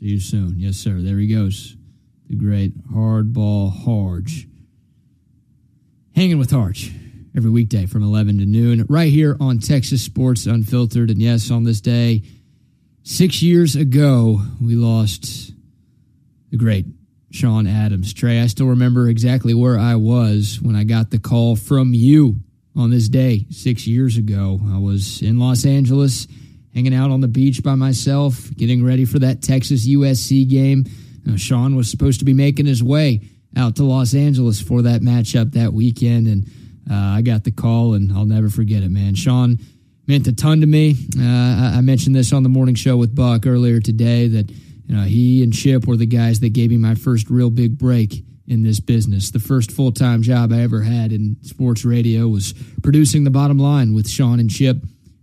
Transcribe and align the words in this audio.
See 0.00 0.06
you 0.06 0.20
soon. 0.20 0.54
Yes, 0.56 0.76
sir. 0.76 0.98
There 1.00 1.18
he 1.18 1.26
goes. 1.26 1.76
The 2.30 2.36
great 2.36 2.72
Hardball 2.90 3.70
Harge. 3.84 4.48
Hanging 6.16 6.38
with 6.38 6.50
Harge 6.50 6.90
every 7.36 7.50
weekday 7.50 7.84
from 7.84 8.02
11 8.02 8.38
to 8.38 8.46
noon, 8.46 8.86
right 8.88 9.12
here 9.12 9.36
on 9.40 9.58
Texas 9.58 10.02
Sports 10.02 10.46
Unfiltered. 10.46 11.10
And 11.10 11.20
yes, 11.20 11.50
on 11.50 11.64
this 11.64 11.82
day, 11.82 12.22
six 13.02 13.42
years 13.42 13.76
ago, 13.76 14.40
we 14.58 14.74
lost 14.74 15.52
the 16.50 16.56
great 16.56 16.86
Sean 17.30 17.66
Adams. 17.66 18.14
Trey, 18.14 18.40
I 18.40 18.46
still 18.46 18.68
remember 18.68 19.06
exactly 19.06 19.52
where 19.52 19.78
I 19.78 19.96
was 19.96 20.60
when 20.62 20.76
I 20.76 20.84
got 20.84 21.10
the 21.10 21.18
call 21.18 21.56
from 21.56 21.92
you 21.92 22.40
on 22.74 22.90
this 22.90 23.10
day 23.10 23.44
six 23.50 23.86
years 23.86 24.16
ago. 24.16 24.60
I 24.72 24.78
was 24.78 25.20
in 25.20 25.38
Los 25.38 25.66
Angeles, 25.66 26.26
hanging 26.74 26.94
out 26.94 27.10
on 27.10 27.20
the 27.20 27.28
beach 27.28 27.62
by 27.62 27.74
myself, 27.74 28.54
getting 28.56 28.84
ready 28.84 29.04
for 29.04 29.18
that 29.18 29.42
Texas 29.42 29.88
USC 29.88 30.48
game. 30.48 30.84
Now, 31.24 31.36
Sean 31.36 31.76
was 31.76 31.90
supposed 31.90 32.20
to 32.20 32.24
be 32.24 32.32
making 32.32 32.66
his 32.66 32.82
way 32.82 33.22
out 33.56 33.76
to 33.76 33.84
Los 33.84 34.14
Angeles 34.14 34.60
for 34.60 34.82
that 34.82 35.00
matchup 35.00 35.52
that 35.52 35.72
weekend, 35.72 36.26
and 36.26 36.46
uh, 36.90 37.16
I 37.16 37.22
got 37.22 37.44
the 37.44 37.50
call, 37.50 37.94
and 37.94 38.12
I'll 38.12 38.26
never 38.26 38.48
forget 38.48 38.82
it, 38.82 38.90
man. 38.90 39.14
Sean 39.14 39.58
meant 40.06 40.26
a 40.26 40.32
ton 40.32 40.60
to 40.60 40.66
me. 40.66 40.96
Uh, 41.18 41.76
I 41.76 41.80
mentioned 41.82 42.16
this 42.16 42.32
on 42.32 42.42
the 42.42 42.48
morning 42.48 42.74
show 42.74 42.96
with 42.96 43.14
Buck 43.14 43.46
earlier 43.46 43.80
today 43.80 44.28
that 44.28 44.50
you 44.50 44.96
know 44.96 45.02
he 45.02 45.42
and 45.42 45.52
Chip 45.52 45.86
were 45.86 45.96
the 45.96 46.06
guys 46.06 46.40
that 46.40 46.52
gave 46.52 46.70
me 46.70 46.76
my 46.76 46.94
first 46.94 47.30
real 47.30 47.50
big 47.50 47.78
break 47.78 48.24
in 48.48 48.64
this 48.64 48.80
business. 48.80 49.30
The 49.30 49.38
first 49.38 49.70
full 49.70 49.92
time 49.92 50.22
job 50.22 50.52
I 50.52 50.62
ever 50.62 50.82
had 50.82 51.12
in 51.12 51.36
sports 51.42 51.84
radio 51.84 52.26
was 52.26 52.52
producing 52.82 53.24
the 53.24 53.30
bottom 53.30 53.58
line 53.58 53.94
with 53.94 54.08
Sean 54.08 54.40
and 54.40 54.50
Chip, 54.50 54.78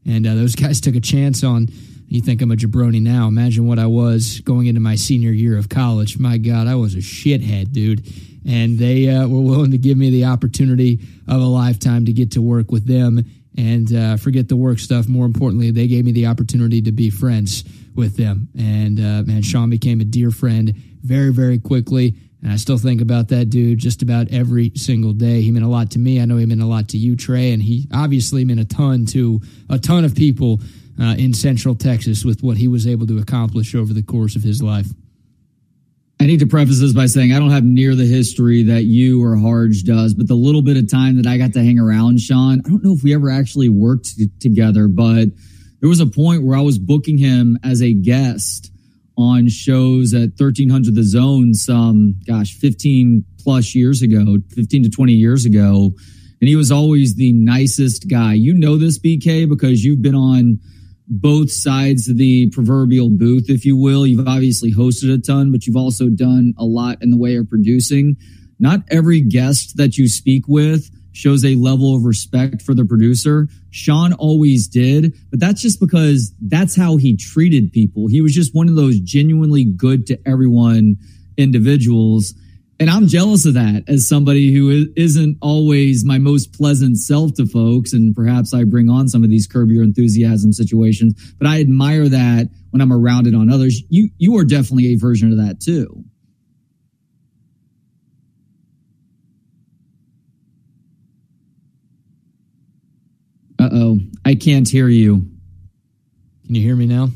and 0.07 0.25
uh, 0.25 0.33
those 0.33 0.55
guys 0.63 0.81
took 0.81 0.95
a 0.95 1.01
chance 1.01 1.43
on. 1.43 1.67
You 2.09 2.21
think 2.21 2.41
I'm 2.41 2.51
a 2.51 2.55
jabroni 2.55 3.01
now? 3.01 3.27
Imagine 3.27 3.67
what 3.67 3.79
I 3.79 3.85
was 3.87 4.39
going 4.39 4.67
into 4.67 4.79
my 4.79 4.95
senior 4.95 5.31
year 5.31 5.57
of 5.57 5.67
college. 5.67 6.17
My 6.17 6.37
God, 6.37 6.65
I 6.65 6.75
was 6.75 6.95
a 6.95 6.99
shithead, 6.99 7.73
dude 7.73 8.07
and 8.47 8.79
they 8.79 9.09
uh, 9.09 9.27
were 9.27 9.41
willing 9.41 9.71
to 9.71 9.77
give 9.77 9.97
me 9.97 10.09
the 10.09 10.25
opportunity 10.25 10.99
of 11.27 11.41
a 11.41 11.45
lifetime 11.45 12.05
to 12.05 12.13
get 12.13 12.31
to 12.31 12.41
work 12.41 12.71
with 12.71 12.87
them 12.87 13.25
and 13.57 13.93
uh, 13.93 14.15
forget 14.15 14.47
the 14.47 14.55
work 14.55 14.79
stuff. 14.79 15.07
More 15.07 15.25
importantly, 15.25 15.71
they 15.71 15.87
gave 15.87 16.05
me 16.05 16.13
the 16.13 16.27
opportunity 16.27 16.81
to 16.83 16.91
be 16.93 17.09
friends 17.09 17.65
with 17.93 18.15
them. 18.15 18.47
And 18.57 18.99
uh, 18.99 19.23
man, 19.23 19.41
Sean 19.41 19.69
became 19.69 19.99
a 19.99 20.05
dear 20.05 20.31
friend 20.31 20.73
very, 21.03 21.33
very 21.33 21.59
quickly. 21.59 22.15
And 22.43 22.51
I 22.51 22.55
still 22.57 22.77
think 22.77 23.01
about 23.01 23.29
that 23.29 23.49
dude 23.49 23.79
just 23.79 24.01
about 24.01 24.31
every 24.31 24.71
single 24.75 25.13
day. 25.13 25.41
He 25.41 25.51
meant 25.51 25.65
a 25.65 25.69
lot 25.69 25.91
to 25.91 25.99
me. 25.99 26.21
I 26.21 26.25
know 26.25 26.37
he 26.37 26.45
meant 26.45 26.61
a 26.61 26.67
lot 26.67 26.89
to 26.89 26.97
you, 26.97 27.15
Trey, 27.15 27.51
and 27.51 27.61
he 27.61 27.87
obviously 27.93 28.45
meant 28.45 28.59
a 28.59 28.65
ton 28.65 29.05
to 29.07 29.41
a 29.69 29.79
ton 29.79 30.05
of 30.05 30.15
people 30.15 30.61
uh, 31.01 31.15
in 31.17 31.33
Central 31.33 31.75
Texas 31.75 32.23
with 32.23 32.43
what 32.43 32.57
he 32.57 32.67
was 32.67 32.85
able 32.85 33.07
to 33.07 33.17
accomplish 33.17 33.73
over 33.73 33.93
the 33.93 34.03
course 34.03 34.35
of 34.35 34.43
his 34.43 34.61
life. 34.61 34.87
I 36.19 36.25
need 36.25 36.39
to 36.39 36.47
preface 36.47 36.79
this 36.79 36.93
by 36.93 37.05
saying 37.05 37.31
I 37.31 37.39
don't 37.39 37.51
have 37.51 37.63
near 37.63 37.93
the 37.93 38.05
history 38.05 38.63
that 38.63 38.83
you 38.83 39.23
or 39.23 39.35
Harge 39.37 39.83
does, 39.83 40.15
but 40.15 40.27
the 40.27 40.35
little 40.35 40.63
bit 40.63 40.75
of 40.75 40.89
time 40.89 41.17
that 41.17 41.27
I 41.27 41.37
got 41.37 41.53
to 41.53 41.63
hang 41.63 41.77
around 41.77 42.19
Sean, 42.19 42.61
I 42.65 42.69
don't 42.69 42.83
know 42.83 42.93
if 42.93 43.03
we 43.03 43.13
ever 43.13 43.29
actually 43.29 43.69
worked 43.69 44.09
together, 44.39 44.87
but 44.87 45.29
there 45.79 45.89
was 45.89 45.99
a 45.99 46.07
point 46.07 46.43
where 46.43 46.57
I 46.57 46.61
was 46.61 46.79
booking 46.79 47.19
him 47.19 47.59
as 47.63 47.83
a 47.83 47.93
guest 47.93 48.71
on 49.17 49.49
shows 49.49 50.13
at 50.13 50.29
1300 50.37 50.95
The 50.95 51.03
Zone 51.03 51.53
some, 51.53 52.15
gosh, 52.27 52.53
15 52.53 53.25
plus 53.39 53.73
years 53.73 54.01
ago, 54.01 54.37
15 54.55 54.83
to 54.83 54.89
20 54.89 55.13
years 55.13 55.45
ago. 55.45 55.91
And 56.39 56.47
he 56.47 56.55
was 56.55 56.71
always 56.71 57.15
the 57.15 57.33
nicest 57.33 58.07
guy. 58.09 58.33
You 58.33 58.53
know 58.53 58.77
this, 58.77 58.99
BK, 58.99 59.49
because 59.49 59.83
you've 59.83 60.03
been 60.03 60.15
on 60.15 60.59
both 61.07 61.49
sides 61.51 62.07
of 62.09 62.17
the 62.17 62.49
proverbial 62.51 63.09
booth, 63.09 63.49
if 63.49 63.65
you 63.65 63.75
will. 63.75 64.05
You've 64.05 64.27
obviously 64.27 64.73
hosted 64.73 65.13
a 65.13 65.17
ton, 65.17 65.51
but 65.51 65.65
you've 65.65 65.77
also 65.77 66.09
done 66.09 66.53
a 66.57 66.65
lot 66.65 66.97
in 67.01 67.09
the 67.09 67.17
way 67.17 67.37
of 67.37 67.49
producing. 67.49 68.17
Not 68.59 68.81
every 68.89 69.21
guest 69.21 69.77
that 69.77 69.97
you 69.97 70.07
speak 70.07 70.47
with 70.47 70.91
shows 71.17 71.43
a 71.43 71.55
level 71.55 71.95
of 71.95 72.03
respect 72.03 72.61
for 72.61 72.75
the 72.75 72.85
producer. 72.85 73.47
Sean 73.71 74.13
always 74.13 74.67
did, 74.67 75.13
but 75.31 75.39
that's 75.39 75.61
just 75.61 75.79
because 75.79 76.31
that's 76.39 76.75
how 76.75 76.97
he 76.97 77.17
treated 77.17 77.71
people. 77.71 78.07
He 78.07 78.21
was 78.21 78.33
just 78.33 78.53
one 78.53 78.69
of 78.69 78.75
those 78.75 78.99
genuinely 78.99 79.65
good 79.65 80.05
to 80.07 80.19
everyone 80.27 80.97
individuals. 81.35 82.35
And 82.79 82.91
I'm 82.91 83.07
jealous 83.07 83.47
of 83.47 83.55
that 83.55 83.85
as 83.87 84.07
somebody 84.07 84.53
who 84.53 84.85
isn't 84.95 85.37
always 85.41 86.05
my 86.05 86.19
most 86.19 86.53
pleasant 86.53 86.99
self 86.99 87.33
to 87.35 87.47
folks. 87.47 87.93
And 87.93 88.15
perhaps 88.15 88.53
I 88.53 88.63
bring 88.63 88.87
on 88.87 89.07
some 89.07 89.23
of 89.23 89.31
these 89.31 89.47
curb 89.47 89.71
your 89.71 89.83
enthusiasm 89.83 90.53
situations, 90.53 91.33
but 91.39 91.47
I 91.47 91.59
admire 91.59 92.07
that 92.09 92.49
when 92.69 92.81
I'm 92.81 92.93
around 92.93 93.25
it 93.25 93.33
on 93.33 93.49
others. 93.49 93.81
You, 93.89 94.09
you 94.19 94.37
are 94.37 94.45
definitely 94.45 94.93
a 94.93 94.97
version 94.97 95.31
of 95.31 95.39
that 95.39 95.59
too. 95.59 96.03
Uh 103.67 103.69
oh. 103.73 103.99
I 104.23 104.35
can't 104.35 104.69
hear 104.69 104.87
you. 104.87 105.27
Can 106.45 106.55
you 106.55 106.61
hear 106.61 106.75
me 106.75 106.85
now? 106.85 107.09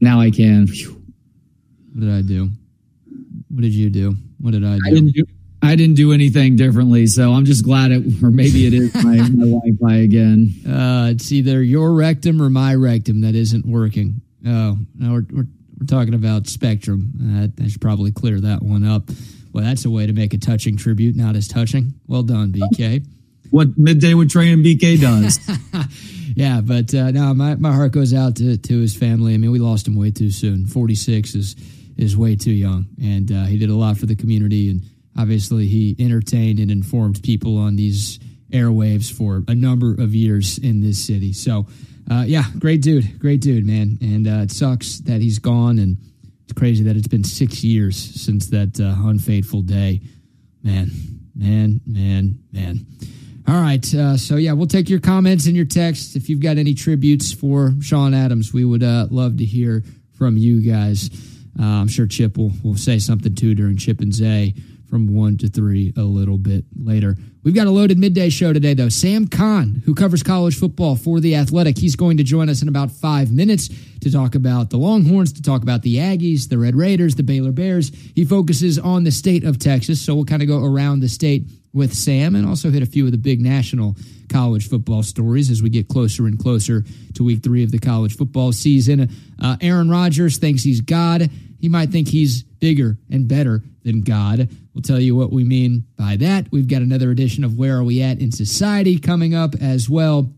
Now 0.00 0.20
I 0.20 0.30
can. 0.30 0.66
What 0.66 2.00
did 2.00 2.10
I 2.10 2.22
do? 2.22 2.50
What 3.50 3.60
did 3.60 3.74
you 3.74 3.90
do? 3.90 4.14
What 4.38 4.52
did 4.52 4.64
I 4.64 4.76
do? 4.76 4.82
I 4.86 4.90
didn't 4.90 5.12
do, 5.12 5.24
I 5.62 5.76
didn't 5.76 5.96
do 5.96 6.12
anything 6.12 6.56
differently, 6.56 7.06
so 7.06 7.32
I'm 7.32 7.44
just 7.44 7.64
glad 7.64 7.90
it, 7.90 8.22
or 8.22 8.30
maybe 8.30 8.66
it 8.66 8.72
is 8.72 8.94
my, 9.04 9.16
my 9.16 9.44
Wi-Fi 9.44 9.96
again. 9.96 10.54
Uh, 10.66 11.08
it's 11.10 11.30
either 11.32 11.62
your 11.62 11.92
rectum 11.92 12.40
or 12.40 12.48
my 12.48 12.74
rectum 12.74 13.20
that 13.20 13.34
isn't 13.34 13.66
working. 13.66 14.22
Oh, 14.46 14.78
no, 14.94 15.12
we're, 15.12 15.26
we're, 15.30 15.46
we're 15.78 15.86
talking 15.86 16.14
about 16.14 16.46
Spectrum. 16.46 17.12
Uh, 17.22 17.62
I 17.62 17.68
should 17.68 17.82
probably 17.82 18.12
clear 18.12 18.40
that 18.40 18.62
one 18.62 18.84
up. 18.84 19.10
Well, 19.52 19.64
that's 19.64 19.84
a 19.84 19.90
way 19.90 20.06
to 20.06 20.14
make 20.14 20.32
a 20.32 20.38
touching 20.38 20.78
tribute, 20.78 21.16
not 21.16 21.36
as 21.36 21.48
touching. 21.48 21.92
Well 22.06 22.22
done, 22.22 22.52
BK. 22.52 23.04
What 23.50 23.76
midday 23.76 24.14
with 24.14 24.30
Trey 24.30 24.52
and 24.52 24.64
BK 24.64 25.00
does. 25.00 25.38
yeah, 26.36 26.60
but 26.60 26.94
uh, 26.94 27.10
no, 27.10 27.34
my, 27.34 27.56
my 27.56 27.72
heart 27.72 27.92
goes 27.92 28.14
out 28.14 28.36
to, 28.36 28.56
to 28.56 28.80
his 28.80 28.94
family. 28.94 29.34
I 29.34 29.36
mean, 29.36 29.50
we 29.50 29.58
lost 29.58 29.86
him 29.86 29.96
way 29.96 30.10
too 30.10 30.30
soon. 30.30 30.66
46 30.66 31.34
is 31.34 31.56
is 31.96 32.16
way 32.16 32.34
too 32.34 32.52
young, 32.52 32.86
and 33.02 33.30
uh, 33.30 33.44
he 33.44 33.58
did 33.58 33.68
a 33.68 33.74
lot 33.74 33.98
for 33.98 34.06
the 34.06 34.16
community. 34.16 34.70
And 34.70 34.82
obviously, 35.18 35.66
he 35.66 35.94
entertained 35.98 36.58
and 36.58 36.70
informed 36.70 37.22
people 37.22 37.58
on 37.58 37.76
these 37.76 38.18
airwaves 38.50 39.12
for 39.12 39.44
a 39.48 39.54
number 39.54 39.92
of 39.92 40.14
years 40.14 40.56
in 40.56 40.80
this 40.80 41.04
city. 41.04 41.34
So, 41.34 41.66
uh, 42.10 42.24
yeah, 42.26 42.44
great 42.58 42.80
dude, 42.80 43.18
great 43.18 43.42
dude, 43.42 43.66
man. 43.66 43.98
And 44.00 44.26
uh, 44.26 44.44
it 44.44 44.50
sucks 44.50 45.00
that 45.00 45.20
he's 45.20 45.38
gone, 45.38 45.78
and 45.78 45.98
it's 46.44 46.54
crazy 46.54 46.84
that 46.84 46.96
it's 46.96 47.08
been 47.08 47.24
six 47.24 47.62
years 47.62 47.96
since 47.96 48.48
that 48.48 48.80
uh, 48.80 49.06
unfaithful 49.06 49.60
day. 49.60 50.00
Man, 50.62 50.90
man, 51.34 51.80
man, 51.86 52.38
man. 52.50 52.86
All 53.48 53.60
right. 53.60 53.94
Uh, 53.94 54.16
so, 54.16 54.36
yeah, 54.36 54.52
we'll 54.52 54.66
take 54.66 54.88
your 54.88 55.00
comments 55.00 55.46
and 55.46 55.56
your 55.56 55.64
texts. 55.64 56.14
If 56.14 56.28
you've 56.28 56.40
got 56.40 56.58
any 56.58 56.74
tributes 56.74 57.32
for 57.32 57.74
Sean 57.80 58.14
Adams, 58.14 58.52
we 58.52 58.64
would 58.64 58.82
uh, 58.82 59.06
love 59.10 59.38
to 59.38 59.44
hear 59.44 59.82
from 60.16 60.36
you 60.36 60.60
guys. 60.60 61.10
Uh, 61.58 61.64
I'm 61.64 61.88
sure 61.88 62.06
Chip 62.06 62.36
will, 62.36 62.52
will 62.62 62.76
say 62.76 62.98
something 62.98 63.34
too 63.34 63.54
during 63.54 63.76
Chip 63.76 64.00
and 64.00 64.14
Zay 64.14 64.54
from 64.88 65.14
one 65.14 65.38
to 65.38 65.48
three 65.48 65.92
a 65.96 66.02
little 66.02 66.38
bit 66.38 66.64
later. 66.76 67.16
We've 67.42 67.54
got 67.54 67.66
a 67.66 67.70
loaded 67.70 67.96
midday 67.96 68.28
show 68.28 68.52
today, 68.52 68.74
though. 68.74 68.90
Sam 68.90 69.26
Khan, 69.26 69.82
who 69.86 69.94
covers 69.94 70.22
college 70.22 70.58
football 70.58 70.94
for 70.94 71.20
The 71.20 71.36
Athletic, 71.36 71.78
he's 71.78 71.96
going 71.96 72.18
to 72.18 72.22
join 72.22 72.50
us 72.50 72.60
in 72.60 72.68
about 72.68 72.90
five 72.90 73.32
minutes 73.32 73.70
to 74.00 74.12
talk 74.12 74.34
about 74.34 74.68
the 74.68 74.76
Longhorns, 74.76 75.32
to 75.34 75.42
talk 75.42 75.62
about 75.62 75.82
the 75.82 75.96
Aggies, 75.96 76.48
the 76.48 76.58
Red 76.58 76.74
Raiders, 76.74 77.14
the 77.14 77.22
Baylor 77.22 77.52
Bears. 77.52 77.90
He 78.14 78.26
focuses 78.26 78.78
on 78.78 79.04
the 79.04 79.10
state 79.10 79.44
of 79.44 79.58
Texas, 79.58 80.04
so 80.04 80.14
we'll 80.14 80.26
kind 80.26 80.42
of 80.42 80.48
go 80.48 80.62
around 80.62 81.00
the 81.00 81.08
state 81.08 81.44
with 81.72 81.94
Sam 81.94 82.34
and 82.34 82.46
also 82.46 82.70
hit 82.70 82.82
a 82.82 82.86
few 82.86 83.06
of 83.06 83.12
the 83.12 83.18
big 83.18 83.40
national 83.40 83.96
college 84.28 84.68
football 84.68 85.02
stories 85.02 85.50
as 85.50 85.62
we 85.62 85.68
get 85.68 85.88
closer 85.88 86.26
and 86.26 86.38
closer 86.38 86.84
to 87.14 87.24
week 87.24 87.42
three 87.42 87.62
of 87.62 87.70
the 87.70 87.78
college 87.78 88.16
football 88.16 88.52
season. 88.52 89.10
Uh, 89.40 89.56
Aaron 89.60 89.90
Rodgers 89.90 90.38
thinks 90.38 90.62
he's 90.62 90.80
God. 90.80 91.30
He 91.60 91.68
might 91.68 91.90
think 91.90 92.08
he's 92.08 92.42
bigger 92.42 92.98
and 93.10 93.28
better 93.28 93.62
than 93.84 94.00
God. 94.00 94.48
We'll 94.74 94.82
tell 94.82 95.00
you 95.00 95.16
what 95.16 95.32
we 95.32 95.44
mean 95.44 95.84
by 95.96 96.16
that. 96.16 96.50
We've 96.50 96.68
got 96.68 96.82
another 96.82 97.10
edition 97.10 97.44
of 97.44 97.58
Where 97.58 97.78
Are 97.78 97.84
We 97.84 98.02
At 98.02 98.20
in 98.20 98.32
Society 98.32 98.98
coming 98.98 99.34
up 99.34 99.54
as 99.60 99.88
well. 99.88 100.32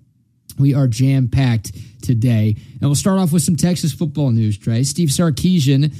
We 0.58 0.74
are 0.74 0.86
jam 0.86 1.28
packed 1.28 1.72
today. 2.02 2.56
And 2.72 2.82
we'll 2.82 2.94
start 2.94 3.18
off 3.18 3.32
with 3.32 3.42
some 3.42 3.56
Texas 3.56 3.92
football 3.92 4.30
news, 4.30 4.58
Trey. 4.58 4.82
Steve 4.82 5.08
Sarkisian 5.08 5.94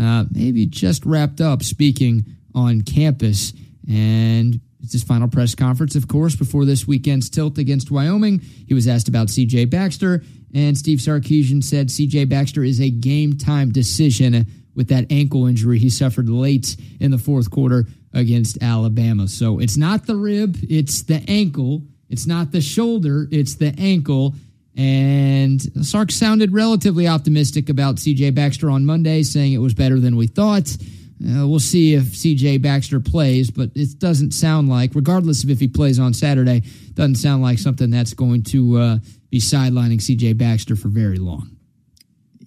uh, 0.00 0.24
maybe 0.30 0.66
just 0.66 1.06
wrapped 1.06 1.40
up 1.40 1.62
speaking 1.62 2.24
on 2.54 2.82
campus. 2.82 3.52
And 3.88 4.60
it's 4.84 4.92
his 4.92 5.02
final 5.02 5.28
press 5.28 5.54
conference, 5.54 5.96
of 5.96 6.06
course, 6.06 6.36
before 6.36 6.64
this 6.64 6.86
weekend's 6.86 7.30
tilt 7.30 7.58
against 7.58 7.90
Wyoming. 7.90 8.40
He 8.40 8.74
was 8.74 8.86
asked 8.86 9.08
about 9.08 9.28
CJ 9.28 9.70
Baxter, 9.70 10.22
and 10.54 10.76
Steve 10.76 10.98
Sarkisian 10.98 11.64
said 11.64 11.88
CJ 11.88 12.28
Baxter 12.28 12.62
is 12.62 12.80
a 12.80 12.90
game 12.90 13.36
time 13.36 13.70
decision 13.70 14.46
with 14.74 14.88
that 14.88 15.06
ankle 15.10 15.46
injury 15.46 15.78
he 15.78 15.90
suffered 15.90 16.28
late 16.28 16.76
in 17.00 17.10
the 17.10 17.18
fourth 17.18 17.50
quarter 17.50 17.86
against 18.12 18.62
Alabama. 18.62 19.26
So 19.28 19.58
it's 19.58 19.76
not 19.76 20.06
the 20.06 20.16
rib, 20.16 20.56
it's 20.62 21.02
the 21.02 21.24
ankle. 21.28 21.82
It's 22.08 22.26
not 22.26 22.52
the 22.52 22.60
shoulder, 22.60 23.26
it's 23.30 23.54
the 23.54 23.74
ankle. 23.78 24.34
And 24.76 25.60
Sark 25.84 26.12
sounded 26.12 26.52
relatively 26.52 27.08
optimistic 27.08 27.68
about 27.68 27.96
CJ 27.96 28.34
Baxter 28.34 28.70
on 28.70 28.84
Monday, 28.84 29.22
saying 29.22 29.52
it 29.52 29.58
was 29.58 29.74
better 29.74 29.98
than 29.98 30.16
we 30.16 30.26
thought. 30.26 30.76
Uh, 31.24 31.46
we'll 31.48 31.58
see 31.58 31.94
if 31.94 32.04
CJ 32.04 32.60
Baxter 32.60 33.00
plays, 33.00 33.50
but 33.50 33.70
it 33.74 33.98
doesn't 33.98 34.32
sound 34.32 34.68
like, 34.68 34.94
regardless 34.94 35.42
of 35.42 35.50
if 35.50 35.58
he 35.58 35.68
plays 35.68 35.98
on 35.98 36.12
Saturday, 36.12 36.62
doesn't 36.92 37.14
sound 37.14 37.42
like 37.42 37.58
something 37.58 37.88
that's 37.90 38.12
going 38.12 38.42
to 38.42 38.76
uh, 38.76 38.98
be 39.30 39.40
sidelining 39.40 40.00
CJ 40.00 40.36
Baxter 40.36 40.76
for 40.76 40.88
very 40.88 41.18
long. 41.18 41.56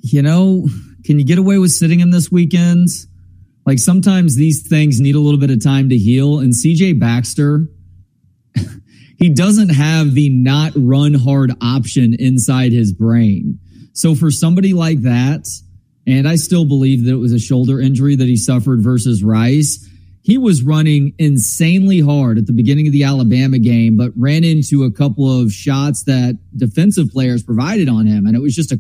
You 0.02 0.22
know, 0.22 0.68
can 1.06 1.18
you 1.18 1.26
get 1.26 1.40
away 1.40 1.58
with 1.58 1.72
sitting 1.72 2.00
him 2.00 2.12
this 2.12 2.32
weekend? 2.32 2.90
Like 3.66 3.80
sometimes 3.80 4.36
these 4.36 4.68
things 4.68 5.02
need 5.02 5.16
a 5.16 5.20
little 5.20 5.40
bit 5.40 5.50
of 5.50 5.64
time 5.64 5.90
to 5.90 5.98
heal, 5.98 6.40
and 6.40 6.54
CJ 6.54 7.00
Baxter 7.00 7.68
he 9.18 9.30
doesn't 9.30 9.70
have 9.70 10.14
the 10.14 10.30
not 10.30 10.74
run 10.76 11.14
hard 11.14 11.52
option 11.62 12.16
inside 12.18 12.72
his 12.72 12.94
brain. 12.94 13.60
So 13.94 14.14
for 14.14 14.30
somebody 14.30 14.74
like 14.74 15.02
that, 15.02 15.48
and 16.08 16.28
I 16.28 16.38
still 16.38 16.64
believe 16.64 17.04
that 17.06 17.12
it 17.12 17.18
was 17.18 17.34
a 17.34 17.40
shoulder 17.40 17.82
injury 17.82 18.16
that 18.16 18.28
he 18.28 18.38
suffered 18.38 18.82
versus 18.82 19.24
Rice. 19.24 19.86
He 20.24 20.38
was 20.38 20.64
running 20.64 21.14
insanely 21.20 22.00
hard 22.00 22.38
at 22.38 22.48
the 22.48 22.54
beginning 22.54 22.88
of 22.88 22.94
the 22.94 23.04
Alabama 23.04 23.60
game, 23.60 23.98
but 23.98 24.12
ran 24.16 24.46
into 24.46 24.86
a 24.86 24.92
couple 24.92 25.30
of 25.30 25.52
shots 25.52 26.04
that 26.04 26.40
defensive 26.56 27.10
players 27.12 27.44
provided 27.44 27.90
on 27.90 28.06
him. 28.08 28.26
And 28.26 28.36
it 28.36 28.40
was 28.40 28.56
just 28.56 28.72
a, 28.72 28.80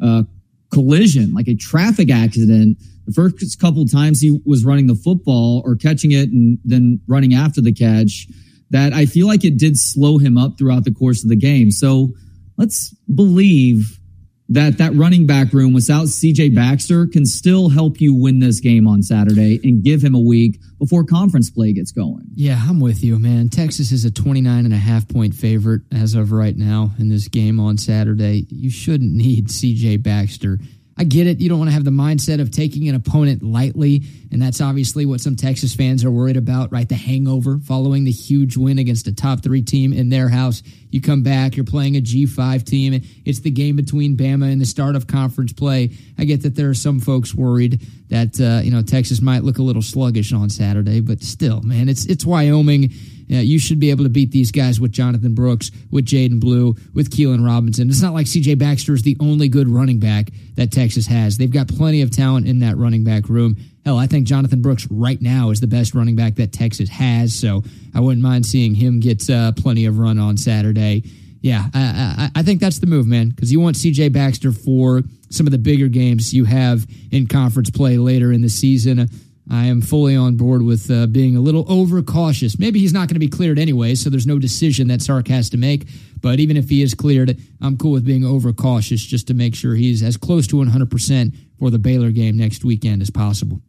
a 0.00 0.26
collision, 0.72 1.32
like 1.32 1.46
a 1.46 1.54
traffic 1.54 2.10
accident. 2.10 2.78
The 3.06 3.12
first 3.12 3.60
couple 3.60 3.86
times 3.86 4.20
he 4.20 4.40
was 4.44 4.64
running 4.64 4.88
the 4.88 4.96
football 4.96 5.62
or 5.64 5.76
catching 5.76 6.10
it 6.10 6.30
and 6.30 6.58
then 6.64 7.00
running 7.06 7.34
after 7.34 7.60
the 7.60 7.72
catch 7.72 8.26
that 8.70 8.92
I 8.92 9.06
feel 9.06 9.28
like 9.28 9.44
it 9.44 9.56
did 9.56 9.78
slow 9.78 10.18
him 10.18 10.36
up 10.36 10.58
throughout 10.58 10.84
the 10.84 10.92
course 10.92 11.22
of 11.22 11.30
the 11.30 11.36
game. 11.36 11.70
So 11.70 12.10
let's 12.56 12.92
believe 13.14 14.00
that 14.48 14.78
that 14.78 14.94
running 14.94 15.26
back 15.26 15.52
room 15.52 15.72
without 15.72 16.06
CJ 16.06 16.54
Baxter 16.54 17.06
can 17.06 17.26
still 17.26 17.68
help 17.68 18.00
you 18.00 18.14
win 18.14 18.38
this 18.38 18.60
game 18.60 18.86
on 18.86 19.02
Saturday 19.02 19.60
and 19.64 19.82
give 19.82 20.02
him 20.02 20.14
a 20.14 20.20
week 20.20 20.60
before 20.78 21.04
conference 21.04 21.50
play 21.50 21.72
gets 21.72 21.90
going. 21.90 22.24
Yeah, 22.34 22.62
I'm 22.68 22.80
with 22.80 23.02
you, 23.02 23.18
man. 23.18 23.48
Texas 23.48 23.90
is 23.92 24.04
a 24.04 24.10
29 24.10 24.64
and 24.64 24.74
a 24.74 24.78
half 24.78 25.08
point 25.08 25.34
favorite 25.34 25.82
as 25.92 26.14
of 26.14 26.32
right 26.32 26.56
now 26.56 26.92
in 26.98 27.08
this 27.08 27.28
game 27.28 27.58
on 27.58 27.76
Saturday. 27.76 28.46
You 28.50 28.70
shouldn't 28.70 29.12
need 29.12 29.48
CJ 29.48 30.02
Baxter 30.02 30.58
I 30.98 31.04
get 31.04 31.26
it. 31.26 31.40
You 31.40 31.50
don't 31.50 31.58
want 31.58 31.68
to 31.68 31.74
have 31.74 31.84
the 31.84 31.90
mindset 31.90 32.40
of 32.40 32.50
taking 32.50 32.88
an 32.88 32.94
opponent 32.94 33.42
lightly. 33.42 34.02
And 34.32 34.40
that's 34.40 34.62
obviously 34.62 35.04
what 35.04 35.20
some 35.20 35.36
Texas 35.36 35.74
fans 35.74 36.04
are 36.04 36.10
worried 36.10 36.38
about, 36.38 36.72
right? 36.72 36.88
The 36.88 36.94
hangover 36.94 37.58
following 37.58 38.04
the 38.04 38.10
huge 38.10 38.56
win 38.56 38.78
against 38.78 39.06
a 39.06 39.14
top 39.14 39.42
three 39.42 39.60
team 39.60 39.92
in 39.92 40.08
their 40.08 40.30
house. 40.30 40.62
You 40.90 41.02
come 41.02 41.22
back, 41.22 41.56
you're 41.56 41.66
playing 41.66 41.96
a 41.96 42.00
G5 42.00 42.64
team. 42.64 43.02
It's 43.26 43.40
the 43.40 43.50
game 43.50 43.76
between 43.76 44.16
Bama 44.16 44.50
and 44.50 44.60
the 44.60 44.66
start 44.66 44.96
of 44.96 45.06
conference 45.06 45.52
play. 45.52 45.90
I 46.16 46.24
get 46.24 46.42
that 46.44 46.54
there 46.54 46.70
are 46.70 46.74
some 46.74 47.00
folks 47.00 47.34
worried 47.34 47.82
that, 48.08 48.40
uh, 48.40 48.62
you 48.64 48.70
know, 48.70 48.80
Texas 48.80 49.20
might 49.20 49.44
look 49.44 49.58
a 49.58 49.62
little 49.62 49.82
sluggish 49.82 50.32
on 50.32 50.48
Saturday, 50.48 51.00
but 51.00 51.22
still, 51.22 51.60
man, 51.60 51.90
it's, 51.90 52.06
it's 52.06 52.24
Wyoming 52.24 52.90
yeah, 53.26 53.40
you 53.40 53.58
should 53.58 53.80
be 53.80 53.90
able 53.90 54.04
to 54.04 54.10
beat 54.10 54.30
these 54.30 54.52
guys 54.52 54.80
with 54.80 54.92
Jonathan 54.92 55.34
Brooks, 55.34 55.70
with 55.90 56.06
Jaydon 56.06 56.40
Blue, 56.40 56.76
with 56.94 57.10
Keilan 57.10 57.44
Robinson. 57.44 57.88
It's 57.88 58.02
not 58.02 58.14
like 58.14 58.26
CJ 58.26 58.58
Baxter 58.58 58.94
is 58.94 59.02
the 59.02 59.16
only 59.20 59.48
good 59.48 59.68
running 59.68 59.98
back 59.98 60.30
that 60.54 60.70
Texas 60.70 61.06
has. 61.06 61.36
They've 61.36 61.50
got 61.50 61.68
plenty 61.68 62.02
of 62.02 62.10
talent 62.10 62.46
in 62.46 62.60
that 62.60 62.76
running 62.76 63.04
back 63.04 63.28
room. 63.28 63.56
Hell, 63.84 63.98
I 63.98 64.06
think 64.06 64.26
Jonathan 64.26 64.62
Brooks 64.62 64.86
right 64.90 65.20
now 65.20 65.50
is 65.50 65.60
the 65.60 65.66
best 65.66 65.94
running 65.94 66.16
back 66.16 66.36
that 66.36 66.52
Texas 66.52 66.88
has. 66.88 67.34
So 67.34 67.62
I 67.94 68.00
wouldn't 68.00 68.22
mind 68.22 68.46
seeing 68.46 68.74
him 68.74 69.00
get 69.00 69.28
uh, 69.28 69.52
plenty 69.52 69.86
of 69.86 69.98
run 69.98 70.18
on 70.18 70.36
Saturday. 70.36 71.04
Yeah, 71.40 71.66
I, 71.74 72.30
I, 72.34 72.40
I 72.40 72.42
think 72.42 72.60
that's 72.60 72.80
the 72.80 72.86
move, 72.86 73.06
man, 73.06 73.30
because 73.30 73.52
you 73.52 73.60
want 73.60 73.76
CJ 73.76 74.12
Baxter 74.12 74.50
for 74.50 75.02
some 75.30 75.46
of 75.46 75.52
the 75.52 75.58
bigger 75.58 75.88
games 75.88 76.32
you 76.32 76.44
have 76.44 76.86
in 77.12 77.26
conference 77.26 77.70
play 77.70 77.98
later 77.98 78.32
in 78.32 78.42
the 78.42 78.48
season. 78.48 79.08
I 79.50 79.66
am 79.66 79.80
fully 79.80 80.16
on 80.16 80.36
board 80.36 80.62
with 80.62 80.90
uh, 80.90 81.06
being 81.06 81.36
a 81.36 81.40
little 81.40 81.64
overcautious. 81.70 82.58
Maybe 82.58 82.80
he's 82.80 82.92
not 82.92 83.08
going 83.08 83.14
to 83.14 83.20
be 83.20 83.28
cleared 83.28 83.58
anyway, 83.58 83.94
so 83.94 84.10
there's 84.10 84.26
no 84.26 84.38
decision 84.40 84.88
that 84.88 85.02
Sark 85.02 85.28
has 85.28 85.50
to 85.50 85.56
make. 85.56 85.86
But 86.20 86.40
even 86.40 86.56
if 86.56 86.68
he 86.68 86.82
is 86.82 86.94
cleared, 86.94 87.38
I'm 87.60 87.76
cool 87.76 87.92
with 87.92 88.04
being 88.04 88.24
overcautious 88.24 89.02
just 89.02 89.28
to 89.28 89.34
make 89.34 89.54
sure 89.54 89.74
he's 89.74 90.02
as 90.02 90.16
close 90.16 90.48
to 90.48 90.56
100% 90.56 91.36
for 91.60 91.70
the 91.70 91.78
Baylor 91.78 92.10
game 92.10 92.36
next 92.36 92.64
weekend 92.64 93.02
as 93.02 93.10
possible. 93.10 93.60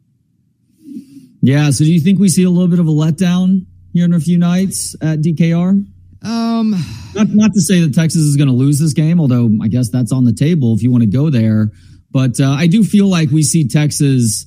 Yeah. 1.42 1.70
So 1.70 1.84
do 1.84 1.94
you 1.94 2.00
think 2.00 2.20
we 2.20 2.30
see 2.30 2.44
a 2.44 2.50
little 2.50 2.68
bit 2.68 2.80
of 2.80 2.88
a 2.88 2.92
letdown 2.92 3.68
here 3.94 4.06
in 4.06 4.14
a 4.14 4.20
few 4.20 4.40
nights 4.40 4.96
at 5.02 5.20
DKR? 5.20 5.86
Um, 6.24 6.72
not, 7.14 7.28
not 7.30 7.54
to 7.54 7.62
say 7.62 7.82
that 7.82 7.94
Texas 7.94 8.22
is 8.22 8.36
going 8.36 8.48
to 8.48 8.54
lose 8.54 8.80
this 8.80 8.94
game, 8.94 9.22
although 9.22 9.52
I 9.62 9.68
guess 9.68 9.90
that's 9.92 10.12
on 10.12 10.26
the 10.26 10.34
table 10.34 10.74
if 10.74 10.82
you 10.82 10.90
want 10.92 11.04
to 11.04 11.10
go 11.10 11.30
there. 11.30 11.72
But 12.10 12.40
uh, 12.40 12.50
I 12.50 12.66
do 12.66 12.84
feel 12.84 13.08
like 13.08 13.30
we 13.30 13.44
see 13.44 13.68
Texas 13.68 14.47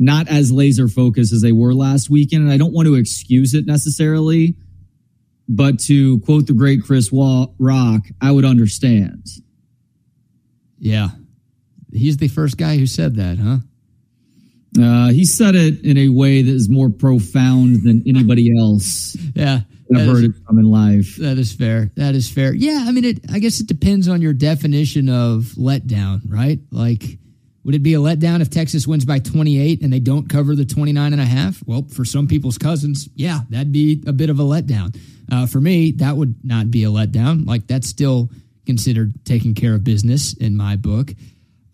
not 0.00 0.28
as 0.28 0.50
laser 0.50 0.88
focused 0.88 1.32
as 1.32 1.42
they 1.42 1.52
were 1.52 1.74
last 1.74 2.08
weekend. 2.08 2.42
And 2.42 2.50
I 2.50 2.56
don't 2.56 2.72
want 2.72 2.86
to 2.86 2.94
excuse 2.94 3.52
it 3.54 3.66
necessarily, 3.66 4.56
but 5.46 5.78
to 5.80 6.18
quote 6.20 6.46
the 6.46 6.54
great 6.54 6.82
Chris 6.82 7.10
Rock, 7.12 8.06
I 8.20 8.30
would 8.30 8.46
understand. 8.46 9.26
Yeah. 10.78 11.10
He's 11.92 12.16
the 12.16 12.28
first 12.28 12.56
guy 12.56 12.78
who 12.78 12.86
said 12.86 13.16
that, 13.16 13.38
huh? 13.38 13.58
Uh, 14.80 15.10
he 15.10 15.24
said 15.26 15.54
it 15.54 15.84
in 15.84 15.98
a 15.98 16.08
way 16.08 16.42
that 16.42 16.50
is 16.50 16.70
more 16.70 16.88
profound 16.88 17.82
than 17.82 18.02
anybody 18.06 18.50
else. 18.58 19.16
yeah. 19.34 19.60
I've 19.92 20.06
heard 20.06 20.22
it 20.22 20.32
from 20.46 20.60
in 20.60 20.70
life. 20.70 21.16
That 21.16 21.36
is 21.36 21.52
fair. 21.52 21.90
That 21.96 22.14
is 22.14 22.30
fair. 22.30 22.54
Yeah, 22.54 22.84
I 22.86 22.92
mean, 22.92 23.04
it. 23.04 23.28
I 23.28 23.40
guess 23.40 23.58
it 23.58 23.66
depends 23.66 24.06
on 24.06 24.22
your 24.22 24.32
definition 24.32 25.08
of 25.08 25.46
letdown, 25.58 26.20
right? 26.28 26.60
Like, 26.70 27.18
would 27.64 27.74
it 27.74 27.82
be 27.82 27.94
a 27.94 27.98
letdown 27.98 28.40
if 28.40 28.48
Texas 28.48 28.86
wins 28.86 29.04
by 29.04 29.18
28 29.18 29.82
and 29.82 29.92
they 29.92 30.00
don't 30.00 30.28
cover 30.28 30.54
the 30.54 30.64
29 30.64 31.12
and 31.12 31.20
a 31.20 31.26
half? 31.26 31.62
Well, 31.66 31.86
for 31.90 32.04
some 32.04 32.26
people's 32.26 32.56
cousins, 32.56 33.08
yeah, 33.14 33.40
that'd 33.50 33.72
be 33.72 34.02
a 34.06 34.12
bit 34.12 34.30
of 34.30 34.40
a 34.40 34.42
letdown. 34.42 34.98
Uh, 35.30 35.46
for 35.46 35.60
me, 35.60 35.92
that 35.92 36.16
would 36.16 36.36
not 36.42 36.70
be 36.70 36.84
a 36.84 36.88
letdown. 36.88 37.46
Like 37.46 37.66
that's 37.66 37.86
still 37.86 38.30
considered 38.66 39.12
taking 39.24 39.54
care 39.54 39.74
of 39.74 39.84
business 39.84 40.32
in 40.34 40.56
my 40.56 40.76
book. 40.76 41.12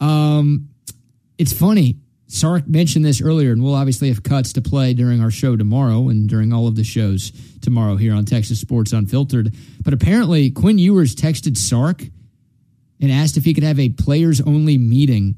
Um, 0.00 0.70
it's 1.38 1.52
funny. 1.52 1.98
Sark 2.28 2.66
mentioned 2.66 3.04
this 3.04 3.22
earlier, 3.22 3.52
and 3.52 3.62
we'll 3.62 3.74
obviously 3.74 4.08
have 4.08 4.24
cuts 4.24 4.54
to 4.54 4.62
play 4.62 4.94
during 4.94 5.22
our 5.22 5.30
show 5.30 5.56
tomorrow 5.56 6.08
and 6.08 6.28
during 6.28 6.52
all 6.52 6.66
of 6.66 6.74
the 6.74 6.82
shows 6.82 7.30
tomorrow 7.60 7.94
here 7.94 8.12
on 8.12 8.24
Texas 8.24 8.60
Sports 8.60 8.92
Unfiltered. 8.92 9.54
But 9.84 9.94
apparently, 9.94 10.50
Quinn 10.50 10.78
Ewers 10.78 11.14
texted 11.14 11.56
Sark 11.56 12.02
and 13.00 13.12
asked 13.12 13.36
if 13.36 13.44
he 13.44 13.54
could 13.54 13.62
have 13.62 13.78
a 13.78 13.90
players 13.90 14.40
only 14.40 14.76
meeting 14.76 15.36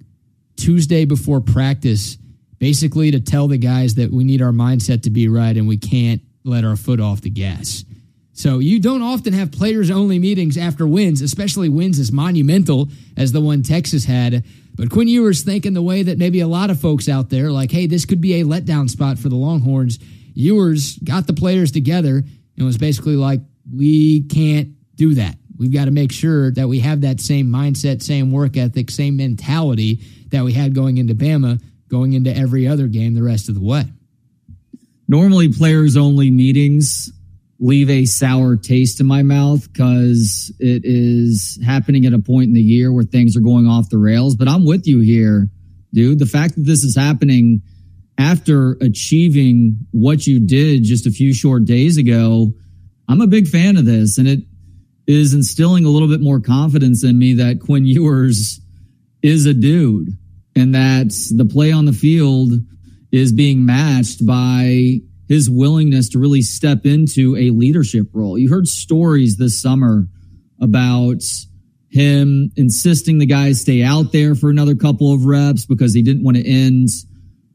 Tuesday 0.58 1.04
before 1.04 1.40
practice, 1.40 2.18
basically 2.58 3.10
to 3.12 3.20
tell 3.20 3.48
the 3.48 3.58
guys 3.58 3.94
that 3.94 4.10
we 4.10 4.24
need 4.24 4.42
our 4.42 4.52
mindset 4.52 5.02
to 5.04 5.10
be 5.10 5.28
right 5.28 5.56
and 5.56 5.68
we 5.68 5.78
can't 5.78 6.20
let 6.44 6.64
our 6.64 6.76
foot 6.76 7.00
off 7.00 7.20
the 7.20 7.30
gas. 7.30 7.84
So 8.32 8.58
you 8.58 8.78
don't 8.78 9.02
often 9.02 9.32
have 9.32 9.50
players 9.50 9.90
only 9.90 10.18
meetings 10.18 10.56
after 10.56 10.86
wins, 10.86 11.22
especially 11.22 11.68
wins 11.68 11.98
as 11.98 12.12
monumental 12.12 12.88
as 13.16 13.32
the 13.32 13.40
one 13.40 13.62
Texas 13.62 14.04
had. 14.04 14.44
But 14.76 14.90
Quinn 14.90 15.08
Ewers 15.08 15.42
thinking 15.42 15.74
the 15.74 15.82
way 15.82 16.04
that 16.04 16.18
maybe 16.18 16.40
a 16.40 16.46
lot 16.46 16.70
of 16.70 16.80
folks 16.80 17.08
out 17.08 17.30
there, 17.30 17.50
like, 17.50 17.72
hey, 17.72 17.86
this 17.86 18.04
could 18.04 18.20
be 18.20 18.40
a 18.40 18.44
letdown 18.44 18.88
spot 18.88 19.18
for 19.18 19.28
the 19.28 19.34
Longhorns. 19.34 19.98
Ewers 20.34 20.98
got 20.98 21.26
the 21.26 21.32
players 21.32 21.72
together 21.72 22.22
and 22.56 22.66
was 22.66 22.78
basically 22.78 23.16
like, 23.16 23.40
we 23.74 24.22
can't 24.22 24.68
do 24.94 25.14
that. 25.14 25.36
We've 25.58 25.72
got 25.72 25.86
to 25.86 25.90
make 25.90 26.12
sure 26.12 26.52
that 26.52 26.68
we 26.68 26.78
have 26.78 27.00
that 27.00 27.20
same 27.20 27.48
mindset, 27.48 28.02
same 28.02 28.30
work 28.30 28.56
ethic, 28.56 28.90
same 28.90 29.16
mentality 29.16 30.00
that 30.30 30.44
we 30.44 30.52
had 30.52 30.74
going 30.74 30.98
into 30.98 31.14
Bama, 31.14 31.60
going 31.88 32.12
into 32.12 32.34
every 32.34 32.66
other 32.66 32.86
game 32.86 33.14
the 33.14 33.22
rest 33.22 33.48
of 33.48 33.54
the 33.54 33.62
way. 33.62 33.84
Normally, 35.08 35.52
players 35.52 35.96
only 35.96 36.30
meetings 36.30 37.10
leave 37.60 37.90
a 37.90 38.04
sour 38.04 38.56
taste 38.56 39.00
in 39.00 39.06
my 39.06 39.22
mouth 39.22 39.70
because 39.72 40.52
it 40.60 40.82
is 40.84 41.58
happening 41.64 42.06
at 42.06 42.12
a 42.12 42.18
point 42.18 42.48
in 42.48 42.54
the 42.54 42.60
year 42.60 42.92
where 42.92 43.04
things 43.04 43.36
are 43.36 43.40
going 43.40 43.66
off 43.66 43.88
the 43.88 43.98
rails. 43.98 44.36
But 44.36 44.48
I'm 44.48 44.64
with 44.64 44.86
you 44.86 45.00
here, 45.00 45.48
dude. 45.92 46.18
The 46.18 46.26
fact 46.26 46.54
that 46.54 46.64
this 46.64 46.84
is 46.84 46.96
happening 46.96 47.62
after 48.16 48.72
achieving 48.80 49.86
what 49.92 50.26
you 50.26 50.44
did 50.44 50.84
just 50.84 51.06
a 51.06 51.10
few 51.10 51.32
short 51.32 51.64
days 51.64 51.96
ago, 51.96 52.52
I'm 53.08 53.20
a 53.20 53.26
big 53.26 53.48
fan 53.48 53.76
of 53.76 53.86
this. 53.86 54.18
And 54.18 54.28
it 54.28 54.40
is 55.06 55.34
instilling 55.34 55.84
a 55.84 55.88
little 55.88 56.08
bit 56.08 56.20
more 56.20 56.40
confidence 56.40 57.02
in 57.02 57.18
me 57.18 57.34
that 57.34 57.60
Quinn 57.60 57.86
Ewers 57.86 58.60
is 59.22 59.46
a 59.46 59.54
dude 59.54 60.10
and 60.56 60.74
that 60.74 61.14
the 61.36 61.44
play 61.44 61.72
on 61.72 61.84
the 61.84 61.92
field 61.92 62.52
is 63.12 63.32
being 63.32 63.64
matched 63.64 64.26
by 64.26 65.00
his 65.28 65.48
willingness 65.48 66.08
to 66.10 66.18
really 66.18 66.42
step 66.42 66.84
into 66.84 67.36
a 67.36 67.50
leadership 67.50 68.08
role. 68.12 68.38
You 68.38 68.48
heard 68.50 68.66
stories 68.66 69.36
this 69.36 69.60
summer 69.60 70.06
about 70.60 71.22
him 71.90 72.50
insisting 72.56 73.18
the 73.18 73.26
guys 73.26 73.60
stay 73.60 73.82
out 73.82 74.12
there 74.12 74.34
for 74.34 74.50
another 74.50 74.74
couple 74.74 75.12
of 75.12 75.24
reps 75.24 75.64
because 75.64 75.94
he 75.94 76.02
didn't 76.02 76.24
want 76.24 76.36
to 76.36 76.46
end 76.46 76.88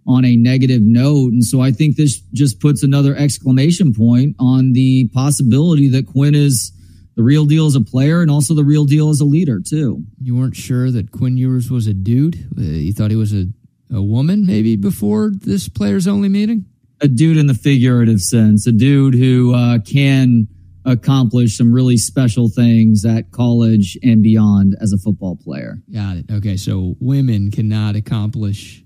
on 0.08 0.25
a 0.25 0.36
negative 0.36 0.82
note. 0.82 1.32
And 1.32 1.43
so 1.43 1.62
I 1.62 1.72
think 1.72 1.96
this 1.96 2.20
just 2.34 2.60
puts 2.60 2.84
another 2.84 3.15
exclamation 3.15 3.93
point 3.93 4.36
on 4.39 4.74
the 4.74 5.10
possibility 5.13 5.88
that 5.89 6.08
Quinn 6.08 6.36
is 6.36 6.72
the 7.15 7.24
real 7.24 7.46
deal 7.46 7.65
as 7.65 7.75
a 7.75 7.82
player 7.82 8.22
and 8.22 8.32
also 8.32 8.53
the 8.53 8.63
real 8.63 8.86
deal 8.86 9.10
as 9.10 9.20
a 9.20 9.25
leader 9.25 9.60
too. 9.60 10.03
You 10.22 10.36
weren't 10.36 10.55
sure 10.55 10.91
that 10.91 11.12
Quinn 11.12 11.38
Ewers 11.38 11.70
was 11.70 11.88
a 11.88 11.93
dude. 11.93 12.36
Uh, 12.58 12.62
you 12.62 12.93
thought 12.93 13.12
he 13.12 13.17
was 13.17 13.34
a 13.34 13.48
a 13.93 14.01
woman 14.01 14.46
maybe 14.46 14.75
before 14.75 15.32
this 15.34 15.70
players 15.70 16.08
only 16.08 16.29
meeting. 16.29 16.65
A 17.01 17.08
dude 17.08 17.38
in 17.38 17.48
the 17.48 17.53
figurative 17.53 18.22
sense, 18.22 18.65
a 18.65 18.72
dude 18.72 19.13
who 19.13 19.53
uh, 19.53 19.79
can 19.79 20.48
accomplish 20.86 21.58
some 21.58 21.74
really 21.74 21.98
special 21.98 22.50
things 22.50 23.05
at 23.05 23.32
college 23.32 23.98
and 24.03 24.24
beyond 24.24 24.75
as 24.82 24.93
a 24.93 24.98
football 24.98 25.36
player. 25.36 25.77
Got 25.93 26.17
it. 26.17 26.25
Okay, 26.32 26.58
so 26.58 26.96
women 27.00 27.51
cannot 27.51 27.96
accomplish 27.96 28.84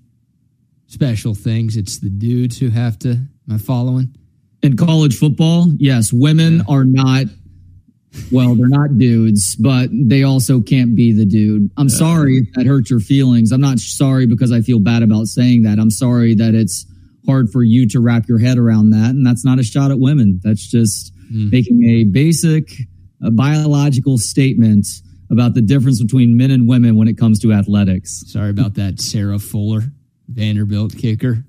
special 0.88 1.34
things. 1.34 1.78
It's 1.78 2.00
the 2.00 2.10
dudes 2.10 2.60
who 2.60 2.70
have 2.70 3.00
to. 3.00 3.10
Am 3.10 3.30
I 3.52 3.58
following? 3.58 4.16
In 4.64 4.76
college 4.76 5.18
football, 5.18 5.72
yes, 5.78 6.12
women 6.12 6.58
yeah. 6.58 6.64
are 6.68 6.84
not 6.84 7.28
well, 8.32 8.56
they're 8.56 8.68
not 8.68 8.98
dudes, 8.98 9.56
but 9.56 9.90
they 9.92 10.24
also 10.24 10.62
can't 10.62 10.96
be 10.96 11.14
the 11.14 11.26
dude. 11.26 11.70
I'm 11.78 11.88
yeah. 11.88 11.96
sorry 11.96 12.38
if 12.38 12.54
that 12.54 12.66
hurts 12.66 12.90
your 12.90 13.00
feelings. 13.00 13.52
I'm 13.52 13.62
not 13.62 13.80
sorry 13.80 14.26
because 14.26 14.52
I 14.52 14.62
feel 14.62 14.80
bad 14.80 15.04
about 15.04 15.28
saying 15.28 15.64
that. 15.64 15.80
I'm 15.80 15.92
sorry 15.92 16.36
that 16.36 16.56
it's 16.56 16.86
hard 17.26 17.50
for 17.52 17.64
you 17.64 17.88
to 17.90 18.00
wrap 18.00 18.28
your 18.28 18.40
head 18.40 18.58
around 18.58 18.92
that. 18.92 19.12
And 19.12 19.26
that's 19.26 19.46
not 19.46 19.60
a 19.60 19.64
shot 19.64 19.92
at 19.92 20.00
women. 20.00 20.40
That's 20.44 20.66
just 20.66 21.14
mm. 21.32 21.52
making 21.52 21.84
a 21.84 22.06
basic 22.06 22.72
a 23.22 23.32
biological 23.32 24.18
statement 24.18 24.86
about 25.30 25.54
the 25.54 25.62
difference 25.62 26.02
between 26.02 26.38
men 26.38 26.52
and 26.52 26.68
women 26.68 26.96
when 26.96 27.08
it 27.08 27.18
comes 27.18 27.40
to 27.40 27.52
athletics. 27.52 28.24
Sorry 28.28 28.50
about 28.50 28.76
that, 28.76 29.02
Sarah 29.02 29.40
Fuller, 29.40 29.82
Vanderbilt 30.28 30.96
kicker. 30.98 31.44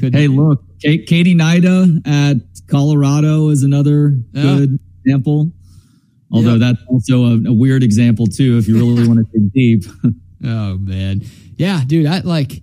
Couldn't 0.00 0.18
hey, 0.18 0.28
look, 0.28 0.62
Katie 0.80 1.34
Hnida 1.34 2.06
at 2.06 2.36
Colorado 2.68 3.48
is 3.48 3.62
another 3.62 4.18
yeah. 4.32 4.42
good 4.42 4.78
example. 5.06 5.50
Although 6.32 6.58
that's 6.58 6.82
also 6.88 7.24
a, 7.24 7.34
a, 7.46 7.52
weird 7.52 7.82
example 7.84 8.26
too, 8.26 8.58
if 8.58 8.66
you 8.66 8.76
really 8.76 9.06
want 9.06 9.20
to 9.20 9.38
dig 9.38 9.52
deep. 9.52 9.84
oh 10.44 10.76
man, 10.76 11.22
yeah, 11.56 11.82
dude. 11.86 12.06
I 12.06 12.18
like 12.20 12.62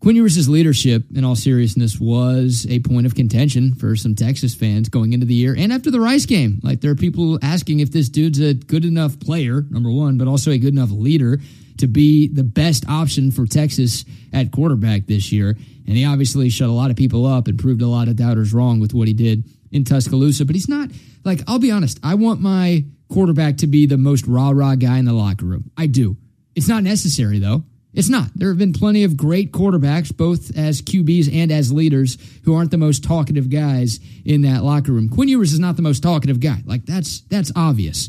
Quinn 0.00 0.16
Ewers' 0.16 0.48
leadership. 0.48 1.04
In 1.14 1.24
all 1.24 1.34
seriousness, 1.34 1.98
was 1.98 2.66
a 2.68 2.80
point 2.80 3.06
of 3.06 3.14
contention 3.14 3.74
for 3.74 3.96
some 3.96 4.14
Texas 4.14 4.54
fans 4.54 4.90
going 4.90 5.14
into 5.14 5.24
the 5.24 5.34
year 5.34 5.54
and 5.56 5.72
after 5.72 5.90
the 5.90 6.00
Rice 6.00 6.26
game. 6.26 6.60
Like 6.62 6.82
there 6.82 6.90
are 6.90 6.96
people 6.96 7.38
asking 7.42 7.80
if 7.80 7.90
this 7.92 8.10
dude's 8.10 8.40
a 8.40 8.52
good 8.52 8.84
enough 8.84 9.18
player, 9.20 9.62
number 9.70 9.90
one, 9.90 10.18
but 10.18 10.28
also 10.28 10.50
a 10.50 10.58
good 10.58 10.74
enough 10.74 10.90
leader 10.90 11.38
to 11.78 11.86
be 11.86 12.28
the 12.28 12.44
best 12.44 12.86
option 12.88 13.30
for 13.30 13.46
Texas 13.46 14.04
at 14.32 14.52
quarterback 14.52 15.06
this 15.06 15.32
year. 15.32 15.56
And 15.86 15.96
he 15.96 16.04
obviously 16.04 16.50
shut 16.50 16.68
a 16.68 16.72
lot 16.72 16.90
of 16.90 16.96
people 16.96 17.24
up 17.24 17.48
and 17.48 17.58
proved 17.58 17.80
a 17.80 17.86
lot 17.86 18.08
of 18.08 18.16
doubters 18.16 18.52
wrong 18.52 18.80
with 18.80 18.92
what 18.92 19.08
he 19.08 19.14
did 19.14 19.44
in 19.72 19.84
Tuscaloosa. 19.84 20.44
But 20.44 20.54
he's 20.54 20.68
not 20.68 20.90
like 21.24 21.40
I'll 21.46 21.58
be 21.58 21.70
honest. 21.70 21.98
I 22.02 22.14
want 22.14 22.40
my 22.40 22.84
quarterback 23.12 23.58
to 23.58 23.66
be 23.66 23.86
the 23.86 23.98
most 23.98 24.26
rah 24.26 24.50
rah 24.50 24.74
guy 24.74 24.98
in 24.98 25.04
the 25.04 25.12
locker 25.12 25.46
room. 25.46 25.70
I 25.76 25.86
do. 25.86 26.16
It's 26.54 26.68
not 26.68 26.82
necessary 26.82 27.38
though. 27.38 27.64
It's 27.94 28.08
not. 28.08 28.28
There 28.34 28.48
have 28.48 28.58
been 28.58 28.74
plenty 28.74 29.04
of 29.04 29.16
great 29.16 29.50
quarterbacks, 29.50 30.14
both 30.14 30.56
as 30.56 30.82
QBs 30.82 31.34
and 31.34 31.50
as 31.50 31.72
leaders, 31.72 32.18
who 32.44 32.54
aren't 32.54 32.70
the 32.70 32.76
most 32.76 33.02
talkative 33.02 33.48
guys 33.48 33.98
in 34.24 34.42
that 34.42 34.62
locker 34.62 34.92
room. 34.92 35.08
Quinn 35.08 35.28
Ewers 35.28 35.52
is 35.52 35.58
not 35.58 35.76
the 35.76 35.82
most 35.82 36.02
talkative 36.02 36.38
guy. 36.38 36.62
Like 36.66 36.84
that's 36.84 37.22
that's 37.22 37.50
obvious. 37.56 38.08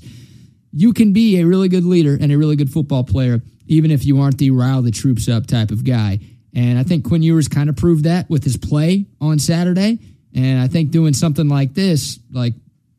You 0.71 0.93
can 0.93 1.13
be 1.13 1.39
a 1.39 1.45
really 1.45 1.69
good 1.69 1.85
leader 1.85 2.17
and 2.19 2.31
a 2.31 2.37
really 2.37 2.55
good 2.55 2.71
football 2.71 3.03
player, 3.03 3.41
even 3.67 3.89
if 3.89 4.05
you 4.05 4.19
aren't 4.21 4.37
the 4.37 4.51
rile 4.51 4.81
the 4.81 4.91
troops 4.91 5.27
up 5.27 5.47
type 5.47 5.71
of 5.71 5.83
guy. 5.83 6.19
And 6.53 6.77
I 6.77 6.83
think 6.83 7.07
Quinn 7.07 7.23
Ewers 7.23 7.47
kind 7.47 7.69
of 7.69 7.75
proved 7.75 8.03
that 8.03 8.29
with 8.29 8.43
his 8.43 8.57
play 8.57 9.05
on 9.21 9.39
Saturday. 9.39 9.99
And 10.35 10.59
I 10.61 10.67
think 10.67 10.91
doing 10.91 11.13
something 11.13 11.47
like 11.47 11.73
this, 11.73 12.19
like 12.31 12.53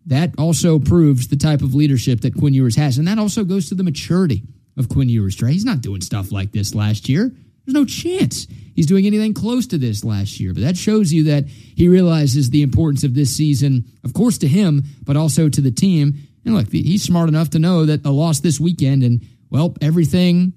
that 0.06 0.32
also 0.38 0.78
proves 0.78 1.28
the 1.28 1.36
type 1.36 1.62
of 1.62 1.74
leadership 1.74 2.20
that 2.22 2.34
Quinn 2.34 2.54
Ewers 2.54 2.76
has. 2.76 2.98
And 2.98 3.06
that 3.06 3.18
also 3.18 3.44
goes 3.44 3.68
to 3.68 3.74
the 3.74 3.84
maturity 3.84 4.42
of 4.76 4.88
Quinn 4.88 5.08
Ewers, 5.08 5.36
Trey. 5.36 5.52
He's 5.52 5.64
not 5.64 5.80
doing 5.80 6.00
stuff 6.00 6.32
like 6.32 6.52
this 6.52 6.74
last 6.74 7.08
year. 7.08 7.30
There's 7.64 7.74
no 7.74 7.84
chance 7.84 8.46
he's 8.74 8.86
doing 8.86 9.06
anything 9.06 9.34
close 9.34 9.66
to 9.68 9.78
this 9.78 10.04
last 10.04 10.40
year. 10.40 10.54
But 10.54 10.62
that 10.62 10.76
shows 10.76 11.12
you 11.12 11.24
that 11.24 11.46
he 11.46 11.88
realizes 11.88 12.50
the 12.50 12.62
importance 12.62 13.04
of 13.04 13.14
this 13.14 13.36
season, 13.36 13.84
of 14.02 14.14
course, 14.14 14.38
to 14.38 14.48
him, 14.48 14.84
but 15.04 15.16
also 15.16 15.48
to 15.48 15.60
the 15.60 15.70
team. 15.70 16.14
And 16.44 16.54
look, 16.54 16.72
he's 16.72 17.02
smart 17.02 17.28
enough 17.28 17.50
to 17.50 17.58
know 17.58 17.84
that 17.84 18.04
a 18.06 18.10
loss 18.10 18.40
this 18.40 18.58
weekend 18.58 19.02
and, 19.02 19.22
well, 19.50 19.76
everything 19.82 20.54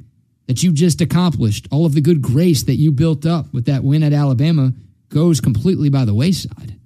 that 0.48 0.64
you 0.64 0.72
just 0.72 1.02
accomplished, 1.02 1.68
all 1.72 1.86
of 1.86 1.94
the 1.94 2.02
good 2.02 2.22
grace 2.22 2.64
that 2.64 2.76
you 2.76 2.92
built 2.92 3.26
up 3.26 3.54
with 3.54 3.66
that 3.66 3.84
win 3.84 4.04
at 4.04 4.14
Alabama 4.14 4.74
goes 5.10 5.42
completely 5.42 5.90
by 5.90 6.06
the 6.06 6.14
wayside. 6.14 6.80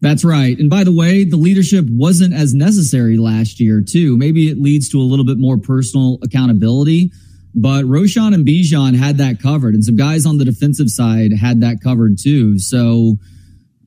That's 0.00 0.24
right. 0.24 0.56
And 0.56 0.70
by 0.70 0.84
the 0.84 0.92
way, 0.92 1.24
the 1.24 1.36
leadership 1.36 1.84
wasn't 1.88 2.32
as 2.32 2.54
necessary 2.54 3.16
last 3.16 3.58
year, 3.58 3.82
too. 3.82 4.16
Maybe 4.16 4.48
it 4.48 4.58
leads 4.58 4.88
to 4.90 4.98
a 4.98 5.02
little 5.02 5.24
bit 5.24 5.38
more 5.38 5.58
personal 5.58 6.18
accountability, 6.22 7.10
but 7.54 7.84
Roschon 7.84 8.32
and 8.32 8.46
Bijan 8.46 8.96
had 8.96 9.18
that 9.18 9.40
covered, 9.42 9.74
and 9.74 9.84
some 9.84 9.96
guys 9.96 10.24
on 10.24 10.38
the 10.38 10.44
defensive 10.44 10.88
side 10.88 11.32
had 11.32 11.60
that 11.62 11.80
covered, 11.82 12.16
too. 12.16 12.60
So 12.60 13.16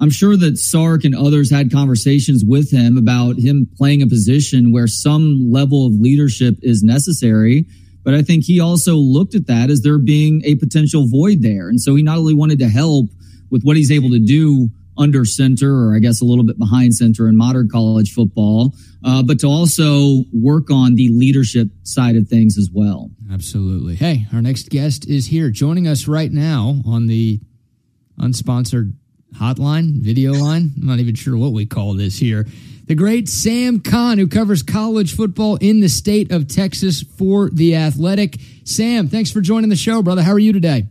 I'm 0.02 0.10
sure 0.10 0.36
that 0.36 0.58
Sark 0.58 1.06
and 1.06 1.16
others 1.16 1.50
had 1.50 1.72
conversations 1.72 2.44
with 2.44 2.72
him 2.72 2.98
about 2.98 3.38
him 3.38 3.70
playing 3.78 4.02
a 4.02 4.08
position 4.08 4.74
where 4.74 4.88
some 4.88 5.52
level 5.52 5.86
of 5.86 5.94
leadership 5.94 6.58
is 6.62 6.84
necessary. 6.84 7.68
But 8.04 8.16
I 8.16 8.24
think 8.24 8.44
he 8.44 8.60
also 8.60 8.96
looked 8.96 9.36
at 9.36 9.46
that 9.48 9.70
as 9.70 9.82
there 9.82 10.00
being 10.00 10.42
a 10.44 10.56
potential 10.56 11.08
void 11.08 11.44
there. 11.44 11.70
And 11.70 11.80
so 11.80 11.96
he 11.96 12.02
not 12.02 12.18
only 12.18 12.34
wanted 12.34 12.58
to 12.60 12.68
help 12.68 13.12
with 13.52 13.62
what 13.64 13.78
he's 13.78 13.92
able 13.92 14.10
to 14.10 14.20
do 14.20 14.70
under 14.98 15.26
center, 15.26 15.88
or 15.88 15.96
I 15.96 16.00
guess 16.00 16.22
a 16.22 16.26
little 16.26 16.44
bit 16.44 16.60
behind 16.60 16.96
center 16.96 17.28
in 17.28 17.38
modern 17.38 17.70
college 17.70 18.14
football, 18.14 18.76
uh, 19.04 19.24
but 19.24 19.40
to 19.40 19.48
also 19.48 20.24
work 20.34 20.70
on 20.70 20.96
the 20.96 21.10
leadership 21.10 21.70
side 21.84 22.16
of 22.16 22.28
things 22.28 22.58
as 22.58 22.70
well. 22.72 23.10
Absolutely. 23.32 23.96
Hey, 23.96 24.26
our 24.34 24.42
next 24.42 24.70
guest 24.70 25.08
is 25.08 25.28
here 25.28 25.50
joining 25.50 25.88
us 25.88 26.08
right 26.08 26.32
now 26.32 26.82
on 26.86 27.08
the 27.08 27.40
unsponsored 28.20 28.94
hotline, 29.36 30.02
video 30.02 30.34
line. 30.34 30.72
I'm 30.78 30.88
not 30.88 31.00
even 31.00 31.16
sure 31.16 31.38
what 31.38 31.54
we 31.54 31.66
call 31.66 31.94
this 31.94 32.20
here. 32.20 32.46
The 32.86 32.96
great 32.96 33.30
Sam 33.30 33.80
Khan, 33.80 34.18
who 34.18 34.28
covers 34.28 34.64
college 34.64 35.16
football 35.16 35.56
in 35.56 35.80
the 35.80 35.88
state 35.88 36.32
of 36.32 36.48
Texas 36.48 37.02
for 37.02 37.50
The 37.50 37.76
Athletic. 37.76 38.38
Sam, 38.66 39.08
thanks 39.08 39.32
for 39.32 39.40
joining 39.40 39.70
the 39.70 39.78
show, 39.78 40.02
brother. 40.02 40.24
How 40.24 40.34
are 40.34 40.40
you 40.40 40.52
today? 40.52 40.88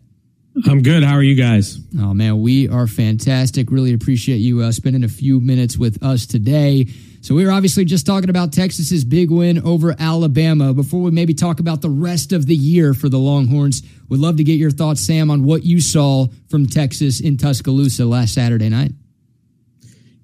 I'm 0.66 0.82
good. 0.82 1.04
How 1.04 1.14
are 1.14 1.22
you 1.22 1.36
guys? 1.36 1.78
Oh 1.98 2.12
man, 2.12 2.40
we 2.40 2.68
are 2.68 2.86
fantastic. 2.86 3.70
Really 3.70 3.94
appreciate 3.94 4.38
you 4.38 4.62
uh, 4.62 4.72
spending 4.72 5.04
a 5.04 5.08
few 5.08 5.40
minutes 5.40 5.78
with 5.78 6.02
us 6.02 6.26
today. 6.26 6.86
So 7.22 7.34
we 7.34 7.44
were 7.44 7.52
obviously 7.52 7.84
just 7.84 8.04
talking 8.04 8.30
about 8.30 8.52
Texas's 8.52 9.04
big 9.04 9.30
win 9.30 9.62
over 9.62 9.94
Alabama. 9.98 10.74
Before 10.74 11.02
we 11.02 11.12
maybe 11.12 11.34
talk 11.34 11.60
about 11.60 11.82
the 11.82 11.90
rest 11.90 12.32
of 12.32 12.46
the 12.46 12.56
year 12.56 12.94
for 12.94 13.08
the 13.08 13.18
Longhorns, 13.18 13.82
would 14.08 14.18
love 14.18 14.38
to 14.38 14.44
get 14.44 14.54
your 14.54 14.70
thoughts, 14.70 15.00
Sam, 15.02 15.30
on 15.30 15.44
what 15.44 15.62
you 15.62 15.80
saw 15.80 16.26
from 16.48 16.66
Texas 16.66 17.20
in 17.20 17.36
Tuscaloosa 17.36 18.04
last 18.04 18.34
Saturday 18.34 18.68
night. 18.68 18.92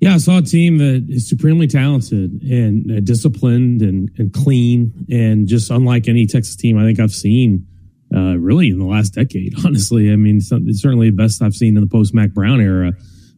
Yeah, 0.00 0.14
I 0.14 0.18
saw 0.18 0.38
a 0.38 0.42
team 0.42 0.78
that 0.78 1.06
is 1.08 1.28
supremely 1.28 1.66
talented 1.66 2.42
and 2.42 2.90
uh, 2.90 3.00
disciplined 3.00 3.80
and, 3.80 4.10
and 4.18 4.32
clean 4.32 5.06
and 5.10 5.46
just 5.46 5.70
unlike 5.70 6.08
any 6.08 6.26
Texas 6.26 6.56
team 6.56 6.78
I 6.78 6.84
think 6.84 7.00
I've 7.00 7.12
seen 7.12 7.66
uh, 8.14 8.36
really 8.38 8.68
in 8.68 8.78
the 8.78 8.84
last 8.84 9.14
decade. 9.14 9.54
Honestly, 9.64 10.12
I 10.12 10.16
mean, 10.16 10.38
it's 10.38 10.82
certainly 10.82 11.10
the 11.10 11.16
best 11.16 11.42
I've 11.42 11.54
seen 11.54 11.76
in 11.76 11.82
the 11.82 11.88
post 11.88 12.14
Mac 12.14 12.32
Brown 12.32 12.60
era. 12.60 12.92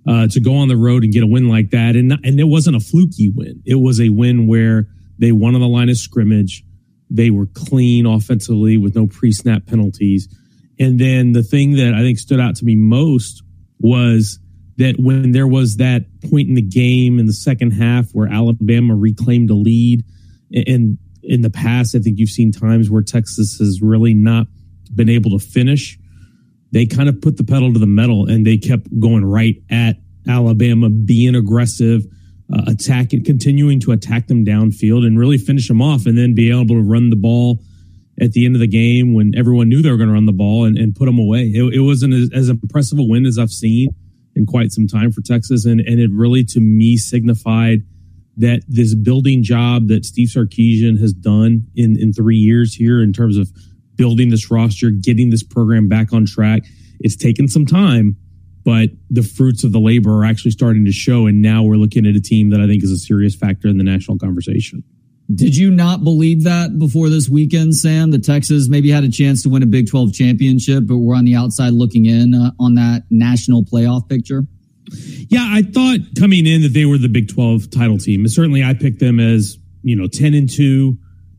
Uh, 0.06 0.26
to 0.26 0.40
go 0.40 0.56
on 0.56 0.68
the 0.68 0.76
road 0.76 1.04
and 1.04 1.12
get 1.12 1.22
a 1.22 1.26
win 1.26 1.48
like 1.48 1.68
that, 1.68 1.94
and 1.94 2.12
and 2.24 2.40
it 2.40 2.44
wasn't 2.44 2.74
a 2.74 2.80
fluky 2.80 3.28
win. 3.28 3.62
It 3.66 3.74
was 3.74 4.00
a 4.00 4.08
win 4.08 4.46
where 4.46 4.86
they 5.18 5.32
won 5.32 5.54
on 5.54 5.60
the 5.60 5.68
line 5.68 5.90
of 5.90 5.98
scrimmage. 5.98 6.64
They 7.10 7.30
were 7.30 7.46
clean 7.46 8.06
offensively 8.06 8.78
with 8.78 8.94
no 8.94 9.06
pre 9.06 9.32
snap 9.32 9.66
penalties. 9.66 10.28
And 10.78 10.98
then 10.98 11.32
the 11.32 11.42
thing 11.42 11.72
that 11.72 11.92
I 11.94 12.00
think 12.00 12.18
stood 12.18 12.40
out 12.40 12.56
to 12.56 12.64
me 12.64 12.76
most 12.76 13.42
was 13.80 14.38
that 14.76 14.94
when 14.98 15.32
there 15.32 15.46
was 15.46 15.76
that 15.76 16.04
point 16.30 16.48
in 16.48 16.54
the 16.54 16.62
game 16.62 17.18
in 17.18 17.26
the 17.26 17.32
second 17.32 17.72
half 17.72 18.10
where 18.12 18.32
Alabama 18.32 18.94
reclaimed 18.94 19.50
a 19.50 19.54
lead, 19.54 20.04
and 20.52 20.98
in 21.22 21.42
the 21.42 21.50
past, 21.50 21.94
I 21.94 21.98
think 21.98 22.18
you've 22.18 22.30
seen 22.30 22.52
times 22.52 22.90
where 22.90 23.02
Texas 23.02 23.58
has 23.58 23.82
really 23.82 24.14
not 24.14 24.46
been 24.88 25.08
able 25.08 25.38
to 25.38 25.44
finish, 25.44 25.98
they 26.72 26.86
kind 26.86 27.08
of 27.08 27.20
put 27.20 27.36
the 27.36 27.44
pedal 27.44 27.72
to 27.72 27.78
the 27.78 27.86
metal 27.86 28.26
and 28.26 28.46
they 28.46 28.56
kept 28.56 28.86
going 29.00 29.24
right 29.24 29.56
at 29.70 29.96
Alabama, 30.28 30.90
being 30.90 31.34
aggressive, 31.34 32.04
uh, 32.52 32.62
attacking, 32.66 33.24
continuing 33.24 33.80
to 33.80 33.92
attack 33.92 34.26
them 34.26 34.44
downfield 34.44 35.06
and 35.06 35.18
really 35.18 35.38
finish 35.38 35.68
them 35.68 35.80
off, 35.80 36.06
and 36.06 36.16
then 36.16 36.34
be 36.34 36.50
able 36.50 36.74
to 36.74 36.82
run 36.82 37.10
the 37.10 37.16
ball 37.16 37.58
at 38.20 38.32
the 38.32 38.44
end 38.44 38.54
of 38.54 38.60
the 38.60 38.66
game 38.66 39.14
when 39.14 39.32
everyone 39.36 39.68
knew 39.68 39.80
they 39.80 39.90
were 39.90 39.96
going 39.96 40.08
to 40.08 40.14
run 40.14 40.26
the 40.26 40.32
ball 40.32 40.64
and, 40.64 40.76
and 40.76 40.94
put 40.94 41.06
them 41.06 41.18
away. 41.18 41.44
It, 41.44 41.74
it 41.74 41.80
wasn't 41.80 42.14
as, 42.14 42.30
as, 42.34 42.48
impressive 42.48 42.98
a 42.98 43.02
win 43.02 43.26
as 43.26 43.38
I've 43.38 43.50
seen 43.50 43.90
in 44.34 44.44
quite 44.44 44.72
some 44.72 44.86
time 44.86 45.12
for 45.12 45.20
Texas, 45.22 45.64
and 45.64 45.80
and 45.80 46.00
it 46.00 46.10
really 46.12 46.44
to 46.44 46.60
me 46.60 46.96
signified 46.96 47.80
that 48.36 48.62
this 48.68 48.94
building 48.94 49.42
job 49.42 49.88
that 49.88 50.04
Steve 50.04 50.28
Sarkisian 50.28 51.00
has 51.00 51.12
done 51.12 51.66
in 51.74 51.98
in 51.98 52.12
three 52.12 52.36
years 52.36 52.74
here 52.74 53.02
in 53.02 53.12
terms 53.12 53.36
of 53.36 53.50
building 53.98 54.30
this 54.30 54.50
roster, 54.50 54.88
getting 54.90 55.28
this 55.28 55.42
program 55.42 55.88
back 55.88 56.14
on 56.14 56.24
track. 56.24 56.62
It's 57.00 57.16
taken 57.16 57.48
some 57.48 57.66
time, 57.66 58.16
but 58.64 58.90
the 59.10 59.22
fruits 59.22 59.64
of 59.64 59.72
the 59.72 59.80
labor 59.80 60.20
are 60.20 60.24
actually 60.24 60.52
starting 60.52 60.86
to 60.86 60.92
show. 60.92 61.26
And 61.26 61.42
now 61.42 61.62
we're 61.62 61.76
looking 61.76 62.06
at 62.06 62.14
a 62.16 62.20
team 62.20 62.48
that 62.50 62.60
I 62.60 62.66
think 62.66 62.82
is 62.82 62.90
a 62.90 62.96
serious 62.96 63.34
factor 63.34 63.68
in 63.68 63.76
the 63.76 63.84
national 63.84 64.18
conversation. 64.18 64.82
Did 65.34 65.54
you 65.56 65.70
not 65.70 66.02
believe 66.02 66.44
that 66.44 66.78
before 66.78 67.10
this 67.10 67.28
weekend, 67.28 67.76
Sam? 67.76 68.10
The 68.12 68.18
Texas 68.18 68.68
maybe 68.70 68.90
had 68.90 69.04
a 69.04 69.10
chance 69.10 69.42
to 69.42 69.50
win 69.50 69.62
a 69.62 69.66
Big 69.66 69.90
12 69.90 70.14
championship, 70.14 70.86
but 70.86 70.96
we're 70.96 71.14
on 71.14 71.26
the 71.26 71.34
outside 71.34 71.74
looking 71.74 72.06
in 72.06 72.32
uh, 72.32 72.52
on 72.58 72.76
that 72.76 73.04
national 73.10 73.62
playoff 73.62 74.08
picture? 74.08 74.46
Yeah, 75.28 75.44
I 75.46 75.60
thought 75.60 75.98
coming 76.18 76.46
in 76.46 76.62
that 76.62 76.72
they 76.72 76.86
were 76.86 76.96
the 76.96 77.10
Big 77.10 77.28
12 77.28 77.68
title 77.70 77.98
team. 77.98 78.26
Certainly 78.26 78.64
I 78.64 78.72
picked 78.72 79.00
them 79.00 79.20
as, 79.20 79.58
you 79.82 79.94
know, 79.94 80.06
10 80.06 80.32
and 80.32 80.50
2 80.50 80.96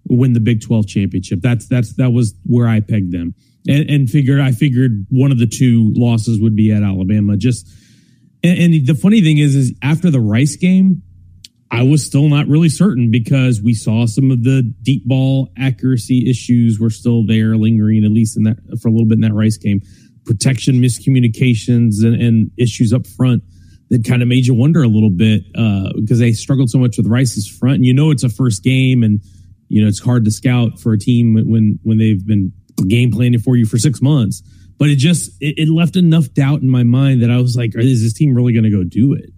win 0.10 0.34
the 0.34 0.40
Big 0.40 0.62
12 0.62 0.88
championship. 0.88 1.40
That's 1.42 1.68
that's 1.68 1.94
that 1.96 2.12
was 2.12 2.34
where 2.46 2.68
I 2.68 2.80
pegged 2.80 3.12
them. 3.12 3.36
And, 3.68 3.90
and 3.90 4.10
figured 4.10 4.40
I 4.40 4.52
figured 4.52 5.06
one 5.10 5.32
of 5.32 5.40
the 5.40 5.48
two 5.48 5.94
losses 5.96 6.42
would 6.42 6.56
be 6.56 6.72
at 6.72 6.84
Alabama. 6.84 7.38
Just 7.38 7.68
and, 8.44 8.58
and 8.60 8.88
the 8.88 8.96
funny 8.96 9.22
thing 9.22 9.38
is 9.38 9.56
is 9.56 9.74
after 9.82 10.10
the 10.10 10.20
Rice 10.20 10.56
game, 10.56 11.04
I 11.72 11.84
was 11.84 12.06
still 12.06 12.28
not 12.30 12.48
really 12.48 12.70
certain 12.70 13.12
because 13.12 13.62
we 13.62 13.74
saw 13.74 14.06
some 14.06 14.32
of 14.32 14.44
the 14.44 14.64
deep 14.82 15.06
ball 15.06 15.52
accuracy 15.58 16.30
issues 16.30 16.80
were 16.80 16.90
still 16.90 17.26
there, 17.26 17.56
lingering 17.56 18.04
at 18.04 18.12
least 18.12 18.38
in 18.38 18.44
that 18.44 18.58
for 18.82 18.88
a 18.88 18.92
little 18.92 19.08
bit 19.08 19.16
in 19.16 19.22
that 19.22 19.34
Rice 19.34 19.58
game. 19.58 19.82
Protection 20.26 20.76
miscommunications 20.76 22.04
and, 22.04 22.20
and 22.20 22.52
issues 22.58 22.94
up 22.94 23.06
front 23.06 23.44
that 23.90 24.06
kind 24.06 24.22
of 24.22 24.28
made 24.28 24.46
you 24.46 24.54
wonder 24.54 24.84
a 24.84 24.88
little 24.88 25.10
bit 25.10 25.44
uh, 25.56 25.90
because 25.96 26.20
they 26.20 26.32
struggled 26.32 26.70
so 26.70 26.78
much 26.78 26.98
with 26.98 27.08
Rice's 27.08 27.48
front. 27.48 27.76
And 27.78 27.86
you 27.86 27.94
know 27.94 28.12
it's 28.12 28.24
a 28.24 28.30
first 28.30 28.64
game, 28.64 29.04
and 29.04 29.22
you 29.70 29.82
know 29.82 29.88
it's 29.88 30.00
hard 30.00 30.26
to 30.26 30.32
scout 30.32 30.80
for 30.80 30.94
a 30.94 31.00
team 31.00 31.34
when 31.34 31.80
when 31.84 31.98
they've 31.98 32.26
been 32.26 32.52
game 32.88 33.12
planning 33.12 33.40
for 33.40 33.56
you 33.56 33.66
for 33.66 33.78
six 33.78 34.02
months. 34.02 34.42
But 34.78 34.90
it 34.90 34.96
just 34.96 35.32
it, 35.42 35.58
it 35.58 35.70
left 35.70 35.96
enough 35.96 36.34
doubt 36.34 36.62
in 36.62 36.70
my 36.70 36.84
mind 36.84 37.22
that 37.22 37.32
I 37.32 37.38
was 37.38 37.56
like, 37.56 37.76
is 37.76 38.02
this 38.02 38.14
team 38.14 38.34
really 38.34 38.54
going 38.54 38.64
to 38.64 38.70
go 38.70 38.84
do 38.84 39.14
it? 39.14 39.30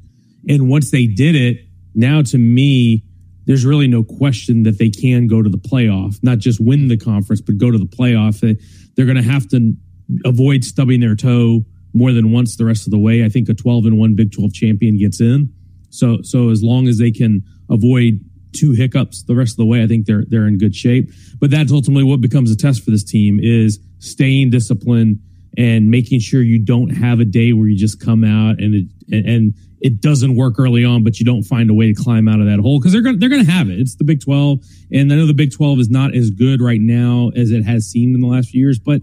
And 0.48 0.70
once 0.70 0.92
they 0.92 1.08
did 1.08 1.36
it 1.36 1.58
now 1.94 2.22
to 2.22 2.38
me, 2.38 3.04
there's 3.46 3.66
really 3.66 3.88
no 3.88 4.04
question 4.04 4.64
that 4.64 4.78
they 4.78 4.90
can 4.90 5.28
go 5.28 5.42
to 5.42 5.50
the 5.50 5.58
playoff, 5.58 6.20
not 6.24 6.38
just 6.38 6.60
win 6.60 6.88
the 6.88 6.98
conference, 6.98 7.42
but 7.42 7.58
go 7.58 7.72
to 7.72 7.78
the 7.78 7.86
playoff. 7.86 8.40
They're 8.96 9.06
going 9.06 9.18
to 9.18 9.24
have 9.24 9.48
to 9.50 9.74
avoid 10.26 10.64
stubbing 10.64 11.00
their 11.00 11.16
toe 11.16 11.66
more 11.94 12.12
than 12.12 12.32
once 12.32 12.56
the 12.56 12.66
rest 12.66 12.88
of 12.88 12.92
the 12.92 13.00
way. 13.00 13.26
I 13.26 13.30
think 13.30 13.50
a 13.50 13.54
12 13.54 13.86
and 13.86 14.00
1 14.00 14.16
Big 14.16 14.32
12 14.32 14.54
champion 14.54 14.98
gets 14.98 15.20
in. 15.20 15.54
So 15.90 16.20
so 16.22 16.50
as 16.50 16.64
long 16.64 16.88
as 16.88 16.98
they 16.98 17.12
can 17.12 17.44
avoid 17.70 18.22
two 18.54 18.72
hiccups 18.72 19.24
the 19.24 19.36
rest 19.36 19.54
of 19.54 19.58
the 19.58 19.66
way, 19.66 19.84
I 19.84 19.88
think 19.88 20.06
they're 20.06 20.24
they're 20.28 20.48
in 20.48 20.58
good 20.58 20.76
shape. 20.76 21.12
But 21.40 21.52
that's 21.52 21.72
ultimately 21.72 22.04
what 22.04 22.22
becomes 22.22 22.52
a 22.52 22.56
test 22.56 22.84
for 22.84 22.92
this 22.92 23.04
team 23.04 23.40
is 23.42 23.80
staying 24.00 24.50
disciplined 24.52 25.20
and 25.58 25.90
making 25.90 26.20
sure 26.20 26.42
you 26.42 26.60
don't 26.60 26.90
have 26.90 27.20
a 27.20 27.26
day 27.26 27.54
where 27.54 27.68
you 27.68 27.78
just 27.78 28.00
come 28.00 28.24
out 28.24 28.60
and 28.60 28.90
it, 29.10 29.26
and 29.26 29.54
it 29.82 30.00
doesn't 30.00 30.36
work 30.36 30.60
early 30.60 30.86
on, 30.86 31.04
but 31.04 31.20
you 31.20 31.26
don't 31.26 31.44
find 31.44 31.70
a 31.70 31.74
way 31.74 31.92
to 31.92 31.94
climb 31.94 32.28
out 32.28 32.40
of 32.40 32.46
that 32.46 32.60
hole 32.60 32.80
because 32.80 32.94
they're 32.94 33.02
going 33.02 33.20
they're 33.20 33.30
going 33.30 33.44
to 33.44 33.52
have 33.52 33.70
it. 33.70 33.80
It's 33.80 33.96
the 33.96 34.04
Big 34.04 34.22
Twelve, 34.22 34.60
and 34.92 35.12
I 35.12 35.16
know 35.16 35.26
the 35.26 35.34
Big 35.34 35.52
Twelve 35.52 35.80
is 35.80 35.90
not 35.90 36.16
as 36.16 36.30
good 36.30 36.62
right 36.62 36.80
now 36.80 37.32
as 37.36 37.52
it 37.52 37.64
has 37.64 37.88
seemed 37.88 38.16
in 38.16 38.22
the 38.22 38.28
last 38.28 38.50
few 38.50 38.62
years, 38.62 38.80
but 38.80 39.02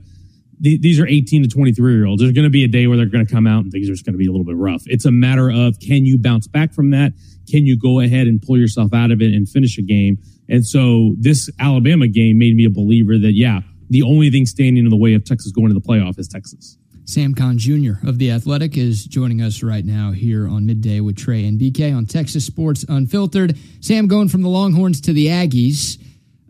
th- 0.62 0.80
these 0.80 1.00
are 1.00 1.06
eighteen 1.06 1.42
to 1.42 1.48
twenty 1.48 1.72
three 1.72 1.94
year 1.94 2.06
olds. 2.06 2.22
There's 2.22 2.32
going 2.32 2.44
to 2.44 2.50
be 2.50 2.64
a 2.64 2.68
day 2.68 2.86
where 2.86 2.96
they're 2.96 3.06
going 3.06 3.26
to 3.26 3.32
come 3.32 3.46
out 3.46 3.64
and 3.64 3.72
things 3.72 3.88
are 3.88 3.92
just 3.92 4.06
going 4.06 4.14
to 4.14 4.18
be 4.18 4.26
a 4.26 4.30
little 4.30 4.46
bit 4.46 4.56
rough. 4.56 4.82
It's 4.86 5.04
a 5.04 5.10
matter 5.10 5.50
of 5.50 5.78
can 5.80 6.06
you 6.06 6.16
bounce 6.16 6.46
back 6.46 6.72
from 6.72 6.90
that? 6.90 7.12
Can 7.50 7.66
you 7.66 7.78
go 7.78 8.00
ahead 8.00 8.26
and 8.26 8.40
pull 8.40 8.58
yourself 8.58 8.92
out 8.92 9.10
of 9.10 9.20
it 9.22 9.32
and 9.32 9.48
finish 9.48 9.78
a 9.78 9.82
game? 9.82 10.18
And 10.48 10.66
so 10.66 11.14
this 11.18 11.50
Alabama 11.58 12.08
game 12.08 12.38
made 12.38 12.56
me 12.56 12.64
a 12.64 12.70
believer 12.70 13.18
that 13.18 13.32
yeah, 13.34 13.60
the 13.90 14.02
only 14.02 14.30
thing 14.30 14.46
standing 14.46 14.84
in 14.84 14.90
the 14.90 14.96
way 14.96 15.14
of 15.14 15.24
Texas 15.24 15.52
going 15.52 15.68
to 15.68 15.74
the 15.74 15.80
playoff 15.80 16.18
is 16.18 16.28
Texas. 16.28 16.78
Sam 17.08 17.34
Khan 17.34 17.56
Jr. 17.56 18.06
of 18.06 18.18
The 18.18 18.30
Athletic 18.30 18.76
is 18.76 19.06
joining 19.06 19.40
us 19.40 19.62
right 19.62 19.84
now 19.84 20.12
here 20.12 20.46
on 20.46 20.66
Midday 20.66 21.00
with 21.00 21.16
Trey 21.16 21.46
and 21.46 21.58
BK 21.58 21.96
on 21.96 22.04
Texas 22.04 22.44
Sports 22.44 22.84
Unfiltered. 22.86 23.56
Sam 23.80 24.08
going 24.08 24.28
from 24.28 24.42
the 24.42 24.50
Longhorns 24.50 25.00
to 25.02 25.14
the 25.14 25.28
Aggies. 25.28 25.96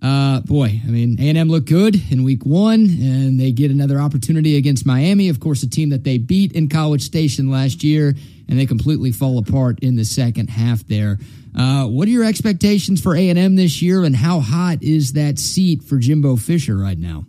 Uh, 0.01 0.41
boy, 0.41 0.81
I 0.85 0.89
mean, 0.89 1.17
A&M 1.19 1.49
looked 1.49 1.69
good 1.69 2.01
in 2.11 2.23
week 2.23 2.47
one, 2.47 2.85
and 2.85 3.39
they 3.39 3.51
get 3.51 3.71
another 3.71 3.99
opportunity 3.99 4.57
against 4.57 4.87
Miami. 4.87 5.29
Of 5.29 5.41
course, 5.41 5.63
a 5.65 5.69
team 5.69 5.91
that 5.91 6.05
they 6.05 6.19
beat 6.19 6.53
in 6.53 6.69
College 6.69 7.03
Station 7.03 7.51
last 7.51 7.83
year, 7.83 8.15
and 8.49 8.59
they 8.59 8.67
completely 8.67 9.11
fall 9.11 9.39
apart 9.39 9.81
in 9.81 9.97
the 9.97 10.05
second 10.05 10.51
half 10.51 10.87
there. 10.87 11.19
Uh, 11.57 11.87
what 11.87 12.07
are 12.07 12.13
your 12.13 12.25
expectations 12.25 13.01
for 13.01 13.17
A&M 13.17 13.57
this 13.57 13.83
year, 13.83 14.05
and 14.05 14.15
how 14.15 14.39
hot 14.39 14.83
is 14.83 15.15
that 15.15 15.39
seat 15.39 15.83
for 15.83 15.99
Jimbo 15.99 16.37
Fisher 16.37 16.77
right 16.77 16.99
now? 16.99 17.25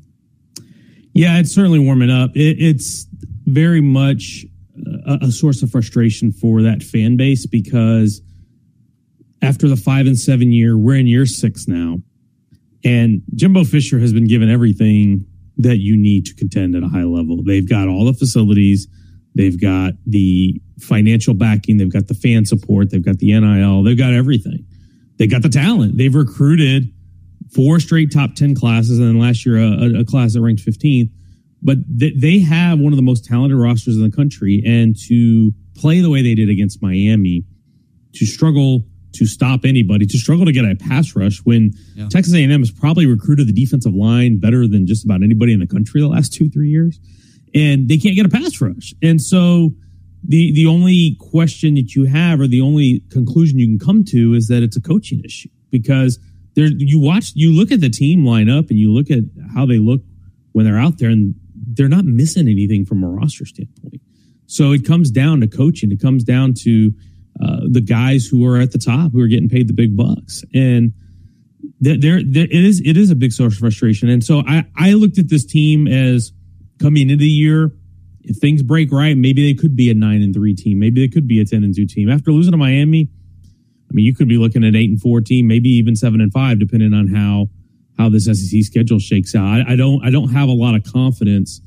Yeah, 1.14 1.40
it's 1.40 1.54
certainly 1.54 1.80
warming 1.80 2.12
up. 2.12 2.36
It, 2.36 2.58
it's 2.60 3.08
very 3.46 3.82
much 3.82 4.46
a, 5.08 5.20
a 5.24 5.32
source 5.32 5.64
of 5.64 5.72
frustration 5.72 6.32
for 6.32 6.62
that 6.62 6.84
fan 6.84 7.18
base 7.18 7.48
because 7.48 8.22
after 9.42 9.68
the 9.68 9.76
five 9.76 10.06
and 10.06 10.18
seven 10.18 10.52
year, 10.52 10.78
we're 10.78 10.96
in 10.98 11.08
year 11.08 11.26
six 11.26 11.68
now. 11.68 11.98
And 12.84 13.22
Jimbo 13.36 13.64
Fisher 13.66 14.00
has 14.00 14.14
been 14.14 14.28
given 14.28 14.50
everything 14.50 15.26
that 15.58 15.78
you 15.78 15.98
need 15.98 16.26
to 16.26 16.36
contend 16.36 16.76
at 16.76 16.84
a 16.84 16.88
high 16.88 17.04
level. 17.04 17.44
They've 17.44 17.68
got 17.68 17.88
all 17.88 18.06
the 18.06 18.14
facilities, 18.14 18.88
they've 19.36 19.60
got 19.60 19.94
the 20.06 20.62
financial 20.80 21.34
backing, 21.34 21.78
they've 21.78 21.92
got 21.92 22.08
the 22.08 22.14
fan 22.14 22.46
support, 22.46 22.90
they've 22.90 23.04
got 23.04 23.20
the 23.20 23.38
NIL, 23.38 23.84
they've 23.84 23.98
got 23.98 24.14
everything. 24.14 24.66
They've 25.18 25.30
got 25.30 25.42
the 25.42 25.50
talent. 25.50 25.98
They've 25.98 26.16
recruited 26.16 26.94
four 27.54 27.82
straight 27.82 28.14
top 28.14 28.36
10 28.36 28.56
classes, 28.56 29.00
and 29.00 29.08
then 29.10 29.20
last 29.20 29.46
year, 29.46 29.58
a, 29.58 30.00
a 30.00 30.06
class 30.06 30.34
that 30.34 30.42
ranked 30.42 30.64
15th 30.64 31.10
but 31.62 31.78
they 31.88 32.40
have 32.40 32.80
one 32.80 32.94
of 32.94 32.98
the 32.98 33.04
most 33.04 33.26
talented 33.26 33.58
rosters 33.58 33.98
in 33.98 34.04
the 34.04 34.16
country 34.16 34.64
and 34.66 34.98
to 35.08 35.52
play 35.76 36.00
the 36.02 36.10
way 36.10 36.22
they 36.22 36.36
did 36.36 36.50
against 36.50 36.82
Miami 36.82 37.44
to 38.14 38.26
struggle 38.26 38.86
to 39.14 39.26
stop 39.26 39.66
anybody 39.66 40.06
to 40.06 40.18
struggle 40.18 40.46
to 40.46 40.52
get 40.52 40.66
a 40.66 40.76
pass 40.76 41.16
rush 41.16 41.40
when 41.40 41.72
yeah. 41.96 42.08
Texas 42.10 42.34
A&M 42.34 42.50
has 42.60 42.72
probably 42.72 43.06
recruited 43.06 43.48
the 43.48 43.54
defensive 43.54 43.94
line 43.94 44.40
better 44.40 44.68
than 44.68 44.86
just 44.86 45.04
about 45.04 45.24
anybody 45.24 45.54
in 45.54 45.60
the 45.60 45.68
country 45.68 46.02
the 46.02 46.08
last 46.08 46.34
2 46.34 46.50
3 46.50 46.70
years 46.70 47.00
and 47.56 47.88
they 47.88 47.98
can't 47.98 48.16
get 48.16 48.26
a 48.26 48.30
pass 48.30 48.62
rush 48.62 48.94
and 49.02 49.22
so 49.22 49.72
the 50.24 50.52
the 50.54 50.66
only 50.66 51.18
question 51.20 51.76
that 51.76 51.96
you 51.96 52.06
have 52.06 52.40
or 52.40 52.48
the 52.48 52.62
only 52.62 53.02
conclusion 53.10 53.58
you 53.58 53.68
can 53.68 53.80
come 53.80 54.04
to 54.04 54.34
is 54.34 54.48
that 54.48 54.62
it's 54.64 54.76
a 54.76 54.82
coaching 54.82 55.22
issue 55.24 55.50
because 55.72 56.20
there 56.56 56.68
you 56.78 57.00
watch 57.00 57.32
you 57.36 57.52
look 57.52 57.72
at 57.72 57.80
the 57.80 57.90
team 57.90 58.24
lineup 58.24 58.70
and 58.70 58.78
you 58.78 58.92
look 58.92 59.10
at 59.10 59.24
how 59.56 59.66
they 59.66 59.80
look 59.80 60.02
when 60.52 60.66
they're 60.66 60.80
out 60.80 60.98
there 60.98 61.10
and 61.10 61.36
they're 61.56 61.88
not 61.88 62.06
missing 62.06 62.48
anything 62.48 62.86
from 62.86 63.04
a 63.04 63.08
roster 63.08 63.46
standpoint. 63.46 64.02
So 64.48 64.72
it 64.72 64.86
comes 64.86 65.12
down 65.12 65.42
to 65.42 65.48
coaching. 65.48 65.92
It 65.92 66.02
comes 66.02 66.24
down 66.24 66.54
to 66.66 66.92
uh, 67.42 67.62
the 67.70 67.82
guys 67.82 68.26
who 68.26 68.46
are 68.46 68.60
at 68.60 68.72
the 68.72 68.78
top 68.78 69.12
who 69.12 69.22
are 69.22 69.28
getting 69.28 69.50
paid 69.50 69.68
the 69.68 69.74
big 69.74 69.96
bucks, 69.96 70.44
and 70.54 70.94
there, 71.80 71.98
there, 71.98 72.18
it 72.18 72.52
is. 72.52 72.82
It 72.82 72.98
is 72.98 73.10
a 73.10 73.16
big 73.16 73.32
source 73.32 73.54
of 73.54 73.60
frustration. 73.60 74.10
And 74.10 74.24
so 74.24 74.44
I, 74.46 74.66
I 74.76 74.94
looked 74.94 75.18
at 75.18 75.30
this 75.30 75.46
team 75.46 75.88
as 75.88 76.34
coming 76.80 77.04
into 77.04 77.18
the 77.18 77.30
year. 77.30 77.72
If 78.22 78.38
things 78.38 78.62
break 78.62 78.92
right, 78.92 79.16
maybe 79.16 79.52
they 79.52 79.60
could 79.60 79.76
be 79.76 79.90
a 79.90 79.94
nine 79.94 80.22
and 80.22 80.34
three 80.34 80.54
team. 80.54 80.80
Maybe 80.80 81.02
they 81.02 81.12
could 81.12 81.28
be 81.28 81.40
a 81.40 81.46
ten 81.46 81.64
and 81.64 81.74
two 81.74 81.86
team. 81.86 82.10
After 82.10 82.32
losing 82.32 82.52
to 82.52 82.58
Miami, 82.58 83.10
I 83.90 83.94
mean, 83.94 84.06
you 84.06 84.14
could 84.14 84.28
be 84.28 84.38
looking 84.38 84.64
at 84.64 84.76
eight 84.76 84.90
and 84.90 85.02
four 85.02 85.22
team, 85.22 85.48
maybe 85.48 85.70
even 85.70 85.96
seven 85.96 86.20
and 86.20 86.32
five, 86.32 86.60
depending 86.60 86.94
on 86.94 87.08
how 87.08 87.48
how 87.98 88.10
this 88.10 88.26
SEC 88.26 88.64
schedule 88.64 89.00
shakes 89.00 89.34
out. 89.34 89.46
I, 89.46 89.74
I 89.74 89.76
don't 89.78 90.06
I 90.06 90.10
don't 90.10 90.30
have 90.30 90.50
a 90.50 90.54
lot 90.54 90.76
of 90.76 90.84
confidence 90.84 91.62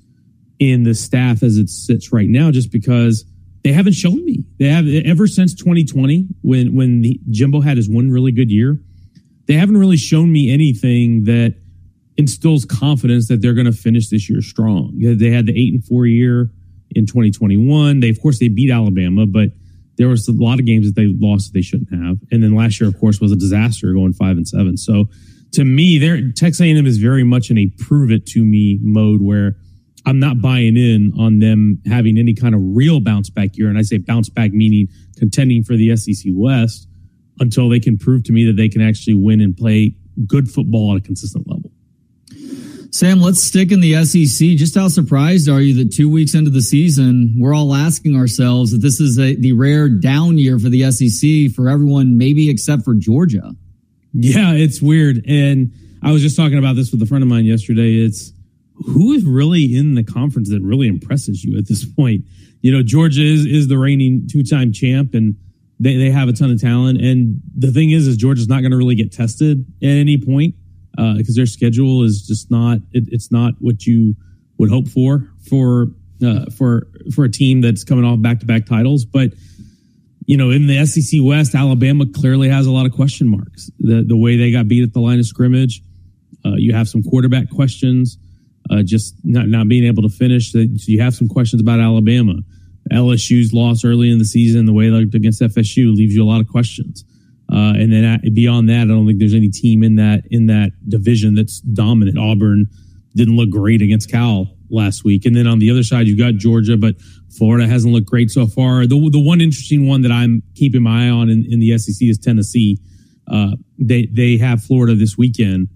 in 0.58 0.82
the 0.82 0.94
staff 0.94 1.42
as 1.42 1.56
it 1.56 1.70
sits 1.70 2.12
right 2.12 2.28
now, 2.28 2.50
just 2.50 2.70
because 2.70 3.24
they 3.64 3.72
haven't 3.72 3.94
shown 3.94 4.24
me. 4.24 4.44
They 4.58 4.66
have 4.66 4.86
ever 4.88 5.26
since 5.26 5.54
2020 5.54 6.26
when 6.42 6.74
when 6.74 7.02
the 7.02 7.20
Jimbo 7.30 7.60
had 7.60 7.76
his 7.76 7.88
one 7.88 8.10
really 8.10 8.32
good 8.32 8.50
year. 8.50 8.80
They 9.46 9.54
haven't 9.54 9.76
really 9.76 9.96
shown 9.96 10.32
me 10.32 10.52
anything 10.52 11.24
that 11.24 11.56
instills 12.16 12.64
confidence 12.64 13.28
that 13.28 13.42
they're 13.42 13.54
going 13.54 13.66
to 13.66 13.72
finish 13.72 14.08
this 14.08 14.28
year 14.28 14.40
strong. 14.40 14.92
They 14.98 15.30
had 15.30 15.46
the 15.46 15.52
eight 15.52 15.72
and 15.72 15.84
four 15.84 16.06
year 16.06 16.50
in 16.90 17.06
2021. 17.06 18.00
They 18.00 18.08
of 18.08 18.20
course 18.20 18.38
they 18.38 18.48
beat 18.48 18.70
Alabama, 18.70 19.26
but 19.26 19.50
there 19.98 20.08
was 20.08 20.26
a 20.28 20.32
lot 20.32 20.58
of 20.58 20.66
games 20.66 20.86
that 20.86 20.94
they 20.94 21.06
lost 21.06 21.52
that 21.52 21.58
they 21.58 21.62
shouldn't 21.62 21.90
have. 21.90 22.18
And 22.30 22.42
then 22.42 22.54
last 22.54 22.80
year, 22.80 22.88
of 22.88 22.98
course, 22.98 23.20
was 23.20 23.30
a 23.30 23.36
disaster 23.36 23.92
going 23.92 24.12
five 24.12 24.36
and 24.36 24.48
seven. 24.48 24.76
So 24.76 25.06
to 25.52 25.64
me, 25.64 25.98
there 25.98 26.30
Texas 26.32 26.60
A&M 26.60 26.86
is 26.86 26.98
very 26.98 27.24
much 27.24 27.50
in 27.50 27.58
a 27.58 27.68
prove 27.78 28.10
it 28.10 28.26
to 28.28 28.44
me 28.44 28.78
mode 28.82 29.20
where 29.20 29.56
I'm 30.04 30.18
not 30.18 30.40
buying 30.40 30.76
in 30.76 31.12
on 31.18 31.38
them 31.38 31.80
having 31.86 32.18
any 32.18 32.34
kind 32.34 32.54
of 32.54 32.60
real 32.62 33.00
bounce 33.00 33.30
back 33.30 33.56
year. 33.56 33.68
And 33.68 33.78
I 33.78 33.82
say 33.82 33.98
bounce 33.98 34.28
back 34.28 34.52
meaning 34.52 34.88
contending 35.16 35.62
for 35.62 35.76
the 35.76 35.96
SEC 35.96 36.32
West 36.34 36.88
until 37.38 37.68
they 37.68 37.80
can 37.80 37.98
prove 37.98 38.24
to 38.24 38.32
me 38.32 38.44
that 38.46 38.56
they 38.56 38.68
can 38.68 38.82
actually 38.82 39.14
win 39.14 39.40
and 39.40 39.56
play 39.56 39.94
good 40.26 40.50
football 40.50 40.92
at 40.92 40.98
a 40.98 41.00
consistent 41.00 41.48
level. 41.48 41.70
Sam, 42.90 43.20
let's 43.20 43.42
stick 43.42 43.72
in 43.72 43.80
the 43.80 44.04
SEC. 44.04 44.48
Just 44.50 44.74
how 44.74 44.88
surprised 44.88 45.48
are 45.48 45.62
you 45.62 45.82
that 45.82 45.94
two 45.94 46.10
weeks 46.10 46.34
into 46.34 46.50
the 46.50 46.60
season, 46.60 47.34
we're 47.38 47.54
all 47.54 47.74
asking 47.74 48.16
ourselves 48.16 48.72
that 48.72 48.78
this 48.78 49.00
is 49.00 49.18
a, 49.18 49.34
the 49.34 49.52
rare 49.52 49.88
down 49.88 50.36
year 50.36 50.58
for 50.58 50.68
the 50.68 50.90
SEC 50.90 51.54
for 51.56 51.70
everyone, 51.70 52.18
maybe 52.18 52.50
except 52.50 52.82
for 52.82 52.92
Georgia? 52.94 53.54
Yeah, 54.12 54.52
it's 54.52 54.82
weird. 54.82 55.24
And 55.26 55.72
I 56.02 56.12
was 56.12 56.20
just 56.20 56.36
talking 56.36 56.58
about 56.58 56.76
this 56.76 56.92
with 56.92 57.00
a 57.00 57.06
friend 57.06 57.22
of 57.22 57.30
mine 57.30 57.46
yesterday. 57.46 57.94
It's 57.94 58.32
who 58.86 59.12
is 59.12 59.24
really 59.24 59.76
in 59.76 59.94
the 59.94 60.04
conference 60.04 60.50
that 60.50 60.62
really 60.62 60.88
impresses 60.88 61.44
you 61.44 61.58
at 61.58 61.68
this 61.68 61.84
point? 61.84 62.24
You 62.60 62.72
know, 62.72 62.82
Georgia 62.82 63.22
is 63.22 63.44
is 63.46 63.68
the 63.68 63.78
reigning 63.78 64.28
two 64.30 64.42
time 64.42 64.72
champ, 64.72 65.14
and 65.14 65.36
they 65.80 65.96
they 65.96 66.10
have 66.10 66.28
a 66.28 66.32
ton 66.32 66.50
of 66.50 66.60
talent. 66.60 67.00
And 67.00 67.40
the 67.56 67.72
thing 67.72 67.90
is, 67.90 68.06
is 68.06 68.16
Georgia's 68.16 68.48
not 68.48 68.60
going 68.60 68.70
to 68.72 68.76
really 68.76 68.94
get 68.94 69.12
tested 69.12 69.64
at 69.82 69.88
any 69.88 70.18
point 70.18 70.54
because 70.94 71.30
uh, 71.30 71.36
their 71.36 71.46
schedule 71.46 72.04
is 72.04 72.26
just 72.26 72.50
not 72.50 72.78
it, 72.92 73.04
it's 73.08 73.32
not 73.32 73.54
what 73.58 73.86
you 73.86 74.14
would 74.58 74.70
hope 74.70 74.88
for 74.88 75.28
for 75.48 75.88
uh, 76.24 76.46
for 76.56 76.86
for 77.14 77.24
a 77.24 77.30
team 77.30 77.60
that's 77.60 77.84
coming 77.84 78.04
off 78.04 78.20
back 78.20 78.40
to 78.40 78.46
back 78.46 78.66
titles, 78.66 79.04
but 79.04 79.32
you 80.26 80.36
know, 80.36 80.50
in 80.50 80.66
the 80.66 80.86
SEC 80.86 81.20
West, 81.22 81.54
Alabama 81.54 82.06
clearly 82.06 82.48
has 82.48 82.66
a 82.66 82.70
lot 82.70 82.86
of 82.86 82.92
question 82.92 83.28
marks. 83.28 83.70
The 83.80 84.04
the 84.06 84.16
way 84.16 84.36
they 84.36 84.52
got 84.52 84.68
beat 84.68 84.82
at 84.82 84.92
the 84.92 85.00
line 85.00 85.18
of 85.18 85.26
scrimmage, 85.26 85.82
uh, 86.44 86.54
you 86.56 86.72
have 86.72 86.88
some 86.88 87.02
quarterback 87.02 87.50
questions, 87.50 88.18
uh, 88.70 88.82
just 88.82 89.16
not 89.24 89.48
not 89.48 89.68
being 89.68 89.84
able 89.84 90.02
to 90.02 90.08
finish. 90.08 90.52
So 90.52 90.58
you 90.60 91.00
have 91.00 91.14
some 91.14 91.28
questions 91.28 91.60
about 91.62 91.80
Alabama. 91.80 92.34
LSU's 92.90 93.52
loss 93.52 93.84
early 93.84 94.10
in 94.10 94.18
the 94.18 94.24
season, 94.24 94.66
the 94.66 94.72
way 94.72 94.90
they 94.90 94.96
looked 94.96 95.14
against 95.14 95.40
FSU, 95.40 95.94
leaves 95.94 96.14
you 96.14 96.22
a 96.22 96.26
lot 96.26 96.40
of 96.40 96.48
questions. 96.48 97.04
Uh, 97.52 97.74
and 97.76 97.92
then 97.92 98.20
beyond 98.34 98.68
that, 98.68 98.82
I 98.82 98.84
don't 98.86 99.06
think 99.06 99.18
there's 99.18 99.34
any 99.34 99.50
team 99.50 99.82
in 99.82 99.96
that 99.96 100.24
in 100.30 100.46
that 100.46 100.72
division 100.88 101.34
that's 101.34 101.60
dominant. 101.60 102.18
Auburn 102.18 102.66
didn't 103.14 103.36
look 103.36 103.50
great 103.50 103.82
against 103.82 104.10
Cal 104.10 104.46
last 104.70 105.04
week, 105.04 105.26
and 105.26 105.36
then 105.36 105.46
on 105.46 105.58
the 105.58 105.70
other 105.70 105.82
side, 105.82 106.06
you've 106.06 106.18
got 106.18 106.34
Georgia, 106.34 106.76
but 106.76 106.94
Florida 107.36 107.66
hasn't 107.66 107.92
looked 107.92 108.06
great 108.06 108.30
so 108.30 108.46
far. 108.46 108.86
The 108.86 109.08
the 109.10 109.20
one 109.20 109.40
interesting 109.40 109.86
one 109.86 110.02
that 110.02 110.12
I'm 110.12 110.42
keeping 110.54 110.82
my 110.82 111.06
eye 111.06 111.10
on 111.10 111.28
in, 111.28 111.44
in 111.50 111.60
the 111.60 111.76
SEC 111.78 112.08
is 112.08 112.18
Tennessee. 112.18 112.78
Uh, 113.30 113.52
they 113.78 114.06
they 114.06 114.38
have 114.38 114.64
Florida 114.64 114.94
this 114.94 115.18
weekend, 115.18 115.68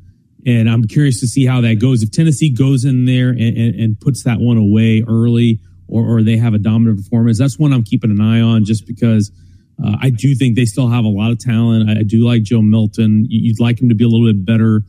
and 0.46 0.70
I'm 0.70 0.84
curious 0.84 1.20
to 1.20 1.26
see 1.26 1.44
how 1.44 1.60
that 1.62 1.80
goes. 1.80 2.02
If 2.02 2.12
Tennessee 2.12 2.50
goes 2.50 2.84
in 2.84 3.04
there 3.04 3.30
and, 3.30 3.40
and, 3.40 3.74
and 3.74 4.00
puts 4.00 4.22
that 4.22 4.38
one 4.38 4.56
away 4.56 5.02
early, 5.06 5.58
or, 5.88 6.04
or 6.04 6.22
they 6.22 6.36
have 6.36 6.54
a 6.54 6.58
dominant 6.58 6.98
performance, 6.98 7.38
that's 7.38 7.58
one 7.58 7.72
I'm 7.72 7.82
keeping 7.82 8.10
an 8.10 8.20
eye 8.20 8.40
on. 8.40 8.64
Just 8.64 8.86
because 8.86 9.32
uh, 9.84 9.96
I 10.00 10.10
do 10.10 10.34
think 10.34 10.56
they 10.56 10.64
still 10.64 10.88
have 10.88 11.04
a 11.04 11.08
lot 11.08 11.32
of 11.32 11.38
talent. 11.38 11.90
I, 11.90 12.00
I 12.00 12.02
do 12.04 12.24
like 12.24 12.44
Joe 12.44 12.62
Milton. 12.62 13.26
You'd 13.28 13.60
like 13.60 13.82
him 13.82 13.88
to 13.88 13.94
be 13.94 14.04
a 14.04 14.08
little 14.08 14.26
bit 14.32 14.46
better. 14.46 14.82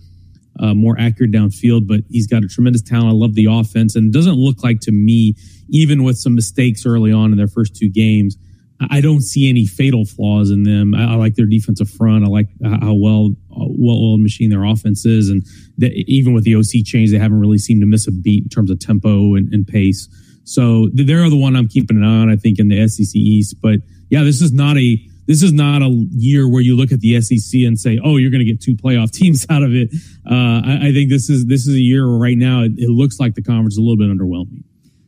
Uh, 0.60 0.74
more 0.74 0.96
accurate 1.00 1.32
downfield, 1.32 1.88
but 1.88 2.02
he's 2.10 2.26
got 2.26 2.44
a 2.44 2.48
tremendous 2.48 2.82
talent. 2.82 3.10
I 3.10 3.14
love 3.14 3.36
the 3.36 3.46
offense, 3.50 3.96
and 3.96 4.08
it 4.08 4.18
doesn't 4.18 4.36
look 4.36 4.64
like 4.64 4.80
to 4.82 4.92
me 4.92 5.36
even 5.70 6.04
with 6.04 6.18
some 6.18 6.34
mistakes 6.34 6.86
early 6.86 7.12
on 7.12 7.32
in 7.32 7.38
their 7.38 7.48
first 7.48 7.76
two 7.76 7.90
games, 7.90 8.38
I 8.80 9.02
don't 9.02 9.22
see 9.22 9.50
any 9.50 9.66
fatal 9.66 10.06
flaws 10.06 10.52
in 10.52 10.64
them. 10.64 10.94
I, 10.94 11.14
I 11.14 11.16
like 11.16 11.36
their 11.36 11.46
defensive 11.46 11.90
front. 11.90 12.24
I 12.24 12.28
like 12.28 12.48
how 12.64 12.94
well 12.94 13.32
well 13.50 13.96
oiled 13.96 14.22
machine 14.22 14.50
their 14.50 14.64
offense 14.64 15.06
is, 15.06 15.30
and 15.30 15.44
even 15.82 16.34
with 16.34 16.44
the 16.44 16.56
OC 16.56 16.86
change, 16.86 17.12
they 17.12 17.18
haven't 17.18 17.40
really 17.40 17.58
seemed 17.58 17.82
to 17.82 17.88
miss 17.88 18.08
a 18.08 18.12
beat 18.12 18.44
in 18.44 18.50
terms 18.50 18.70
of 18.70 18.80
tempo 18.80 19.36
and, 19.36 19.52
and 19.54 19.68
pace. 19.68 20.08
So 20.44 20.90
they're 20.94 21.30
the 21.30 21.38
one 21.38 21.56
I'm 21.56 21.68
keeping 21.68 21.98
an 21.98 22.04
eye 22.04 22.22
on. 22.22 22.30
I 22.30 22.36
think 22.36 22.60
in 22.60 22.70
the 22.70 22.88
SEC 22.88 23.16
East, 23.16 23.56
but 23.62 23.80
yeah, 24.10 24.24
this 24.24 24.42
is 24.42 24.54
not 24.54 24.78
a 24.78 24.98
this 25.28 25.44
is 25.44 25.52
not 25.52 25.82
a 25.82 25.90
year 26.12 26.48
where 26.48 26.62
you 26.62 26.76
look 26.78 26.92
at 26.92 27.02
the 27.02 27.20
SEC 27.22 27.62
and 27.62 27.78
say, 27.78 28.00
"Oh, 28.02 28.18
you're 28.18 28.32
going 28.32 28.46
to 28.46 28.52
get 28.52 28.62
two 28.62 28.76
playoff 28.76 29.12
teams 29.14 29.46
out 29.50 29.64
of 29.64 29.74
it." 29.74 29.90
Uh, 30.26 30.62
I, 30.66 30.88
I, 30.88 30.94
think 30.94 31.10
this 31.10 31.30
is 31.30 31.46
this 31.46 31.68
is 31.68 31.76
a 31.76 31.80
year 31.80 32.06
right 32.06 32.38
now 32.38 32.64
it, 32.64 32.74
it 32.78 32.90
looks 32.90 33.20
like 33.20 33.36
the 33.36 33.44
conference 33.44 33.74
is 33.74 33.80
a 33.80 33.82
little 33.82 33.98
bit 33.98 34.10
underwhelming. 34.10 34.64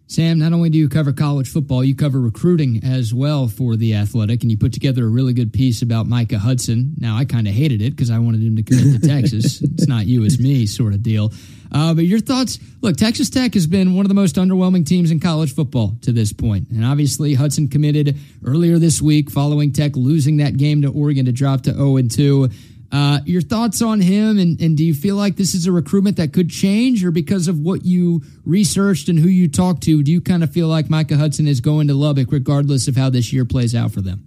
Sam, 0.09 0.39
not 0.39 0.53
only 0.53 0.71
do 0.71 0.79
you 0.79 0.89
cover 0.89 1.13
college 1.13 1.47
football, 1.47 1.83
you 1.83 1.93
cover 1.93 2.19
recruiting 2.19 2.81
as 2.83 3.13
well 3.13 3.47
for 3.47 3.75
The 3.75 3.93
Athletic, 3.93 4.41
and 4.41 4.49
you 4.49 4.57
put 4.57 4.73
together 4.73 5.05
a 5.05 5.07
really 5.07 5.33
good 5.33 5.53
piece 5.53 5.83
about 5.83 6.07
Micah 6.07 6.39
Hudson. 6.39 6.95
Now, 6.97 7.15
I 7.15 7.25
kind 7.25 7.47
of 7.47 7.53
hated 7.53 7.79
it 7.79 7.91
because 7.91 8.09
I 8.09 8.17
wanted 8.17 8.41
him 8.41 8.55
to 8.55 8.63
commit 8.63 8.99
to 8.99 9.07
Texas. 9.07 9.61
It's 9.79 9.87
not 9.87 10.07
you, 10.07 10.23
it's 10.23 10.39
me 10.39 10.65
sort 10.65 10.93
of 10.93 11.03
deal. 11.03 11.31
Uh, 11.71 11.93
but 11.93 12.05
your 12.05 12.19
thoughts 12.19 12.59
look, 12.81 12.97
Texas 12.97 13.29
Tech 13.29 13.53
has 13.53 13.67
been 13.67 13.93
one 13.93 14.03
of 14.03 14.09
the 14.09 14.15
most 14.15 14.35
underwhelming 14.35 14.85
teams 14.85 15.11
in 15.11 15.19
college 15.19 15.53
football 15.53 15.95
to 16.01 16.11
this 16.11 16.33
point. 16.33 16.69
And 16.69 16.83
obviously, 16.83 17.35
Hudson 17.35 17.67
committed 17.67 18.17
earlier 18.43 18.79
this 18.79 19.01
week 19.01 19.29
following 19.29 19.71
Tech 19.71 19.95
losing 19.95 20.37
that 20.37 20.57
game 20.57 20.81
to 20.81 20.91
Oregon 20.91 21.25
to 21.25 21.31
drop 21.31 21.61
to 21.61 21.73
0 21.73 22.01
2. 22.01 22.49
Uh, 22.91 23.19
your 23.25 23.41
thoughts 23.41 23.83
on 23.83 24.01
him, 24.01 24.39
and, 24.39 24.59
and 24.59 24.75
do 24.75 24.83
you 24.83 24.95
feel 24.95 25.15
like 25.15 25.35
this 25.35 25.53
is 25.53 25.67
a 25.67 25.71
recruitment 25.71 26.17
that 26.17 26.33
could 26.33 26.49
change, 26.49 27.05
or 27.05 27.11
because 27.11 27.47
of 27.47 27.59
what 27.59 27.85
you 27.85 28.21
researched 28.45 29.09
and 29.09 29.19
who 29.19 29.27
you 29.27 29.47
talked 29.47 29.83
to, 29.83 30.01
do 30.01 30.11
you 30.11 30.19
kind 30.19 30.43
of 30.43 30.51
feel 30.51 30.67
like 30.67 30.89
Micah 30.89 31.17
Hudson 31.17 31.47
is 31.47 31.61
going 31.61 31.87
to 31.87 31.93
Lubbock 31.93 32.31
regardless 32.31 32.87
of 32.87 32.95
how 32.95 33.09
this 33.11 33.31
year 33.31 33.45
plays 33.45 33.75
out 33.75 33.91
for 33.91 34.01
them? 34.01 34.25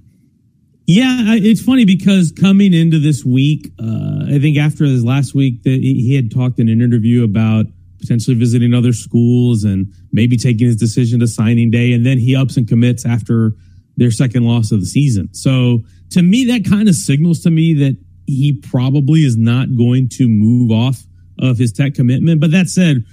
Yeah, 0.87 1.35
it's 1.35 1.63
funny 1.63 1.85
because 1.85 2.33
coming 2.33 2.73
into 2.73 2.99
this 3.01 3.25
week, 3.25 3.73
uh, 3.81 4.27
I 4.29 4.39
think 4.41 4.59
after 4.59 4.85
his 4.85 5.05
last 5.05 5.35
week, 5.35 5.63
that 5.65 5.81
he 5.81 6.15
had 6.15 6.31
talked 6.31 6.59
in 6.59 6.69
an 6.69 6.81
interview 6.81 7.25
about 7.25 7.67
potentially 7.99 8.37
visiting 8.37 8.75
other 8.75 8.93
schools 8.93 9.65
and 9.65 9.93
maybe 10.13 10.37
taking 10.37 10.67
his 10.67 10.77
decision 10.77 11.21
to 11.21 11.27
signing 11.27 11.71
day, 11.71 11.93
and 11.93 12.05
then 12.05 12.19
he 12.19 12.37
ups 12.37 12.57
and 12.57 12.69
commits 12.69 13.07
after 13.07 13.53
their 13.97 14.11
second 14.11 14.45
loss 14.45 14.73
of 14.73 14.81
the 14.81 14.87
season. 14.87 15.33
So 15.33 15.81
to 16.11 16.23
me, 16.23 16.45
that 16.47 16.65
kind 16.69 16.89
of 16.89 16.95
signals 16.95 17.41
to 17.41 17.51
me 17.51 17.75
that 17.75 17.97
he 18.37 18.53
probably 18.53 19.21
is 19.21 19.37
not 19.37 19.77
going 19.77 20.09
to 20.11 20.29
move 20.29 20.71
off 20.71 21.05
of 21.39 21.59
his 21.59 21.73
tech 21.73 21.95
commitment. 21.95 22.41
But 22.41 22.51
that 22.53 22.69
said, 22.69 23.05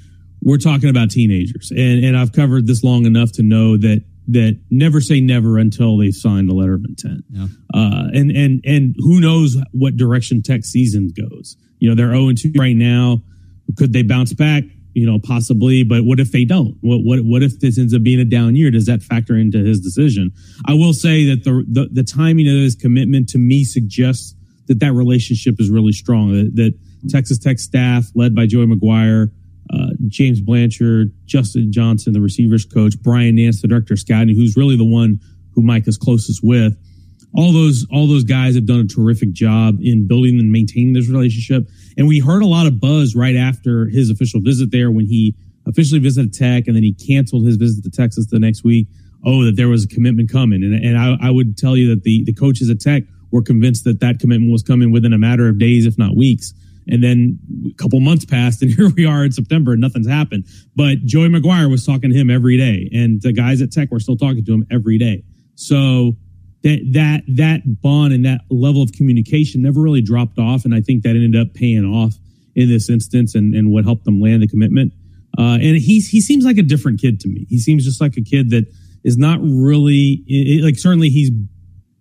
we're 0.41 0.58
talking 0.58 0.89
about 0.89 1.12
teenagers, 1.12 1.71
and 1.71 2.03
and 2.03 2.17
I've 2.17 2.32
covered 2.32 2.67
this 2.67 2.84
long 2.84 3.05
enough 3.05 3.32
to 3.34 3.43
know 3.43 3.77
that 3.77 4.03
that 4.29 4.60
never 4.69 5.01
say 5.01 5.19
never 5.19 5.58
until 5.58 5.97
they've 5.97 6.13
signed 6.13 6.49
a 6.49 6.53
letter 6.53 6.75
of 6.75 6.86
intent. 6.86 7.25
Yeah. 7.29 7.47
Uh, 7.73 8.08
and 8.13 8.32
and 8.32 8.62
and 8.63 8.95
who 8.99 9.19
knows 9.19 9.58
what 9.71 9.97
direction 9.97 10.41
Tech 10.41 10.63
season 10.63 11.10
goes? 11.10 11.58
You 11.79 11.89
know, 11.89 11.95
they're 11.95 12.13
zero 12.13 12.29
oh 12.29 12.34
two 12.34 12.53
right 12.55 12.75
now. 12.75 13.21
Could 13.77 13.91
they 13.91 14.03
bounce 14.03 14.34
back? 14.34 14.63
You 14.93 15.05
know, 15.05 15.19
possibly. 15.19 15.84
But 15.84 16.05
what 16.05 16.19
if 16.19 16.32
they 16.32 16.45
don't? 16.45 16.77
What 16.82 16.99
what 16.99 17.19
what 17.21 17.43
if 17.43 17.60
this 17.60 17.77
ends 17.77 17.93
up 17.93 18.03
being 18.03 18.19
a 18.19 18.25
down 18.25 18.55
year? 18.55 18.71
Does 18.71 18.86
that 18.86 19.01
factor 19.01 19.36
into 19.36 19.60
his 19.60 19.82
decision? 19.82 20.32
I 20.65 20.73
will 20.73 20.93
say 20.93 21.25
that 21.25 21.43
the 21.43 21.65
the, 21.67 21.89
the 21.91 22.03
timing 22.03 22.47
of 22.47 22.55
his 22.55 22.75
commitment 22.75 23.29
to 23.29 23.38
me 23.38 23.63
suggests 23.63 24.36
that 24.69 24.79
that 24.79 24.93
relationship 24.93 25.60
is 25.60 25.69
really 25.69 25.91
strong. 25.91 26.32
That, 26.32 26.55
that 26.55 27.10
Texas 27.10 27.38
Tech 27.38 27.60
staff, 27.60 28.05
led 28.15 28.34
by 28.34 28.45
Joey 28.45 28.67
McGuire, 28.67 29.32
uh, 29.73 29.89
James 30.08 30.39
Blanchard, 30.41 31.12
Justin 31.25 31.71
Johnson, 31.71 32.13
the 32.13 32.21
receivers 32.21 32.65
coach, 32.65 32.93
Brian 33.01 33.36
Nance, 33.36 33.62
the 33.62 33.67
director 33.67 33.95
of 33.95 33.99
scouting, 33.99 34.36
who's 34.36 34.55
really 34.55 34.77
the 34.77 34.86
one 34.86 35.19
who 35.53 35.62
Mike 35.62 35.88
is 35.88 35.97
closest 35.97 36.41
with. 36.43 36.77
All 37.36 37.51
those 37.51 37.86
all 37.91 38.08
those 38.08 38.23
guys 38.23 38.55
have 38.55 38.65
done 38.65 38.79
a 38.79 38.88
terrific 38.88 39.34
job 39.34 39.77
in 39.82 40.08
building 40.08 40.39
and 40.39 40.51
maintaining 40.51 40.93
this 40.93 41.10
relationship. 41.10 41.67
And 41.97 42.08
we 42.08 42.19
heard 42.19 42.41
a 42.41 42.47
lot 42.47 42.65
of 42.65 42.79
buzz 42.79 43.15
right 43.15 43.36
after 43.36 43.88
his 43.88 44.10
official 44.10 44.41
visit 44.41 44.71
there 44.71 44.89
when 44.89 45.05
he 45.05 45.36
officially 45.67 45.99
visited 45.99 46.34
Tech 46.34 46.65
and 46.65 46.75
then 46.75 46.82
he 46.82 46.93
canceled 46.93 47.45
his 47.45 47.58
visit 47.58 47.84
to 47.84 47.91
Texas 47.91 48.27
the 48.27 48.39
next 48.39 48.63
week. 48.63 48.88
Oh, 49.23 49.43
that 49.43 49.58
there 49.58 49.67
was 49.67 49.84
a 49.84 49.88
commitment 49.88 50.32
coming. 50.32 50.63
And, 50.63 50.73
and 50.73 50.97
I, 50.97 51.27
I 51.27 51.29
would 51.29 51.58
tell 51.58 51.75
you 51.75 51.89
that 51.89 52.03
the, 52.03 52.23
the 52.23 52.34
coaches 52.34 52.69
at 52.69 52.79
Tech 52.79 53.03
were 53.31 53.41
convinced 53.41 53.83
that 53.83 53.99
that 53.99 54.19
commitment 54.19 54.51
was 54.51 54.63
coming 54.63 54.91
within 54.91 55.13
a 55.13 55.17
matter 55.17 55.47
of 55.47 55.59
days, 55.59 55.85
if 55.85 55.97
not 55.97 56.15
weeks. 56.15 56.53
And 56.87 57.03
then 57.03 57.39
a 57.69 57.73
couple 57.75 57.99
months 57.99 58.25
passed, 58.25 58.61
and 58.61 58.71
here 58.75 58.89
we 58.89 59.05
are 59.05 59.23
in 59.23 59.31
September, 59.31 59.73
and 59.73 59.81
nothing's 59.81 60.07
happened. 60.07 60.45
But 60.75 61.05
Joey 61.05 61.29
McGuire 61.29 61.69
was 61.69 61.85
talking 61.85 62.09
to 62.09 62.15
him 62.15 62.29
every 62.29 62.57
day, 62.57 62.89
and 62.93 63.21
the 63.21 63.33
guys 63.33 63.61
at 63.61 63.71
Tech 63.71 63.91
were 63.91 63.99
still 63.99 64.17
talking 64.17 64.43
to 64.45 64.53
him 64.53 64.65
every 64.71 64.97
day. 64.97 65.23
So 65.55 66.13
that 66.63 66.79
that 66.93 67.23
that 67.35 67.81
bond 67.81 68.13
and 68.13 68.25
that 68.25 68.41
level 68.49 68.81
of 68.81 68.91
communication 68.91 69.61
never 69.61 69.81
really 69.81 70.01
dropped 70.01 70.39
off, 70.39 70.65
and 70.65 70.73
I 70.73 70.81
think 70.81 71.03
that 71.03 71.11
ended 71.11 71.35
up 71.35 71.53
paying 71.53 71.85
off 71.85 72.15
in 72.55 72.69
this 72.69 72.89
instance, 72.89 73.35
and 73.35 73.53
and 73.53 73.71
what 73.71 73.85
helped 73.85 74.05
them 74.05 74.19
land 74.19 74.41
the 74.41 74.47
commitment. 74.47 74.93
Uh, 75.37 75.53
and 75.55 75.77
he 75.77 75.99
he 75.99 76.19
seems 76.19 76.43
like 76.43 76.57
a 76.57 76.63
different 76.63 76.99
kid 76.99 77.19
to 77.21 77.29
me. 77.29 77.45
He 77.49 77.59
seems 77.59 77.85
just 77.85 78.01
like 78.01 78.17
a 78.17 78.21
kid 78.21 78.49
that 78.49 78.65
is 79.03 79.17
not 79.17 79.39
really 79.41 80.23
like 80.63 80.77
certainly 80.77 81.09
he's 81.09 81.31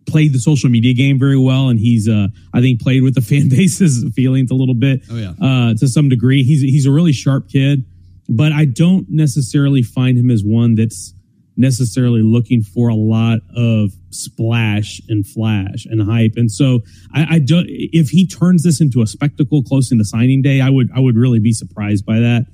played 0.09 0.33
the 0.33 0.39
social 0.39 0.71
media 0.71 0.95
game 0.95 1.19
very 1.19 1.39
well, 1.39 1.69
and 1.69 1.79
he's 1.79 2.09
uh, 2.09 2.29
I 2.53 2.61
think 2.61 2.81
played 2.81 3.03
with 3.03 3.15
the 3.15 3.21
fan 3.31 3.49
base's 3.49 4.05
feelings 4.15 4.51
a 4.51 4.55
little 4.55 4.75
bit. 4.75 5.03
Oh 5.11 5.17
yeah, 5.17 5.33
uh, 5.41 5.75
to 5.75 5.89
some 5.89 6.09
degree. 6.09 6.43
He's 6.43 6.61
he's 6.61 6.87
a 6.87 6.91
really 6.91 7.13
sharp 7.13 7.49
kid, 7.49 7.85
but 8.29 8.53
I 8.53 8.65
don't 8.65 9.07
necessarily 9.09 9.83
find 9.83 10.19
him 10.19 10.31
as 10.31 10.43
one 10.45 10.75
that's 10.75 11.15
necessarily 11.57 12.23
looking 12.23 12.63
for 12.63 12.89
a 12.89 12.95
lot 12.95 13.41
of 13.55 13.91
splash 14.11 15.01
and 15.09 15.27
flash 15.27 15.87
and 15.87 16.01
hype. 16.01 16.35
And 16.37 16.51
so 16.51 16.81
I, 17.13 17.37
I 17.37 17.39
don't. 17.41 17.67
If 17.69 18.11
he 18.11 18.27
turns 18.27 18.63
this 18.63 18.81
into 18.81 19.03
a 19.03 19.07
spectacle 19.07 19.63
close 19.63 19.91
into 19.91 20.05
signing 20.05 20.41
day, 20.41 20.61
I 20.61 20.71
would 20.71 20.89
I 20.95 21.01
would 21.01 21.17
really 21.17 21.41
be 21.41 21.53
surprised 21.53 22.07
by 22.07 22.21
that. 22.21 22.47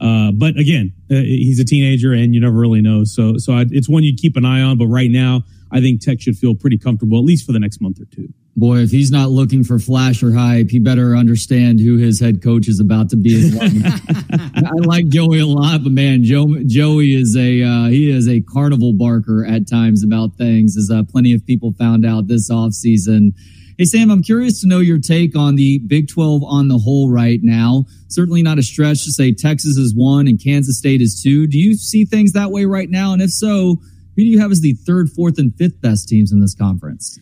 Uh, 0.00 0.32
but 0.32 0.56
again, 0.56 0.92
uh, 1.10 1.16
he's 1.16 1.60
a 1.60 1.64
teenager, 1.64 2.12
and 2.12 2.34
you 2.34 2.40
never 2.40 2.56
really 2.56 2.80
know. 2.80 3.04
So, 3.04 3.36
so 3.36 3.52
I, 3.52 3.66
it's 3.70 3.88
one 3.88 4.02
you 4.02 4.14
keep 4.16 4.36
an 4.36 4.46
eye 4.46 4.62
on. 4.62 4.78
But 4.78 4.86
right 4.86 5.10
now, 5.10 5.42
I 5.72 5.80
think 5.80 6.00
Tech 6.00 6.20
should 6.20 6.36
feel 6.36 6.54
pretty 6.54 6.78
comfortable, 6.78 7.18
at 7.18 7.24
least 7.24 7.46
for 7.46 7.52
the 7.52 7.60
next 7.60 7.80
month 7.80 8.00
or 8.00 8.06
two. 8.06 8.28
Boy, 8.56 8.78
if 8.78 8.90
he's 8.90 9.10
not 9.10 9.30
looking 9.30 9.62
for 9.62 9.78
flash 9.78 10.22
or 10.22 10.32
hype, 10.32 10.70
he 10.70 10.80
better 10.80 11.16
understand 11.16 11.80
who 11.80 11.96
his 11.96 12.20
head 12.20 12.42
coach 12.42 12.68
is 12.68 12.80
about 12.80 13.08
to 13.10 13.16
be. 13.16 13.52
I 13.60 14.70
like 14.84 15.08
Joey 15.08 15.38
a 15.38 15.46
lot, 15.46 15.82
but 15.82 15.92
man, 15.92 16.24
Joe, 16.24 16.56
Joey 16.66 17.14
is 17.14 17.36
a 17.36 17.62
uh, 17.62 17.86
he 17.86 18.10
is 18.10 18.28
a 18.28 18.40
carnival 18.40 18.92
barker 18.92 19.46
at 19.46 19.68
times 19.68 20.04
about 20.04 20.36
things, 20.36 20.76
as 20.76 20.90
uh, 20.90 21.04
plenty 21.04 21.32
of 21.32 21.46
people 21.46 21.72
found 21.72 22.04
out 22.04 22.26
this 22.26 22.50
offseason 22.50 23.32
Hey, 23.80 23.86
Sam, 23.86 24.10
I'm 24.10 24.22
curious 24.22 24.60
to 24.60 24.68
know 24.68 24.80
your 24.80 24.98
take 24.98 25.34
on 25.34 25.56
the 25.56 25.78
Big 25.78 26.06
12 26.08 26.42
on 26.44 26.68
the 26.68 26.76
whole 26.76 27.10
right 27.10 27.40
now. 27.42 27.86
Certainly 28.08 28.42
not 28.42 28.58
a 28.58 28.62
stretch 28.62 29.04
to 29.04 29.10
say 29.10 29.32
Texas 29.32 29.78
is 29.78 29.94
one 29.96 30.28
and 30.28 30.38
Kansas 30.38 30.76
State 30.76 31.00
is 31.00 31.18
two. 31.24 31.46
Do 31.46 31.58
you 31.58 31.72
see 31.74 32.04
things 32.04 32.32
that 32.32 32.50
way 32.50 32.66
right 32.66 32.90
now? 32.90 33.14
And 33.14 33.22
if 33.22 33.30
so, 33.30 33.76
who 34.20 34.24
do 34.26 34.30
you 34.30 34.40
have 34.40 34.50
as 34.50 34.60
the 34.60 34.74
third, 34.74 35.08
fourth, 35.10 35.38
and 35.38 35.54
fifth 35.54 35.80
best 35.80 36.06
teams 36.06 36.30
in 36.30 36.40
this 36.40 36.54
conference? 36.54 37.18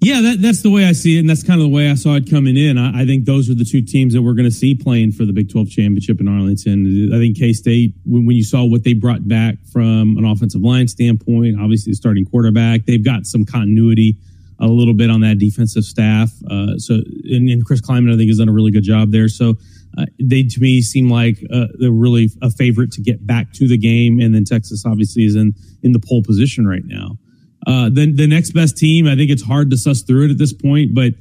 Yeah, 0.00 0.20
that, 0.20 0.40
that's 0.40 0.62
the 0.62 0.70
way 0.70 0.86
I 0.86 0.92
see 0.92 1.16
it, 1.16 1.20
and 1.20 1.28
that's 1.28 1.42
kind 1.42 1.60
of 1.60 1.66
the 1.66 1.74
way 1.74 1.90
I 1.90 1.94
saw 1.94 2.14
it 2.14 2.30
coming 2.30 2.56
in. 2.56 2.78
I, 2.78 3.02
I 3.02 3.04
think 3.04 3.24
those 3.24 3.50
are 3.50 3.54
the 3.54 3.64
two 3.64 3.82
teams 3.82 4.14
that 4.14 4.22
we're 4.22 4.34
going 4.34 4.48
to 4.48 4.54
see 4.54 4.76
playing 4.76 5.10
for 5.10 5.24
the 5.24 5.32
Big 5.32 5.50
12 5.50 5.68
championship 5.68 6.20
in 6.20 6.28
Arlington. 6.28 7.10
I 7.12 7.18
think 7.18 7.36
K 7.36 7.52
State, 7.52 7.94
when, 8.06 8.26
when, 8.26 8.36
you 8.36 8.44
saw 8.44 8.64
what 8.64 8.84
they 8.84 8.92
brought 8.92 9.26
back 9.26 9.56
from 9.72 10.16
an 10.18 10.24
offensive 10.24 10.60
line 10.60 10.86
standpoint, 10.86 11.60
obviously 11.60 11.90
the 11.90 11.96
starting 11.96 12.24
quarterback, 12.24 12.86
they've 12.86 13.04
got 13.04 13.26
some 13.26 13.44
continuity 13.44 14.16
a 14.60 14.68
little 14.68 14.94
bit 14.94 15.10
on 15.10 15.20
that 15.22 15.38
defensive 15.38 15.84
staff. 15.84 16.30
Uh, 16.48 16.78
so, 16.78 16.94
and, 16.94 17.50
and, 17.50 17.66
Chris 17.66 17.80
Klieman, 17.80 18.14
I 18.14 18.16
think, 18.16 18.28
has 18.28 18.38
done 18.38 18.48
a 18.48 18.52
really 18.52 18.70
good 18.70 18.84
job 18.84 19.10
there. 19.10 19.28
So, 19.28 19.56
uh, 19.98 20.06
they 20.20 20.42
to 20.44 20.60
me 20.60 20.82
seem 20.82 21.10
like 21.10 21.38
uh, 21.52 21.66
they're 21.78 21.90
really 21.90 22.30
a 22.42 22.50
favorite 22.50 22.92
to 22.92 23.02
get 23.02 23.26
back 23.26 23.52
to 23.54 23.68
the 23.68 23.78
game. 23.78 24.20
And 24.20 24.34
then 24.34 24.44
Texas 24.44 24.84
obviously 24.86 25.24
is 25.24 25.36
in 25.36 25.54
in 25.82 25.92
the 25.92 26.00
pole 26.00 26.22
position 26.22 26.66
right 26.66 26.84
now. 26.84 27.18
Uh, 27.66 27.90
the 27.90 28.12
the 28.12 28.26
next 28.26 28.50
best 28.52 28.76
team, 28.76 29.06
I 29.06 29.16
think 29.16 29.30
it's 29.30 29.42
hard 29.42 29.70
to 29.70 29.76
suss 29.76 30.02
through 30.02 30.26
it 30.26 30.30
at 30.30 30.38
this 30.38 30.52
point, 30.52 30.94
but. 30.94 31.14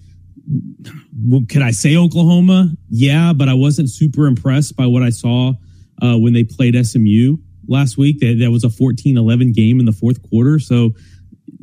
Could 1.47 1.62
I 1.62 1.69
say 1.69 1.95
Oklahoma? 1.95 2.71
Yeah, 2.89 3.34
but 3.34 3.47
I 3.49 3.53
wasn't 3.53 3.88
super 3.88 4.25
impressed 4.25 4.75
by 4.75 4.88
what 4.88 5.03
I 5.03 5.12
saw 5.12 5.53
uh, 6.01 6.17
when 6.17 6.34
they 6.34 6.43
played 6.43 6.73
SMU 6.73 7.38
last 7.67 7.99
week. 7.99 8.19
That, 8.21 8.39
that 8.39 8.49
was 8.49 8.63
a 8.63 8.69
14-11 8.69 9.53
game 9.53 9.79
in 9.79 9.86
the 9.86 9.91
fourth 9.91 10.27
quarter. 10.27 10.58
So 10.58 10.91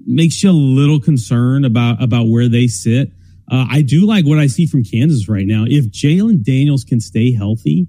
makes 0.06 0.42
you 0.42 0.50
a 0.50 0.52
little 0.52 1.00
concerned 1.00 1.66
about 1.66 2.02
about 2.02 2.28
where 2.28 2.48
they 2.48 2.68
sit. 2.68 3.10
Uh, 3.50 3.66
I 3.70 3.82
do 3.82 4.06
like 4.06 4.24
what 4.24 4.38
I 4.38 4.46
see 4.46 4.66
from 4.66 4.82
Kansas 4.85 5.28
right 5.28 5.46
now. 5.46 5.64
If 5.66 5.87
Jalon 5.87 6.42
Daniels 6.42 6.85
can 6.85 7.00
stay 7.00 7.32
healthy, 7.32 7.87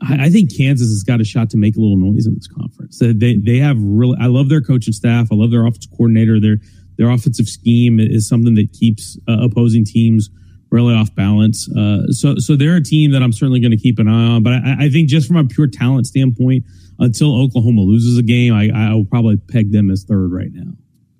I, 0.00 0.26
I, 0.26 0.30
think 0.30 0.56
Kansas 0.56 0.88
has 0.88 1.02
got 1.02 1.20
a 1.20 1.24
shot 1.24 1.50
to 1.50 1.56
make 1.56 1.76
a 1.76 1.80
little 1.80 1.96
noise 1.96 2.26
in 2.26 2.34
this 2.34 2.46
conference. 2.46 2.98
They 3.00 3.36
they 3.36 3.58
have 3.58 3.76
really. 3.80 4.16
I 4.20 4.26
love 4.26 4.48
their 4.48 4.60
coaching 4.60 4.92
staff. 4.92 5.28
I 5.32 5.34
love 5.34 5.50
their 5.50 5.66
offensive 5.66 5.90
coordinator. 5.90 6.38
Their 6.38 6.58
their 6.98 7.10
offensive 7.10 7.48
scheme 7.48 7.98
is 7.98 8.28
something 8.28 8.54
that 8.54 8.72
keeps 8.72 9.18
uh, 9.28 9.38
opposing 9.42 9.84
teams 9.84 10.30
really 10.70 10.94
off 10.94 11.14
balance. 11.14 11.68
Uh, 11.74 12.06
so 12.10 12.36
so 12.36 12.56
they're 12.56 12.76
a 12.76 12.82
team 12.82 13.12
that 13.12 13.22
I'm 13.22 13.32
certainly 13.32 13.60
going 13.60 13.72
to 13.72 13.76
keep 13.76 13.98
an 13.98 14.08
eye 14.08 14.34
on. 14.34 14.42
But 14.42 14.54
I, 14.54 14.76
I, 14.80 14.90
think 14.90 15.08
just 15.08 15.26
from 15.26 15.36
a 15.36 15.44
pure 15.44 15.66
talent 15.66 16.06
standpoint, 16.06 16.64
until 16.98 17.40
Oklahoma 17.40 17.82
loses 17.82 18.18
a 18.18 18.22
game, 18.22 18.52
I, 18.52 18.70
I 18.74 18.94
will 18.94 19.04
probably 19.04 19.36
peg 19.36 19.72
them 19.72 19.90
as 19.90 20.04
third 20.04 20.32
right 20.32 20.52
now. 20.52 20.72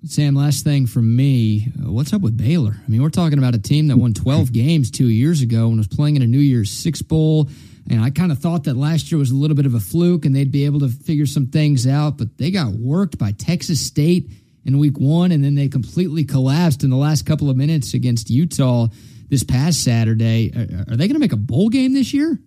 Sam, 0.05 0.35
last 0.35 0.63
thing 0.63 0.85
from 0.85 1.15
me. 1.15 1.67
Uh, 1.79 1.91
what's 1.91 2.13
up 2.13 2.21
with 2.21 2.37
Baylor? 2.37 2.75
I 2.85 2.89
mean, 2.89 3.01
we're 3.01 3.09
talking 3.09 3.39
about 3.39 3.55
a 3.55 3.59
team 3.59 3.87
that 3.87 3.97
won 3.97 4.13
12 4.13 4.53
games 4.53 4.91
two 4.91 5.07
years 5.07 5.41
ago 5.41 5.67
and 5.67 5.77
was 5.77 5.87
playing 5.87 6.15
in 6.15 6.21
a 6.21 6.27
New 6.27 6.39
Year's 6.39 6.71
Six 6.71 7.01
Bowl. 7.01 7.49
And 7.89 8.01
I 8.01 8.11
kind 8.11 8.31
of 8.31 8.39
thought 8.39 8.65
that 8.65 8.77
last 8.77 9.11
year 9.11 9.17
was 9.17 9.31
a 9.31 9.35
little 9.35 9.55
bit 9.55 9.65
of 9.65 9.73
a 9.73 9.79
fluke 9.79 10.25
and 10.25 10.35
they'd 10.35 10.51
be 10.51 10.65
able 10.65 10.81
to 10.81 10.89
figure 10.89 11.25
some 11.25 11.47
things 11.47 11.87
out, 11.87 12.17
but 12.17 12.37
they 12.37 12.51
got 12.51 12.73
worked 12.73 13.17
by 13.17 13.31
Texas 13.31 13.85
State 13.85 14.29
in 14.65 14.77
week 14.77 14.99
one, 14.99 15.31
and 15.31 15.43
then 15.43 15.55
they 15.55 15.69
completely 15.69 16.25
collapsed 16.25 16.83
in 16.83 16.89
the 16.89 16.97
last 16.97 17.25
couple 17.25 17.49
of 17.49 17.55
minutes 17.55 17.93
against 17.93 18.29
Utah 18.29 18.87
this 19.29 19.41
past 19.41 19.81
Saturday. 19.81 20.51
Are, 20.53 20.93
are 20.93 20.97
they 20.97 21.07
going 21.07 21.13
to 21.13 21.19
make 21.19 21.31
a 21.31 21.37
bowl 21.37 21.69
game 21.69 21.93
this 21.93 22.13
year? 22.13 22.37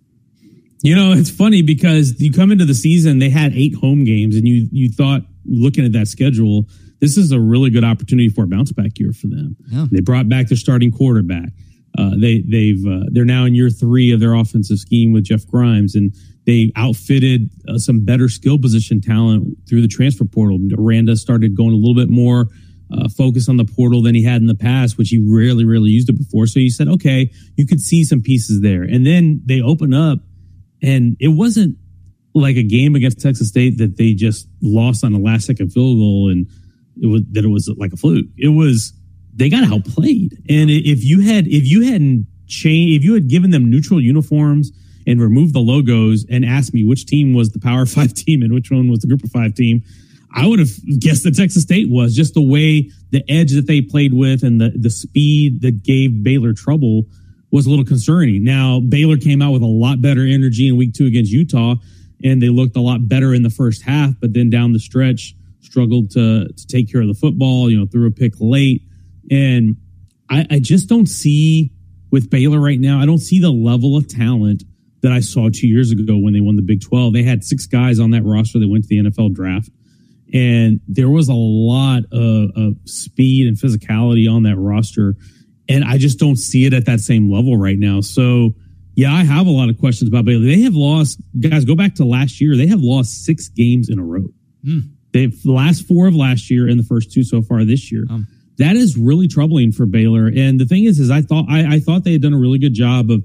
You 0.83 0.95
know, 0.95 1.13
it's 1.13 1.31
funny 1.31 1.63
because 1.63 2.21
you 2.21 2.31
come 2.31 2.51
into 2.51 2.65
the 2.65 2.75
season, 2.75 3.19
they 3.19 3.29
had 3.29 3.53
eight 3.53 3.75
home 3.75 4.03
games, 4.03 4.35
and 4.35 4.47
you 4.47 4.67
you 4.71 4.89
thought 4.91 5.23
looking 5.45 5.85
at 5.85 5.91
that 5.91 6.07
schedule 6.07 6.67
this 7.01 7.17
is 7.17 7.31
a 7.31 7.39
really 7.39 7.71
good 7.71 7.83
opportunity 7.83 8.29
for 8.29 8.43
a 8.43 8.47
bounce 8.47 8.71
back 8.71 8.97
year 8.97 9.11
for 9.11 9.27
them. 9.27 9.57
Yeah. 9.67 9.87
They 9.91 10.01
brought 10.01 10.29
back 10.29 10.47
their 10.47 10.57
starting 10.57 10.91
quarterback. 10.91 11.49
Uh, 11.97 12.11
they 12.17 12.41
they've 12.47 12.85
uh, 12.85 13.05
they're 13.11 13.25
now 13.25 13.43
in 13.43 13.53
year 13.53 13.69
three 13.69 14.11
of 14.11 14.21
their 14.21 14.33
offensive 14.33 14.77
scheme 14.77 15.11
with 15.11 15.25
Jeff 15.25 15.45
Grimes, 15.45 15.95
and 15.95 16.15
they 16.45 16.71
outfitted 16.77 17.49
uh, 17.67 17.77
some 17.77 18.05
better 18.05 18.29
skill 18.29 18.57
position 18.57 19.01
talent 19.01 19.57
through 19.67 19.81
the 19.81 19.89
transfer 19.89 20.23
portal. 20.23 20.59
Aranda 20.77 21.17
started 21.17 21.57
going 21.57 21.73
a 21.73 21.75
little 21.75 21.95
bit 21.95 22.09
more 22.09 22.47
uh, 22.93 23.09
focus 23.09 23.49
on 23.49 23.57
the 23.57 23.65
portal 23.65 24.01
than 24.01 24.15
he 24.15 24.23
had 24.23 24.39
in 24.41 24.47
the 24.47 24.55
past, 24.55 24.97
which 24.97 25.09
he 25.09 25.17
rarely 25.17 25.65
really 25.65 25.89
used 25.89 26.07
it 26.07 26.17
before. 26.17 26.47
So 26.47 26.59
he 26.59 26.69
said, 26.69 26.87
okay, 26.87 27.31
you 27.55 27.67
could 27.67 27.81
see 27.81 28.05
some 28.05 28.21
pieces 28.21 28.61
there, 28.61 28.83
and 28.83 29.05
then 29.05 29.41
they 29.45 29.59
open 29.59 29.93
up, 29.93 30.19
and 30.81 31.17
it 31.19 31.29
wasn't 31.29 31.75
like 32.33 32.55
a 32.55 32.63
game 32.63 32.95
against 32.95 33.19
Texas 33.19 33.49
State 33.49 33.77
that 33.77 33.97
they 33.97 34.13
just 34.13 34.47
lost 34.61 35.03
on 35.03 35.13
a 35.13 35.19
last 35.19 35.45
second 35.45 35.71
field 35.71 35.97
goal 35.97 36.29
and 36.29 36.47
it 37.01 37.07
was 37.07 37.21
that 37.31 37.43
it 37.43 37.49
was 37.49 37.69
like 37.77 37.93
a 37.93 37.97
fluke. 37.97 38.27
It 38.37 38.49
was 38.49 38.93
they 39.33 39.49
got 39.49 39.63
outplayed. 39.71 40.33
And 40.49 40.69
if 40.69 41.03
you 41.03 41.21
had 41.21 41.47
if 41.47 41.65
you 41.65 41.83
hadn't 41.83 42.27
changed 42.47 42.97
if 42.97 43.03
you 43.03 43.13
had 43.13 43.27
given 43.27 43.51
them 43.51 43.69
neutral 43.69 44.01
uniforms 44.01 44.71
and 45.07 45.19
removed 45.19 45.53
the 45.53 45.59
logos 45.59 46.25
and 46.29 46.45
asked 46.45 46.73
me 46.73 46.83
which 46.83 47.05
team 47.05 47.33
was 47.33 47.49
the 47.49 47.59
Power 47.59 47.85
Five 47.87 48.13
team 48.13 48.41
and 48.41 48.53
which 48.53 48.71
one 48.71 48.89
was 48.89 48.99
the 48.99 49.07
Group 49.07 49.23
of 49.23 49.31
Five 49.31 49.55
team, 49.55 49.83
I 50.33 50.47
would 50.47 50.59
have 50.59 50.69
guessed 50.99 51.23
that 51.23 51.35
Texas 51.35 51.63
State 51.63 51.89
was 51.89 52.15
just 52.15 52.33
the 52.33 52.41
way 52.41 52.89
the 53.11 53.23
edge 53.29 53.51
that 53.51 53.67
they 53.67 53.81
played 53.81 54.13
with 54.13 54.43
and 54.43 54.61
the 54.61 54.69
the 54.69 54.89
speed 54.89 55.61
that 55.61 55.83
gave 55.83 56.23
Baylor 56.23 56.53
trouble 56.53 57.03
was 57.51 57.65
a 57.65 57.69
little 57.69 57.85
concerning. 57.85 58.43
Now 58.43 58.79
Baylor 58.79 59.17
came 59.17 59.41
out 59.41 59.51
with 59.51 59.61
a 59.61 59.67
lot 59.67 60.01
better 60.01 60.25
energy 60.25 60.67
in 60.67 60.77
week 60.77 60.93
two 60.93 61.05
against 61.05 61.31
Utah, 61.31 61.75
and 62.23 62.41
they 62.41 62.49
looked 62.49 62.75
a 62.75 62.81
lot 62.81 63.07
better 63.07 63.33
in 63.33 63.43
the 63.43 63.49
first 63.49 63.83
half. 63.83 64.13
But 64.19 64.33
then 64.33 64.49
down 64.49 64.73
the 64.73 64.79
stretch, 64.79 65.35
struggled 65.61 66.11
to 66.11 66.47
to 66.47 66.67
take 66.67 66.91
care 66.91 67.01
of 67.01 67.07
the 67.07 67.13
football. 67.13 67.69
You 67.69 67.79
know, 67.79 67.85
threw 67.85 68.07
a 68.07 68.11
pick 68.11 68.33
late, 68.39 68.83
and 69.29 69.77
I, 70.29 70.45
I 70.49 70.59
just 70.59 70.89
don't 70.89 71.07
see 71.07 71.71
with 72.11 72.29
Baylor 72.29 72.59
right 72.59 72.79
now. 72.79 72.99
I 72.99 73.05
don't 73.05 73.19
see 73.19 73.39
the 73.39 73.51
level 73.51 73.95
of 73.95 74.07
talent 74.07 74.63
that 75.01 75.11
I 75.11 75.19
saw 75.19 75.49
two 75.49 75.67
years 75.67 75.91
ago 75.91 76.17
when 76.17 76.33
they 76.33 76.41
won 76.41 76.55
the 76.55 76.61
Big 76.61 76.81
Twelve. 76.81 77.13
They 77.13 77.23
had 77.23 77.43
six 77.43 77.65
guys 77.65 77.99
on 77.99 78.11
that 78.11 78.23
roster 78.23 78.59
that 78.59 78.67
went 78.67 78.85
to 78.85 78.89
the 78.89 79.09
NFL 79.09 79.33
draft, 79.33 79.69
and 80.33 80.79
there 80.87 81.09
was 81.09 81.29
a 81.29 81.33
lot 81.33 82.03
of, 82.11 82.51
of 82.55 82.75
speed 82.85 83.47
and 83.47 83.57
physicality 83.57 84.31
on 84.31 84.43
that 84.43 84.57
roster, 84.57 85.15
and 85.69 85.83
I 85.83 85.97
just 85.97 86.19
don't 86.19 86.37
see 86.37 86.65
it 86.65 86.73
at 86.73 86.85
that 86.85 86.99
same 86.99 87.31
level 87.31 87.57
right 87.57 87.79
now. 87.79 88.01
So. 88.01 88.55
Yeah, 88.95 89.13
I 89.13 89.23
have 89.23 89.47
a 89.47 89.51
lot 89.51 89.69
of 89.69 89.77
questions 89.77 90.09
about 90.09 90.25
Baylor. 90.25 90.45
They 90.45 90.61
have 90.61 90.75
lost, 90.75 91.21
guys, 91.39 91.65
go 91.65 91.75
back 91.75 91.95
to 91.95 92.05
last 92.05 92.41
year. 92.41 92.57
They 92.57 92.67
have 92.67 92.81
lost 92.81 93.25
six 93.25 93.47
games 93.47 93.89
in 93.89 93.99
a 93.99 94.03
row. 94.03 94.27
Mm. 94.65 94.91
They've 95.13 95.43
the 95.43 95.51
last 95.51 95.87
four 95.87 96.07
of 96.07 96.15
last 96.15 96.49
year 96.49 96.67
and 96.67 96.79
the 96.79 96.83
first 96.83 97.11
two 97.11 97.23
so 97.23 97.41
far 97.41 97.63
this 97.63 97.91
year. 97.91 98.05
Um, 98.09 98.27
that 98.57 98.75
is 98.75 98.97
really 98.97 99.27
troubling 99.27 99.71
for 99.71 99.85
Baylor. 99.85 100.27
And 100.27 100.59
the 100.59 100.65
thing 100.65 100.85
is, 100.85 100.99
is 100.99 101.09
I 101.09 101.21
thought 101.21 101.45
I, 101.49 101.75
I, 101.75 101.79
thought 101.79 102.03
they 102.03 102.13
had 102.13 102.21
done 102.21 102.33
a 102.33 102.37
really 102.37 102.59
good 102.59 102.73
job 102.73 103.09
of 103.09 103.23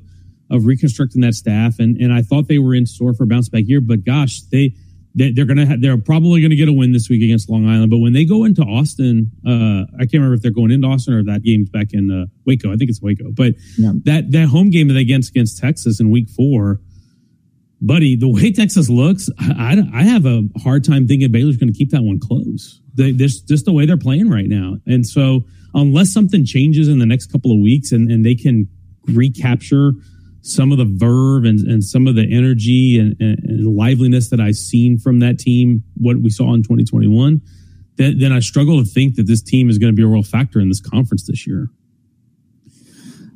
of 0.48 0.64
reconstructing 0.64 1.20
that 1.22 1.34
staff, 1.34 1.78
and 1.78 1.96
and 1.96 2.12
I 2.12 2.22
thought 2.22 2.48
they 2.48 2.58
were 2.58 2.74
in 2.74 2.86
store 2.86 3.12
for 3.12 3.24
a 3.24 3.26
bounce 3.26 3.48
back 3.48 3.64
year. 3.66 3.80
But 3.80 4.04
gosh, 4.04 4.40
they. 4.52 4.74
They, 5.16 5.32
are 5.40 5.46
gonna 5.46 5.64
have, 5.64 5.80
they're 5.80 5.96
probably 5.96 6.42
gonna 6.42 6.56
get 6.56 6.68
a 6.68 6.72
win 6.72 6.92
this 6.92 7.08
week 7.08 7.22
against 7.22 7.48
Long 7.48 7.66
Island, 7.66 7.90
but 7.90 7.98
when 7.98 8.12
they 8.12 8.24
go 8.24 8.44
into 8.44 8.62
Austin, 8.62 9.30
uh, 9.46 9.88
I 9.96 10.04
can't 10.04 10.14
remember 10.14 10.34
if 10.34 10.42
they're 10.42 10.50
going 10.50 10.70
into 10.70 10.86
Austin 10.86 11.14
or 11.14 11.24
that 11.24 11.42
game's 11.42 11.70
back 11.70 11.88
in 11.92 12.10
uh, 12.10 12.26
Waco. 12.44 12.72
I 12.72 12.76
think 12.76 12.90
it's 12.90 13.00
Waco, 13.00 13.30
but 13.32 13.54
yeah. 13.78 13.92
that 14.04 14.30
that 14.32 14.48
home 14.48 14.68
game 14.70 14.88
that 14.88 14.94
they 14.94 15.00
against 15.00 15.30
against 15.30 15.58
Texas 15.58 16.00
in 16.00 16.10
Week 16.10 16.28
Four, 16.28 16.80
buddy, 17.80 18.14
the 18.14 18.28
way 18.28 18.52
Texas 18.52 18.90
looks, 18.90 19.30
I, 19.38 19.82
I 19.94 20.02
have 20.02 20.26
a 20.26 20.42
hard 20.62 20.84
time 20.84 21.06
thinking 21.08 21.32
Baylor's 21.32 21.56
going 21.56 21.72
to 21.72 21.78
keep 21.78 21.90
that 21.90 22.02
one 22.02 22.20
close. 22.20 22.80
They, 22.94 23.12
just 23.12 23.48
just 23.48 23.64
the 23.64 23.72
way 23.72 23.86
they're 23.86 23.96
playing 23.96 24.28
right 24.28 24.48
now, 24.48 24.76
and 24.86 25.06
so 25.06 25.44
unless 25.76 26.12
something 26.12 26.44
changes 26.44 26.88
in 26.88 26.98
the 26.98 27.06
next 27.06 27.30
couple 27.30 27.52
of 27.52 27.60
weeks 27.60 27.92
and, 27.92 28.10
and 28.10 28.24
they 28.24 28.34
can 28.34 28.66
recapture 29.08 29.92
some 30.46 30.70
of 30.70 30.78
the 30.78 30.84
verve 30.84 31.44
and, 31.44 31.58
and 31.66 31.82
some 31.82 32.06
of 32.06 32.14
the 32.14 32.22
energy 32.22 32.98
and, 33.00 33.16
and, 33.20 33.38
and 33.40 33.76
liveliness 33.76 34.30
that 34.30 34.40
I've 34.40 34.54
seen 34.54 34.96
from 34.96 35.18
that 35.18 35.40
team, 35.40 35.82
what 35.96 36.18
we 36.22 36.30
saw 36.30 36.54
in 36.54 36.62
2021, 36.62 37.40
then, 37.96 38.18
then 38.18 38.32
I 38.32 38.38
struggle 38.38 38.82
to 38.82 38.88
think 38.88 39.16
that 39.16 39.26
this 39.26 39.42
team 39.42 39.68
is 39.68 39.78
going 39.78 39.92
to 39.92 39.96
be 39.96 40.04
a 40.04 40.06
real 40.06 40.22
factor 40.22 40.60
in 40.60 40.68
this 40.68 40.80
conference 40.80 41.26
this 41.26 41.46
year. 41.48 41.68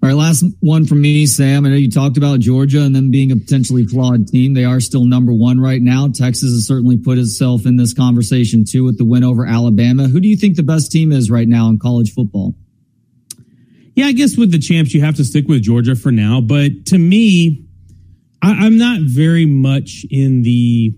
All 0.03 0.09
right, 0.09 0.15
last 0.15 0.45
one 0.61 0.87
from 0.87 1.03
me, 1.03 1.27
Sam. 1.27 1.67
I 1.67 1.71
know 1.71 1.75
you 1.75 1.91
talked 1.91 2.17
about 2.17 2.41
Georgia 2.41 2.81
and 2.81 2.95
them 2.95 3.11
being 3.11 3.33
a 3.33 3.37
potentially 3.37 3.85
flawed 3.85 4.29
team. 4.29 4.55
They 4.55 4.65
are 4.65 4.81
still 4.81 5.05
number 5.05 5.33
one 5.33 5.61
right 5.61 5.83
now. 5.83 6.09
Texas 6.09 6.53
has 6.53 6.67
certainly 6.67 6.97
put 6.97 7.19
itself 7.19 7.67
in 7.67 7.77
this 7.77 7.93
conversation 7.93 8.65
too 8.65 8.85
with 8.85 8.99
the 8.99 9.05
win 9.05 9.25
over 9.25 9.45
Alabama. 9.45 10.09
Who 10.09 10.21
do 10.21 10.29
you 10.29 10.37
think 10.37 10.57
the 10.57 10.63
best 10.63 10.91
team 10.93 11.13
is 11.13 11.31
right 11.31 11.49
now 11.49 11.69
in 11.69 11.79
college 11.79 12.15
football? 12.15 12.55
Yeah, 13.95 14.07
I 14.07 14.13
guess 14.13 14.37
with 14.37 14.53
the 14.53 14.59
champs, 14.59 14.95
you 14.95 15.01
have 15.03 15.17
to 15.17 15.25
stick 15.25 15.49
with 15.49 15.63
Georgia 15.63 15.97
for 15.97 16.13
now. 16.13 16.41
But 16.41 16.87
to 16.87 16.99
me, 16.99 17.67
I, 18.43 18.67
am 18.67 18.79
not 18.79 19.01
very 19.03 19.47
much 19.47 20.05
in 20.11 20.43
the. 20.43 20.95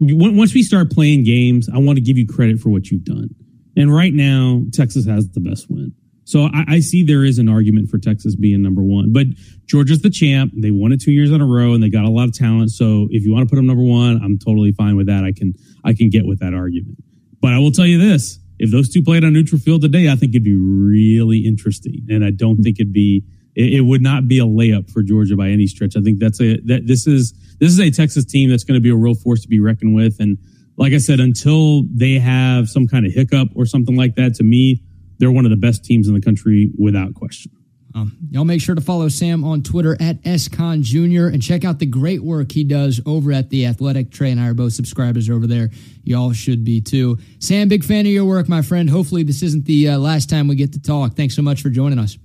Once 0.00 0.52
we 0.52 0.62
start 0.62 0.90
playing 0.90 1.24
games, 1.24 1.68
I 1.72 1.78
want 1.78 1.96
to 1.96 2.02
give 2.02 2.18
you 2.18 2.26
credit 2.26 2.58
for 2.58 2.70
what 2.70 2.90
you've 2.90 3.04
done. 3.04 3.30
And 3.76 3.94
right 3.94 4.12
now, 4.12 4.62
Texas 4.72 5.06
has 5.06 5.30
the 5.30 5.40
best 5.40 5.70
win. 5.70 5.94
So 6.24 6.44
I, 6.44 6.64
I, 6.68 6.80
see 6.80 7.04
there 7.04 7.24
is 7.24 7.38
an 7.38 7.48
argument 7.48 7.88
for 7.88 7.98
Texas 7.98 8.36
being 8.36 8.62
number 8.62 8.82
one, 8.82 9.12
but 9.12 9.26
Georgia's 9.66 10.02
the 10.02 10.10
champ. 10.10 10.52
They 10.56 10.70
won 10.70 10.92
it 10.92 11.00
two 11.00 11.10
years 11.10 11.30
in 11.30 11.40
a 11.40 11.46
row, 11.46 11.74
and 11.74 11.82
they 11.82 11.88
got 11.88 12.04
a 12.04 12.10
lot 12.10 12.28
of 12.28 12.34
talent. 12.34 12.70
So 12.70 13.08
if 13.10 13.24
you 13.24 13.32
want 13.32 13.48
to 13.48 13.50
put 13.50 13.56
them 13.56 13.66
number 13.66 13.82
one, 13.82 14.20
I'm 14.22 14.38
totally 14.38 14.72
fine 14.72 14.96
with 14.96 15.06
that. 15.06 15.24
I 15.24 15.32
can 15.32 15.54
I 15.84 15.94
can 15.94 16.10
get 16.10 16.26
with 16.26 16.40
that 16.40 16.54
argument. 16.54 17.02
But 17.40 17.52
I 17.52 17.58
will 17.58 17.72
tell 17.72 17.86
you 17.86 17.98
this: 17.98 18.38
if 18.62 18.70
those 18.70 18.88
two 18.88 19.02
played 19.02 19.24
on 19.24 19.32
neutral 19.32 19.60
field 19.60 19.82
today, 19.82 20.08
I 20.08 20.14
think 20.14 20.30
it'd 20.30 20.44
be 20.44 20.54
really 20.54 21.38
interesting. 21.38 22.06
And 22.08 22.24
I 22.24 22.30
don't 22.30 22.62
think 22.62 22.78
it'd 22.78 22.92
be 22.92 23.24
it, 23.56 23.74
it, 23.74 23.80
would 23.80 24.00
not 24.00 24.28
be 24.28 24.38
a 24.38 24.44
layup 24.44 24.88
for 24.88 25.02
Georgia 25.02 25.34
by 25.34 25.48
any 25.48 25.66
stretch. 25.66 25.96
I 25.96 26.00
think 26.00 26.20
that's 26.20 26.40
a 26.40 26.60
that 26.66 26.86
this 26.86 27.08
is 27.08 27.32
this 27.58 27.72
is 27.72 27.80
a 27.80 27.90
Texas 27.90 28.24
team 28.24 28.50
that's 28.50 28.62
going 28.62 28.76
to 28.76 28.80
be 28.80 28.90
a 28.90 28.94
real 28.94 29.16
force 29.16 29.42
to 29.42 29.48
be 29.48 29.58
reckoned 29.58 29.96
with. 29.96 30.20
And 30.20 30.38
like 30.76 30.92
I 30.92 30.98
said, 30.98 31.18
until 31.18 31.82
they 31.92 32.20
have 32.20 32.68
some 32.68 32.86
kind 32.86 33.04
of 33.04 33.12
hiccup 33.12 33.48
or 33.56 33.66
something 33.66 33.96
like 33.96 34.14
that, 34.14 34.34
to 34.34 34.44
me, 34.44 34.80
they're 35.18 35.32
one 35.32 35.44
of 35.44 35.50
the 35.50 35.56
best 35.56 35.84
teams 35.84 36.06
in 36.06 36.14
the 36.14 36.20
country 36.20 36.70
without 36.78 37.14
question. 37.14 37.50
Um, 37.94 38.16
y'all 38.30 38.44
make 38.44 38.60
sure 38.60 38.74
to 38.74 38.80
follow 38.80 39.08
Sam 39.08 39.44
on 39.44 39.62
Twitter 39.62 39.96
at 40.00 40.18
SCon 40.40 40.82
Jr. 40.82 41.26
and 41.26 41.42
check 41.42 41.64
out 41.64 41.78
the 41.78 41.86
great 41.86 42.22
work 42.22 42.52
he 42.52 42.64
does 42.64 43.00
over 43.04 43.32
at 43.32 43.50
The 43.50 43.66
Athletic. 43.66 44.10
Trey 44.10 44.30
and 44.30 44.40
I 44.40 44.48
are 44.48 44.54
both 44.54 44.72
subscribers 44.72 45.28
over 45.28 45.46
there. 45.46 45.70
Y'all 46.04 46.32
should 46.32 46.64
be 46.64 46.80
too. 46.80 47.18
Sam, 47.38 47.68
big 47.68 47.84
fan 47.84 48.06
of 48.06 48.12
your 48.12 48.24
work, 48.24 48.48
my 48.48 48.62
friend. 48.62 48.88
Hopefully, 48.88 49.22
this 49.22 49.42
isn't 49.42 49.66
the 49.66 49.90
uh, 49.90 49.98
last 49.98 50.30
time 50.30 50.48
we 50.48 50.56
get 50.56 50.72
to 50.72 50.80
talk. 50.80 51.14
Thanks 51.14 51.36
so 51.36 51.42
much 51.42 51.62
for 51.62 51.68
joining 51.68 51.98
us. 51.98 52.16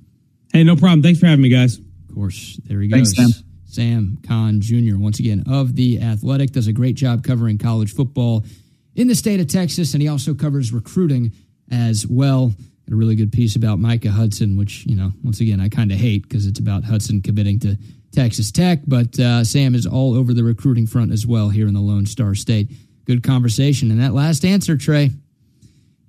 Hey, 0.53 0.63
no 0.63 0.75
problem. 0.75 1.01
Thanks 1.03 1.19
for 1.19 1.25
having 1.25 1.43
me, 1.43 1.49
guys. 1.49 1.77
Of 1.77 2.15
course. 2.15 2.59
There 2.65 2.79
he 2.79 2.87
goes. 2.87 3.13
Thanks, 3.13 3.35
Sam. 3.35 3.43
Sam 3.65 4.17
Khan 4.25 4.61
Jr., 4.61 4.97
once 4.97 5.19
again, 5.19 5.43
of 5.47 5.75
The 5.75 6.01
Athletic, 6.01 6.51
does 6.51 6.67
a 6.67 6.73
great 6.73 6.95
job 6.95 7.23
covering 7.23 7.57
college 7.57 7.93
football 7.93 8.45
in 8.95 9.07
the 9.07 9.15
state 9.15 9.39
of 9.39 9.47
Texas, 9.47 9.93
and 9.93 10.01
he 10.01 10.07
also 10.07 10.33
covers 10.33 10.73
recruiting 10.73 11.31
as 11.69 12.07
well. 12.07 12.53
A 12.89 12.95
really 12.95 13.15
good 13.15 13.31
piece 13.31 13.55
about 13.55 13.79
Micah 13.79 14.11
Hudson, 14.11 14.55
which, 14.55 14.85
you 14.85 14.95
know, 14.95 15.11
once 15.23 15.41
again, 15.41 15.59
I 15.59 15.67
kind 15.67 15.91
of 15.91 15.97
hate 15.97 16.23
because 16.23 16.45
it's 16.45 16.59
about 16.59 16.85
Hudson 16.85 17.21
committing 17.21 17.59
to 17.59 17.77
Texas 18.13 18.51
Tech, 18.51 18.79
but 18.87 19.19
uh, 19.19 19.43
Sam 19.43 19.75
is 19.75 19.85
all 19.85 20.15
over 20.15 20.33
the 20.33 20.43
recruiting 20.43 20.87
front 20.87 21.11
as 21.11 21.27
well 21.27 21.49
here 21.49 21.67
in 21.67 21.73
the 21.73 21.81
Lone 21.81 22.05
Star 22.05 22.33
State. 22.33 22.71
Good 23.05 23.23
conversation. 23.23 23.91
And 23.91 24.01
that 24.01 24.13
last 24.13 24.45
answer, 24.45 24.77
Trey, 24.77 25.11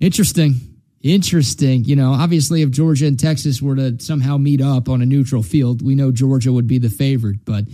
interesting. 0.01 0.55
Interesting. 1.03 1.85
You 1.85 1.97
know, 1.97 2.13
obviously, 2.13 2.63
if 2.63 2.71
Georgia 2.71 3.07
and 3.07 3.19
Texas 3.19 3.63
were 3.63 3.77
to 3.77 4.01
somehow 4.01 4.37
meet 4.37 4.61
up 4.61 4.89
on 4.89 5.01
a 5.01 5.07
neutral 5.07 5.43
field, 5.43 5.81
we 5.81 5.95
know 5.95 6.11
Georgia 6.11 6.53
would 6.53 6.67
be 6.67 6.79
the 6.79 6.91
favorite. 6.91 7.45
But 7.45 7.65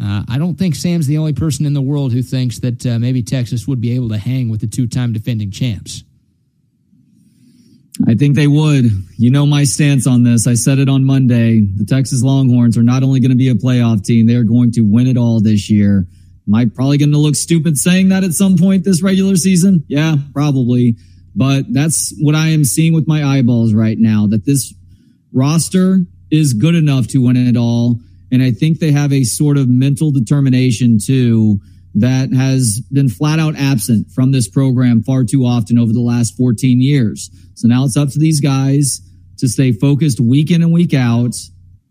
uh, 0.00 0.22
I 0.28 0.38
don't 0.38 0.56
think 0.56 0.76
Sam's 0.76 1.06
the 1.06 1.18
only 1.18 1.32
person 1.32 1.66
in 1.66 1.72
the 1.72 1.82
world 1.82 2.12
who 2.12 2.22
thinks 2.22 2.60
that 2.60 2.86
uh, 2.86 2.98
maybe 2.98 3.22
Texas 3.22 3.66
would 3.66 3.80
be 3.80 3.96
able 3.96 4.10
to 4.10 4.18
hang 4.18 4.48
with 4.48 4.60
the 4.60 4.68
two 4.68 4.86
time 4.86 5.12
defending 5.12 5.50
champs. 5.50 6.04
I 8.06 8.14
think 8.14 8.36
they 8.36 8.46
would. 8.46 8.84
You 9.16 9.30
know 9.30 9.46
my 9.46 9.64
stance 9.64 10.06
on 10.06 10.22
this. 10.22 10.46
I 10.46 10.54
said 10.54 10.78
it 10.78 10.88
on 10.88 11.04
Monday. 11.04 11.60
The 11.60 11.84
Texas 11.84 12.22
Longhorns 12.22 12.78
are 12.78 12.82
not 12.82 13.02
only 13.02 13.20
going 13.20 13.30
to 13.30 13.36
be 13.36 13.48
a 13.48 13.54
playoff 13.54 14.04
team, 14.04 14.26
they 14.26 14.36
are 14.36 14.44
going 14.44 14.72
to 14.72 14.82
win 14.82 15.06
it 15.06 15.16
all 15.16 15.40
this 15.40 15.68
year. 15.68 16.06
Am 16.46 16.54
I 16.54 16.66
probably 16.66 16.98
going 16.98 17.12
to 17.12 17.18
look 17.18 17.34
stupid 17.34 17.76
saying 17.76 18.08
that 18.08 18.24
at 18.24 18.32
some 18.32 18.56
point 18.56 18.84
this 18.84 19.02
regular 19.02 19.36
season? 19.36 19.84
Yeah, 19.88 20.16
probably. 20.32 20.96
But 21.34 21.72
that's 21.72 22.14
what 22.20 22.34
I 22.34 22.48
am 22.48 22.64
seeing 22.64 22.94
with 22.94 23.06
my 23.06 23.22
eyeballs 23.24 23.74
right 23.74 23.98
now 23.98 24.26
that 24.28 24.46
this 24.46 24.74
roster 25.32 26.00
is 26.30 26.54
good 26.54 26.74
enough 26.74 27.08
to 27.08 27.18
win 27.18 27.36
it 27.36 27.56
all. 27.56 28.00
And 28.30 28.42
I 28.42 28.50
think 28.50 28.78
they 28.78 28.92
have 28.92 29.12
a 29.12 29.24
sort 29.24 29.56
of 29.56 29.68
mental 29.68 30.10
determination 30.10 30.98
too 30.98 31.60
that 31.94 32.32
has 32.32 32.80
been 32.92 33.08
flat 33.08 33.38
out 33.38 33.56
absent 33.56 34.10
from 34.10 34.32
this 34.32 34.48
program 34.48 35.02
far 35.02 35.24
too 35.24 35.44
often 35.44 35.78
over 35.78 35.92
the 35.92 36.00
last 36.00 36.36
14 36.36 36.80
years. 36.80 37.30
So 37.58 37.66
now 37.66 37.84
it's 37.84 37.96
up 37.96 38.10
to 38.10 38.20
these 38.20 38.40
guys 38.40 39.00
to 39.38 39.48
stay 39.48 39.72
focused 39.72 40.20
week 40.20 40.52
in 40.52 40.62
and 40.62 40.72
week 40.72 40.94
out, 40.94 41.34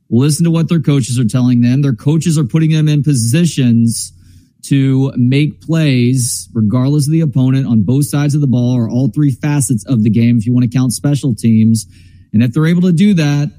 listen 0.09 0.45
to 0.45 0.51
what 0.51 0.69
their 0.69 0.79
coaches 0.79 1.19
are 1.19 1.27
telling 1.27 1.59
them. 1.59 1.81
Their 1.81 1.93
coaches 1.93 2.37
are 2.37 2.45
putting 2.45 2.71
them 2.71 2.87
in 2.87 3.03
positions 3.03 4.13
to 4.63 5.11
make 5.17 5.59
plays 5.59 6.47
regardless 6.53 7.07
of 7.07 7.11
the 7.11 7.19
opponent 7.19 7.67
on 7.67 7.83
both 7.83 8.05
sides 8.05 8.33
of 8.33 8.39
the 8.39 8.47
ball 8.47 8.77
or 8.77 8.89
all 8.89 9.09
three 9.09 9.31
facets 9.31 9.85
of 9.85 10.03
the 10.03 10.09
game 10.09 10.37
if 10.37 10.45
you 10.45 10.53
want 10.53 10.63
to 10.63 10.77
count 10.77 10.93
special 10.93 11.35
teams. 11.35 11.85
And 12.31 12.41
if 12.41 12.53
they're 12.53 12.65
able 12.65 12.83
to 12.83 12.93
do 12.93 13.13
that, 13.15 13.51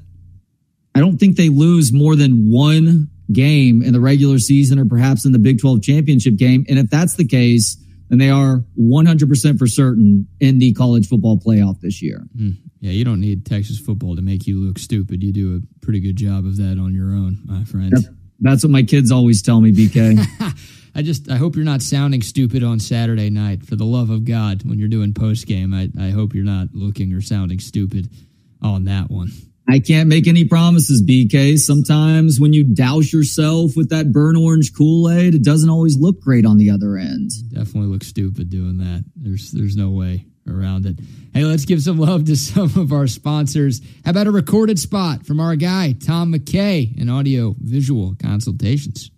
I 0.95 1.01
don't 1.01 1.19
think 1.19 1.37
they 1.37 1.49
lose 1.49 1.93
more 1.93 2.15
than 2.15 2.51
one 2.51 3.11
game 3.31 3.83
in 3.83 3.93
the 3.93 3.99
regular 3.99 4.39
season 4.39 4.79
or 4.79 4.85
perhaps 4.85 5.25
in 5.25 5.31
the 5.31 5.37
Big 5.37 5.61
12 5.61 5.83
championship 5.83 6.37
game. 6.37 6.65
And 6.67 6.79
if 6.79 6.89
that's 6.89 7.15
the 7.17 7.27
case, 7.27 7.77
then 8.09 8.19
they 8.19 8.29
are 8.29 8.63
100% 8.79 9.59
for 9.59 9.67
certain 9.67 10.27
in 10.39 10.59
the 10.59 10.73
college 10.73 11.07
football 11.07 11.37
playoff 11.37 11.79
this 11.79 12.01
year. 12.01 12.27
Mm. 12.35 12.57
Yeah, 12.79 12.91
you 12.91 13.05
don't 13.05 13.19
need 13.19 13.45
Texas 13.45 13.79
football 13.79 14.15
to 14.15 14.21
make 14.21 14.47
you 14.47 14.59
look 14.59 14.79
stupid. 14.79 15.21
You 15.21 15.31
do 15.31 15.57
a 15.57 15.85
pretty 15.85 15.99
good 15.99 16.15
job 16.15 16.45
of 16.45 16.57
that 16.57 16.79
on 16.79 16.93
your 16.93 17.11
own, 17.11 17.39
my 17.45 17.63
friend. 17.65 17.93
That's 18.39 18.63
what 18.63 18.71
my 18.71 18.83
kids 18.83 19.11
always 19.11 19.41
tell 19.41 19.59
me, 19.59 19.71
BK. 19.71 20.25
I 20.95 21.01
just 21.01 21.29
I 21.29 21.35
hope 21.35 21.55
you're 21.55 21.65
not 21.65 21.81
sounding 21.81 22.21
stupid 22.21 22.63
on 22.63 22.79
Saturday 22.79 23.29
night. 23.29 23.65
For 23.65 23.75
the 23.75 23.85
love 23.85 24.09
of 24.09 24.25
God, 24.25 24.63
when 24.67 24.79
you're 24.79 24.87
doing 24.87 25.13
post 25.13 25.45
game, 25.45 25.73
I, 25.73 25.89
I 25.99 26.09
hope 26.09 26.33
you're 26.33 26.45
not 26.45 26.69
looking 26.73 27.13
or 27.13 27.21
sounding 27.21 27.59
stupid 27.59 28.09
on 28.61 28.85
that 28.85 29.11
one. 29.11 29.31
I 29.69 29.79
can't 29.79 30.09
make 30.09 30.27
any 30.27 30.45
promises, 30.45 31.03
BK. 31.03 31.57
Sometimes 31.57 32.39
when 32.39 32.53
you 32.53 32.63
douse 32.63 33.13
yourself 33.13 33.75
with 33.75 33.89
that 33.89 34.11
burn 34.11 34.35
orange 34.35 34.73
Kool 34.75 35.09
Aid, 35.09 35.35
it 35.35 35.43
doesn't 35.43 35.69
always 35.69 35.97
look 35.97 36.19
great 36.21 36.45
on 36.45 36.57
the 36.57 36.71
other 36.71 36.97
end. 36.97 37.31
Definitely 37.53 37.89
look 37.91 38.03
stupid 38.03 38.49
doing 38.49 38.77
that. 38.79 39.05
There's 39.15 39.51
there's 39.51 39.75
no 39.75 39.91
way 39.91 40.25
around 40.47 40.87
it. 40.87 40.99
Hey, 41.33 41.43
let's 41.43 41.65
give 41.65 41.81
some 41.81 41.99
love 41.99 42.25
to 42.25 42.35
some 42.35 42.71
of 42.77 42.91
our 42.91 43.05
sponsors. 43.05 43.81
How 44.05 44.11
about 44.11 44.27
a 44.27 44.31
recorded 44.31 44.79
spot 44.79 45.25
from 45.25 45.39
our 45.39 45.55
guy 45.55 45.93
Tom 45.93 46.33
McKay 46.33 46.97
in 46.99 47.09
audio 47.09 47.55
visual 47.59 48.15
consultations? 48.19 49.11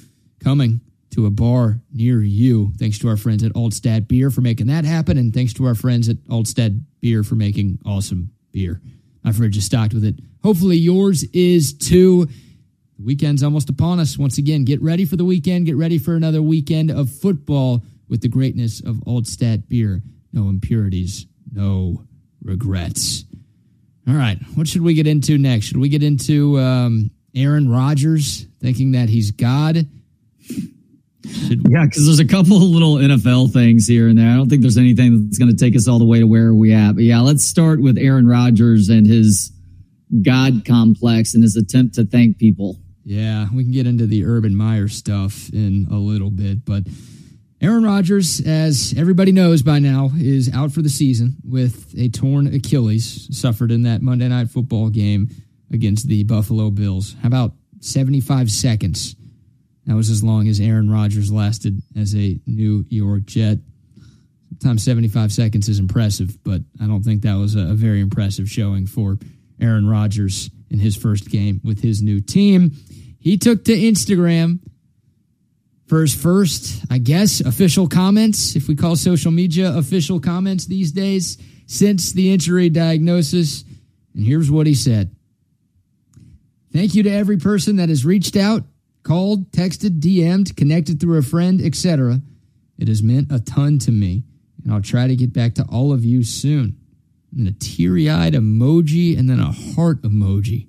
coming 0.42 0.80
to 1.10 1.26
a 1.26 1.30
bar 1.30 1.82
near 1.92 2.22
you. 2.22 2.72
Thanks 2.80 2.98
to 3.00 3.10
our 3.10 3.18
friends 3.18 3.44
at 3.44 3.52
Altstadt 3.52 4.08
Beer 4.08 4.32
for 4.32 4.40
making 4.40 4.68
that 4.68 4.86
happen, 4.86 5.18
and 5.18 5.34
thanks 5.34 5.52
to 5.56 5.66
our 5.66 5.76
friends 5.76 6.08
at 6.08 6.16
Altstadt 6.30 6.82
Beer 7.02 7.26
for 7.26 7.36
making 7.36 7.80
awesome 7.86 8.32
beer. 8.54 8.80
Fridge 9.30 9.58
is 9.58 9.66
stocked 9.66 9.94
with 9.94 10.04
it. 10.04 10.16
Hopefully, 10.44 10.78
yours 10.78 11.24
is 11.34 11.74
too. 11.74 12.26
The 12.26 13.04
weekend's 13.04 13.44
almost 13.44 13.70
upon 13.70 14.00
us. 14.00 14.18
Once 14.18 14.38
again, 14.38 14.66
get 14.66 14.82
ready 14.82 15.06
for 15.06 15.16
the 15.16 15.26
weekend. 15.26 15.68
Get 15.68 15.76
ready 15.76 15.98
for 15.98 16.16
another 16.16 16.42
weekend 16.42 16.92
of 16.92 17.10
football 17.10 17.84
with 18.10 18.22
the 18.22 18.28
greatness 18.28 18.80
of 18.82 18.98
Altstadt 19.08 19.68
beer. 19.68 20.02
No 20.34 20.50
impurities, 20.50 21.28
no 21.52 22.04
regrets. 22.44 23.26
All 24.08 24.16
right, 24.16 24.40
what 24.56 24.68
should 24.68 24.82
we 24.82 24.94
get 24.94 25.08
into 25.08 25.38
next? 25.38 25.68
Should 25.68 25.78
we 25.78 25.90
get 25.90 26.04
into 26.04 26.60
um, 26.60 27.12
Aaron 27.36 27.70
Rodgers 27.70 28.48
thinking 28.60 28.94
that 28.94 29.10
he's 29.10 29.32
God? 29.32 29.88
Yeah, 31.24 31.86
because 31.86 32.06
there's 32.06 32.20
a 32.20 32.26
couple 32.26 32.58
of 32.58 32.64
little 32.64 32.96
NFL 32.96 33.54
things 33.54 33.88
here 33.88 34.08
and 34.08 34.18
there. 34.18 34.30
I 34.30 34.36
don't 34.36 34.50
think 34.50 34.62
there's 34.62 34.78
anything 34.78 35.26
that's 35.26 35.38
going 35.38 35.56
to 35.56 35.58
take 35.58 35.76
us 35.76 35.88
all 35.88 36.00
the 36.00 36.06
way 36.06 36.20
to 36.20 36.26
where 36.26 36.54
we 36.54 36.74
at. 36.74 36.94
But 36.94 37.04
yeah, 37.04 37.20
let's 37.20 37.46
start 37.46 37.82
with 37.82 37.98
Aaron 37.98 38.28
Rodgers 38.28 38.90
and 38.90 39.06
his 39.06 39.52
God 40.24 40.64
complex 40.66 41.34
and 41.34 41.44
his 41.44 41.56
attempt 41.56 41.96
to 41.96 42.06
thank 42.06 42.38
people 42.38 42.78
Yeah, 43.04 43.48
we 43.54 43.64
can 43.64 43.72
get 43.72 43.88
into 43.88 44.06
the 44.06 44.26
Urban 44.26 44.56
Meyer 44.56 44.88
stuff 44.88 45.50
in 45.54 45.88
a 45.92 45.96
little 45.96 46.32
bit, 46.32 46.66
but 46.66 46.84
Aaron 47.62 47.84
Rodgers, 47.84 48.42
as 48.42 48.94
everybody 48.98 49.32
knows 49.32 49.62
by 49.62 49.78
now, 49.78 50.10
is 50.18 50.52
out 50.54 50.72
for 50.72 50.82
the 50.82 50.90
season 50.90 51.38
with 51.48 51.94
a 51.96 52.10
torn 52.10 52.48
Achilles 52.48 53.28
suffered 53.32 53.72
in 53.72 53.84
that 53.84 54.02
Monday 54.02 54.28
Night 54.28 54.50
Football 54.50 54.90
game 54.90 55.30
against 55.72 56.08
the 56.08 56.24
Buffalo 56.24 56.72
Bills. 56.72 57.16
How 57.22 57.28
about 57.28 57.54
75 57.80 58.50
seconds? 58.50 59.16
That 59.86 59.96
was 59.96 60.10
as 60.10 60.24
long 60.24 60.48
as 60.48 60.60
Aaron 60.60 60.92
Rodgers 60.92 61.32
lasted 61.32 61.82
as 61.98 62.16
a 62.16 62.40
New 62.46 62.86
York 62.90 63.26
Jet. 63.26 63.60
Sometimes 64.60 64.84
75 64.84 65.32
seconds 65.32 65.70
is 65.70 65.80
impressive, 65.80 66.44
but 66.44 66.62
I 66.80 66.86
don't 66.86 67.04
think 67.04 67.24
that 67.24 67.36
was 67.36 67.56
a, 67.56 67.74
very 67.74 68.00
impressive 68.00 68.50
showing 68.50 68.86
for 68.86 69.18
Aaron 69.60 69.88
Rodgers 69.88 70.52
in 70.70 70.80
his 70.80 70.96
first 70.96 71.30
game 71.30 71.62
with 71.64 71.82
his 71.82 72.02
new 72.02 72.22
team. 72.22 72.72
He 73.20 73.38
took 73.38 73.66
to 73.66 73.74
Instagram 73.74 74.60
for 75.88 76.02
his 76.02 76.14
first, 76.14 76.86
I 76.90 77.00
guess, 77.00 77.42
official 77.42 77.88
comments, 77.88 78.56
if 78.56 78.68
we 78.68 78.76
call 78.76 78.96
social 78.96 79.32
media 79.32 79.76
official 79.76 80.20
comments 80.20 80.66
these 80.66 80.92
days, 80.92 81.38
since 81.66 82.14
the 82.14 82.32
injury 82.32 82.70
diagnosis. 82.70 83.64
And 84.14 84.26
here's 84.26 84.52
what 84.52 84.68
he 84.68 84.74
said 84.74 85.16
Thank 86.72 86.96
you 86.96 87.04
to 87.04 87.10
every 87.10 87.38
person 87.38 87.76
that 87.78 87.90
has 87.90 88.06
reached 88.06 88.38
out, 88.38 88.64
called, 89.04 89.52
texted, 89.52 90.00
DM'd, 90.00 90.56
connected 90.56 91.00
through 91.00 91.18
a 91.18 91.24
friend, 91.24 91.62
etc. 91.62 92.22
It 92.78 92.88
has 92.88 93.04
meant 93.04 93.32
a 93.32 93.40
ton 93.40 93.80
to 93.80 93.92
me, 93.92 94.24
and 94.64 94.74
I'll 94.74 94.82
try 94.82 95.08
to 95.08 95.16
get 95.16 95.34
back 95.34 95.56
to 95.56 95.66
all 95.66 95.94
of 95.94 96.06
you 96.06 96.24
soon. 96.24 96.78
And 97.36 97.48
a 97.48 97.54
teary 97.54 98.10
eyed 98.10 98.34
emoji 98.34 99.18
and 99.18 99.30
then 99.30 99.40
a 99.40 99.52
heart 99.52 100.02
emoji. 100.02 100.68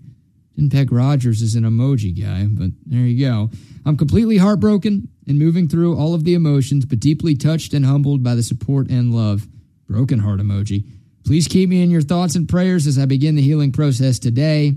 Didn't 0.55 0.72
peg 0.72 0.93
Rodgers 0.93 1.43
as 1.43 1.55
an 1.55 1.64
emoji 1.64 2.18
guy, 2.18 2.47
but 2.47 2.70
there 2.87 3.01
you 3.01 3.26
go. 3.26 3.51
I'm 3.85 3.97
completely 3.97 4.37
heartbroken 4.37 5.09
and 5.26 5.39
moving 5.39 5.68
through 5.68 5.97
all 5.97 6.14
of 6.14 6.24
the 6.24 6.35
emotions, 6.35 6.85
but 6.85 7.01
deeply 7.01 7.35
touched 7.35 7.72
and 7.72 7.87
humbled 7.87 8.22
by 8.22 8.35
the 8.35 8.43
support 8.43 8.89
and 8.91 9.14
love. 9.14 9.49
Broken 9.89 10.20
heart 10.20 10.41
emoji. 10.41 10.85
Please 11.24 11.49
keep 11.49 11.68
me 11.68 11.83
in 11.83 11.91
your 11.91 12.03
thoughts 12.03 12.35
and 12.35 12.49
prayers 12.49 12.87
as 12.87 12.99
I 12.99 13.07
begin 13.07 13.35
the 13.35 13.43
healing 13.43 13.72
process 13.72 14.18
today. 14.18 14.74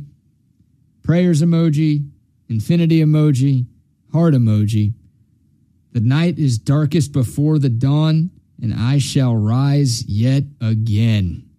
Prayers 1.04 1.42
emoji, 1.42 2.10
infinity 2.50 3.02
emoji, 3.02 3.66
heart 4.12 4.34
emoji. 4.34 4.94
The 5.92 6.00
night 6.02 6.38
is 6.38 6.58
darkest 6.58 7.12
before 7.12 7.58
the 7.60 7.70
dawn, 7.70 8.32
and 8.62 8.74
I 8.74 8.98
shall 8.98 9.36
rise 9.36 10.06
yet 10.06 10.44
again. 10.62 11.50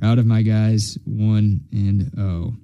Proud 0.00 0.18
of 0.18 0.26
my 0.26 0.42
guys, 0.42 0.98
one 1.04 1.60
and 1.72 2.10
oh. 2.18 2.54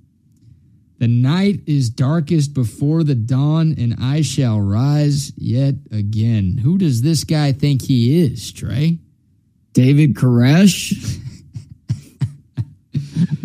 The 0.99 1.09
night 1.09 1.61
is 1.67 1.89
darkest 1.89 2.53
before 2.53 3.05
the 3.05 3.15
dawn, 3.15 3.75
and 3.79 3.97
I 3.99 4.21
shall 4.21 4.61
rise 4.61 5.33
yet 5.37 5.77
again. 5.91 6.59
Who 6.63 6.77
does 6.77 7.01
this 7.01 7.25
guy 7.25 7.53
think 7.53 7.83
he 7.83 8.21
is, 8.23 8.53
Trey? 8.53 8.99
David 9.73 10.15
Koresh? 10.15 11.19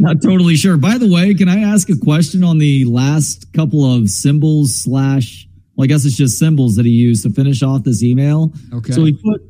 Not 0.06 0.22
totally 0.22 0.56
sure. 0.56 0.78
By 0.78 0.99
the 0.99 1.12
way, 1.12 1.34
can 1.34 1.49
I 1.49 1.62
ask 1.62 1.89
a 1.89 1.97
question 1.97 2.43
on 2.43 2.60
the 2.60 2.86
last 2.86 3.51
couple 3.53 3.84
of 3.91 4.08
symbols 4.08 4.76
slash, 4.76 5.47
well, 5.76 5.86
I 5.86 5.88
guess 5.88 6.06
it's 6.06 6.16
just 6.16 6.38
symbols 6.38 6.76
that 6.76 6.86
he 6.86 6.91
used 6.91 7.24
to 7.24 7.32
finish 7.32 7.64
off 7.64 7.84
this 7.84 8.03
email? 8.03 8.53
Okay. 8.72 8.93
So 8.93 9.03
he 9.03 9.14
put 9.14 9.41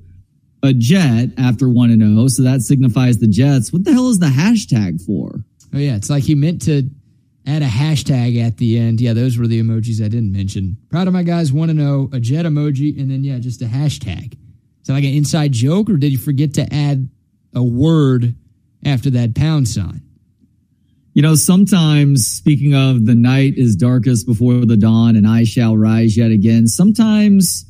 a 0.64 0.74
jet 0.74 1.32
after 1.38 1.68
1 1.68 1.92
and 1.92 2.02
0, 2.02 2.28
so 2.30 2.44
that 2.44 2.62
signifies 2.62 3.18
the 3.18 3.28
Jets. 3.28 3.74
What 3.74 3.84
the 3.84 3.92
hell 3.92 4.10
is 4.10 4.20
the 4.20 4.28
hashtag 4.28 5.06
for? 5.06 5.44
Oh, 5.74 5.78
yeah. 5.78 5.98
It's 5.98 6.10
like 6.10 6.24
he 6.24 6.36
meant 6.36 6.62
to 6.64 6.90
add 7.46 7.62
a 7.62 7.68
hashtag 7.68 8.42
at 8.42 8.56
the 8.56 8.80
end. 8.80 9.02
Yeah, 9.02 9.12
those 9.12 9.38
were 9.38 9.48
the 9.48 9.62
emojis 9.62 10.04
I 10.04 10.08
didn't 10.08 10.32
mention. 10.32 10.78
Proud 10.90 11.08
of 11.08 11.14
my 11.14 11.24
guys, 11.24 11.52
want 11.52 11.70
to 11.70 11.76
know 11.76 12.10
a 12.14 12.22
jet 12.22 12.46
emoji, 12.46 12.98
and 12.98 13.12
then, 13.12 13.26
yeah, 13.26 13.40
just 13.40 13.62
a 13.62 13.66
hashtag. 13.66 14.34
Is 14.34 14.88
that 14.88 14.94
like 14.94 15.04
an 15.04 15.14
inside 15.14 15.52
joke, 15.52 15.90
or 15.90 15.98
did 15.98 16.14
you 16.14 16.18
forget 16.18 16.54
to 16.54 16.74
add 16.74 17.10
a 17.54 17.62
word 17.62 18.36
after 18.86 19.10
that 19.10 19.36
pound 19.36 19.68
sign? 19.68 20.02
You 21.16 21.22
know, 21.22 21.36
sometimes, 21.36 22.28
speaking 22.28 22.76
of 22.76 23.06
the 23.06 23.16
night 23.16 23.54
is 23.56 23.78
darkest 23.78 24.28
before 24.28 24.66
the 24.66 24.76
dawn 24.76 25.16
and 25.16 25.26
I 25.26 25.46
shall 25.46 25.78
rise 25.78 26.18
yet 26.18 26.30
again, 26.30 26.68
sometimes 26.68 27.64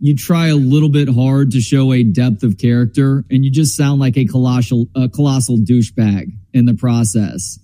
you 0.00 0.16
try 0.16 0.46
a 0.46 0.54
little 0.54 0.88
bit 0.88 1.10
hard 1.10 1.50
to 1.50 1.60
show 1.60 1.92
a 1.92 2.02
depth 2.02 2.42
of 2.42 2.56
character 2.56 3.22
and 3.30 3.44
you 3.44 3.50
just 3.50 3.76
sound 3.76 4.00
like 4.00 4.16
a 4.16 4.24
colossal, 4.24 4.86
a 4.96 5.10
colossal 5.10 5.58
douchebag 5.58 6.32
in 6.54 6.64
the 6.64 6.72
process. 6.72 7.58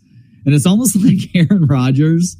And 0.45 0.55
it's 0.55 0.67
almost 0.67 0.97
like 1.03 1.35
Aaron 1.35 1.65
Rodgers 1.65 2.37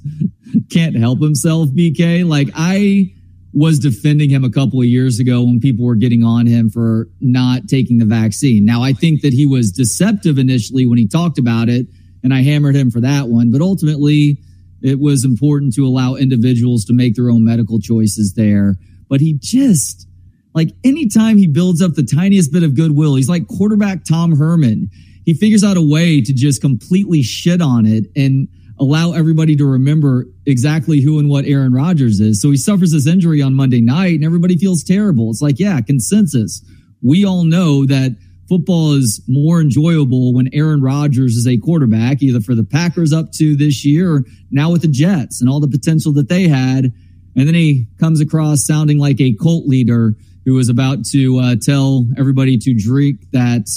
can't 0.71 0.97
help 0.97 1.23
himself, 1.23 1.71
BK. 1.71 2.29
Like 2.29 2.51
I 2.55 3.15
was 3.55 3.79
defending 3.79 4.29
him 4.29 4.45
a 4.45 4.51
couple 4.51 4.81
of 4.81 4.87
years 4.87 5.19
ago 5.19 5.43
when 5.43 5.61
people 5.61 5.87
were 5.87 5.95
getting 5.95 6.25
on 6.25 6.45
him 6.45 6.69
for 6.69 7.09
not 7.23 7.69
taking 7.69 7.97
the 7.97 8.05
vaccine. 8.05 8.67
Now, 8.67 8.83
I 8.83 8.93
think 8.93 9.23
that 9.23 9.33
he 9.33 9.47
was 9.47 9.73
deceptive 9.73 10.39
initially 10.39 10.85
when 10.85 10.99
he 10.99 11.09
talked 11.09 11.39
about 11.39 11.71
it, 11.71 11.87
and 12.23 12.35
I 12.35 12.43
hammered 12.43 12.77
him 12.77 12.91
for 12.91 13.01
that 13.01 13.29
one. 13.29 13.51
But 13.51 13.61
ultimately, 13.61 14.39
it 14.83 14.99
was 14.99 15.25
important 15.25 15.75
to 15.75 15.87
allow 15.87 16.15
individuals 16.15 16.85
to 16.87 16.93
make 16.93 17.15
their 17.15 17.31
own 17.31 17.45
medical 17.45 17.81
choices 17.81 18.35
there. 18.35 18.77
But 19.09 19.21
he 19.21 19.39
just, 19.41 20.07
like, 20.55 20.71
anytime 20.85 21.37
he 21.37 21.47
builds 21.47 21.83
up 21.83 21.95
the 21.95 22.03
tiniest 22.03 22.53
bit 22.53 22.63
of 22.63 22.75
goodwill, 22.75 23.17
he's 23.17 23.29
like 23.29 23.47
quarterback 23.47 24.05
Tom 24.05 24.37
Herman 24.37 24.91
he 25.25 25.35
figures 25.35 25.63
out 25.63 25.77
a 25.77 25.83
way 25.83 26.21
to 26.21 26.33
just 26.33 26.61
completely 26.61 27.23
shit 27.23 27.61
on 27.61 27.87
it 27.87 28.07
and 28.17 28.49
allow 28.79 29.13
everybody 29.13 29.55
to 29.57 29.65
remember 29.65 30.27
exactly 30.47 31.01
who 31.01 31.19
and 31.19 31.29
what 31.29 31.45
Aaron 31.45 31.73
Rodgers 31.73 32.19
is. 32.19 32.41
So 32.41 32.51
he 32.51 32.57
suffers 32.57 32.93
this 32.93 33.07
injury 33.07 33.43
on 33.43 33.55
Monday 33.55 33.81
night 33.81 34.15
and 34.15 34.25
everybody 34.25 34.57
feels 34.57 34.83
terrible. 34.83 35.31
It's 35.31 35.43
like, 35.43 35.61
yeah, 35.61 35.81
consensus. 35.83 36.65
We 37.03 37.25
all 37.25 37.45
know 37.45 37.87
that 37.87 38.17
football 38.51 38.95
is 38.95 39.23
more 39.29 39.61
enjoyable 39.61 40.35
when 40.35 40.51
Aaron 40.53 40.83
Rodgers 40.83 41.37
is 41.37 41.47
a 41.47 41.57
quarterback, 41.57 42.21
either 42.21 42.41
for 42.41 42.57
the 42.57 42.65
Packers 42.65 43.13
up 43.13 43.31
to 43.35 43.55
this 43.57 43.85
year 43.87 44.13
or 44.13 44.25
now 44.51 44.73
with 44.73 44.83
the 44.83 44.89
Jets 44.89 45.41
and 45.41 45.49
all 45.49 45.61
the 45.61 45.69
potential 45.69 46.13
that 46.15 46.29
they 46.29 46.49
had. 46.49 46.93
And 47.37 47.47
then 47.47 47.55
he 47.55 47.87
comes 48.01 48.21
across 48.21 48.67
sounding 48.67 48.99
like 48.99 49.21
a 49.21 49.35
cult 49.35 49.69
leader 49.69 50.17
who 50.45 50.59
is 50.59 50.69
about 50.69 51.05
to 51.13 51.39
uh, 51.39 51.55
tell 51.63 52.09
everybody 52.19 52.59
to 52.59 52.75
drink 52.75 53.21
that 53.33 53.69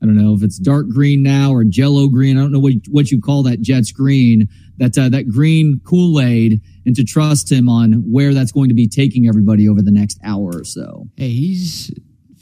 I 0.00 0.06
don't 0.06 0.16
know 0.16 0.34
if 0.34 0.42
it's 0.44 0.58
dark 0.58 0.88
green 0.88 1.24
now 1.24 1.52
or 1.52 1.64
jello 1.64 2.08
green. 2.08 2.36
I 2.36 2.42
don't 2.42 2.52
know 2.52 2.60
what, 2.60 2.74
what 2.90 3.10
you 3.10 3.20
call 3.20 3.42
that 3.44 3.60
Jets 3.60 3.90
green, 3.90 4.48
that, 4.78 4.96
uh, 4.96 5.08
that 5.08 5.28
green 5.28 5.80
Kool-Aid 5.84 6.60
and 6.86 6.94
to 6.94 7.04
trust 7.04 7.50
him 7.50 7.68
on 7.68 7.92
where 8.10 8.34
that's 8.34 8.52
going 8.52 8.68
to 8.68 8.74
be 8.74 8.88
taking 8.88 9.26
everybody 9.26 9.68
over 9.68 9.82
the 9.82 9.92
next 9.92 10.20
hour 10.24 10.50
or 10.54 10.64
so. 10.64 11.06
Hey, 11.16 11.30
he's 11.30 11.92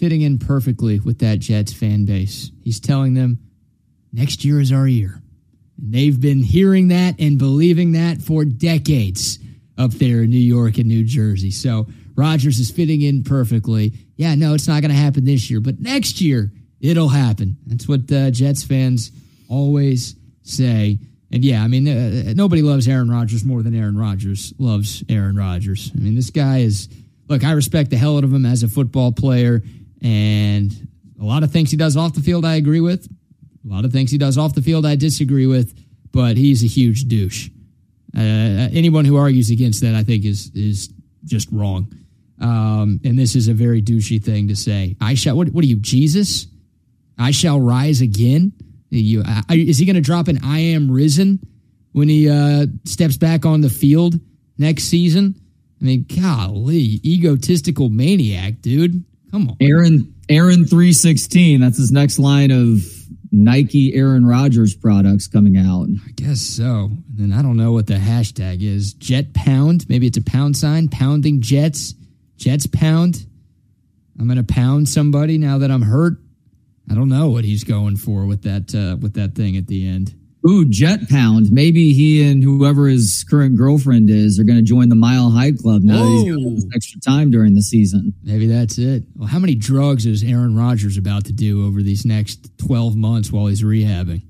fitting 0.01 0.23
in 0.23 0.39
perfectly 0.39 0.99
with 0.99 1.19
that 1.21 1.39
Jets 1.39 1.73
fan 1.73 2.07
base. 2.07 2.51
He's 2.65 2.81
telling 2.81 3.15
them 3.15 3.39
next 4.13 4.45
year 4.45 4.61
is 4.61 4.73
our 4.73 4.89
year. 4.89 5.23
And 5.79 5.93
they've 5.93 6.21
been 6.21 6.43
hearing 6.43 6.89
that 6.89 7.21
and 7.21 7.39
believing 7.39 7.93
that 7.93 8.21
for 8.21 8.45
decades 8.45 9.39
up 9.79 9.93
there 9.93 10.23
in 10.23 10.31
New 10.31 10.39
York 10.39 10.79
and 10.79 10.87
New 10.87 11.05
Jersey. 11.05 11.51
So 11.51 11.87
Rodgers 12.17 12.59
is 12.59 12.71
fitting 12.71 13.03
in 13.03 13.23
perfectly. 13.23 13.93
Yeah, 14.17 14.35
no, 14.35 14.55
it's 14.55 14.67
not 14.67 14.83
going 14.83 14.91
to 14.91 14.97
happen 14.97 15.25
this 15.25 15.51
year, 15.51 15.61
but 15.61 15.81
next 15.81 16.21
year 16.21 16.51
It'll 16.81 17.09
happen. 17.09 17.59
That's 17.67 17.87
what 17.87 18.11
uh, 18.11 18.31
Jets 18.31 18.65
fans 18.65 19.13
always 19.49 20.17
say. 20.43 20.99
And 21.31 21.45
yeah, 21.45 21.63
I 21.63 21.69
mean, 21.69 21.87
uh, 21.87 22.33
nobody 22.35 22.63
loves 22.63 22.89
Aaron 22.89 23.11
Rodgers 23.11 23.45
more 23.45 23.63
than 23.63 23.75
Aaron 23.75 23.97
Rodgers 23.97 24.55
loves 24.59 25.05
Aaron 25.09 25.37
Rodgers. 25.37 25.93
I 25.95 26.01
mean, 26.01 26.15
this 26.15 26.31
guy 26.31 26.59
is, 26.59 26.89
look, 27.29 27.45
I 27.45 27.53
respect 27.53 27.91
the 27.91 27.99
hell 27.99 28.17
out 28.17 28.25
of 28.25 28.33
him 28.33 28.47
as 28.47 28.63
a 28.63 28.69
football 28.69 29.13
player. 29.13 29.63
And 30.03 30.89
a 31.21 31.25
lot 31.25 31.43
of 31.43 31.51
things 31.51 31.71
he 31.71 31.77
does 31.77 31.97
off 31.97 32.15
the 32.15 32.23
field, 32.23 32.45
I 32.45 32.55
agree 32.55 32.81
with. 32.81 33.07
A 33.65 33.69
lot 33.69 33.85
of 33.85 33.93
things 33.93 34.11
he 34.11 34.19
does 34.19 34.39
off 34.39 34.55
the 34.55 34.63
field, 34.63 34.87
I 34.87 34.97
disagree 34.97 35.47
with. 35.47 35.79
But 36.13 36.37
he's 36.37 36.65
a 36.65 36.67
huge 36.67 37.07
douche. 37.07 37.51
Uh, 38.17 38.69
anyone 38.73 39.05
who 39.05 39.17
argues 39.17 39.51
against 39.51 39.83
that, 39.83 39.95
I 39.95 40.03
think, 40.03 40.25
is 40.25 40.51
is 40.55 40.93
just 41.25 41.49
wrong. 41.53 41.93
Um, 42.41 43.01
and 43.05 43.19
this 43.19 43.37
is 43.37 43.49
a 43.49 43.55
very 43.55 43.83
douchey 43.83 44.23
thing 44.23 44.49
to 44.49 44.57
say. 44.57 44.97
I 45.01 45.15
shall. 45.15 45.37
What, 45.37 45.51
what 45.51 45.63
are 45.63 45.69
you, 45.69 45.77
Jesus? 45.77 46.47
I 47.19 47.31
shall 47.31 47.61
rise 47.61 48.01
again. 48.01 48.53
You, 48.89 49.23
is 49.51 49.79
he 49.79 49.87
going 49.87 49.95
to 49.95 50.01
drop 50.01 50.27
an 50.27 50.41
I 50.43 50.59
am 50.59 50.91
risen 50.91 51.39
when 51.93 52.09
he 52.09 52.29
uh, 52.29 52.67
steps 52.85 53.17
back 53.17 53.45
on 53.45 53.61
the 53.61 53.69
field 53.69 54.19
next 54.59 54.85
season? 54.85 55.37
I 55.81 55.85
mean, 55.85 56.07
golly, 56.21 57.01
egotistical 57.05 57.89
maniac, 57.89 58.61
dude. 58.61 59.05
Come 59.31 59.51
on. 59.51 59.57
Aaron, 59.61 60.15
Aaron 60.29 60.65
316. 60.65 61.61
That's 61.61 61.79
his 61.79 61.93
next 61.93 62.19
line 62.19 62.51
of 62.51 62.83
Nike 63.33 63.95
Aaron 63.95 64.27
Rodgers 64.27 64.75
products 64.75 65.29
coming 65.29 65.57
out. 65.57 65.87
I 66.07 66.11
guess 66.13 66.41
so. 66.41 66.91
And 67.09 67.31
then 67.31 67.33
I 67.33 67.43
don't 67.43 67.57
know 67.57 67.73
what 67.73 67.87
the 67.87 67.95
hashtag 67.95 68.63
is. 68.63 68.95
Jet 68.95 69.33
pound. 69.35 69.87
Maybe 69.89 70.07
it's 70.07 70.19
a 70.19 70.23
pound 70.23 70.57
sign. 70.57 70.89
Pounding 70.89 71.41
jets. 71.41 71.95
Jets 72.37 72.67
pound. 72.67 73.27
I'm 74.19 74.27
going 74.27 74.45
to 74.45 74.53
pound 74.55 74.89
somebody 74.89 75.39
now 75.39 75.59
that 75.59 75.71
I'm 75.71 75.83
hurt. 75.83 76.15
I 76.91 76.95
don't 76.95 77.09
know 77.09 77.31
what 77.31 77.45
he's 77.45 77.63
going 77.63 77.97
for 77.97 78.27
with 78.27 78.43
that 78.43 78.75
uh, 78.75 78.97
with 78.97 79.15
that 79.15 79.35
thing 79.35 79.57
at 79.57 79.69
the 79.69 79.87
end. 79.87 80.15
Ooh, 80.49 80.65
Jet 80.69 81.09
Pound. 81.09 81.53
Maybe 81.53 81.93
he 81.93 82.29
and 82.29 82.43
whoever 82.43 82.87
his 82.87 83.25
current 83.29 83.57
girlfriend 83.57 84.09
is 84.09 84.39
are 84.39 84.45
going 84.45 84.59
to 84.59 84.65
join 84.65 84.89
the 84.89 84.95
Mile 84.95 85.31
High 85.31 85.53
Club 85.53 85.83
now 85.83 86.03
that 86.03 86.11
he's 86.11 86.35
got 86.35 86.55
this 86.55 86.65
oh. 86.65 86.71
extra 86.75 87.01
time 87.01 87.31
during 87.31 87.55
the 87.55 87.63
season. 87.63 88.15
Maybe 88.23 88.47
that's 88.47 88.79
it. 88.79 89.05
Well, 89.15 89.29
how 89.29 89.39
many 89.39 89.55
drugs 89.55 90.07
is 90.07 90.23
Aaron 90.23 90.57
Rodgers 90.57 90.97
about 90.97 91.27
to 91.27 91.33
do 91.33 91.67
over 91.67 91.83
these 91.83 92.07
next 92.07 92.57
12 92.59 92.97
months 92.97 93.31
while 93.31 93.47
he's 93.47 93.63
rehabbing? 93.63 94.23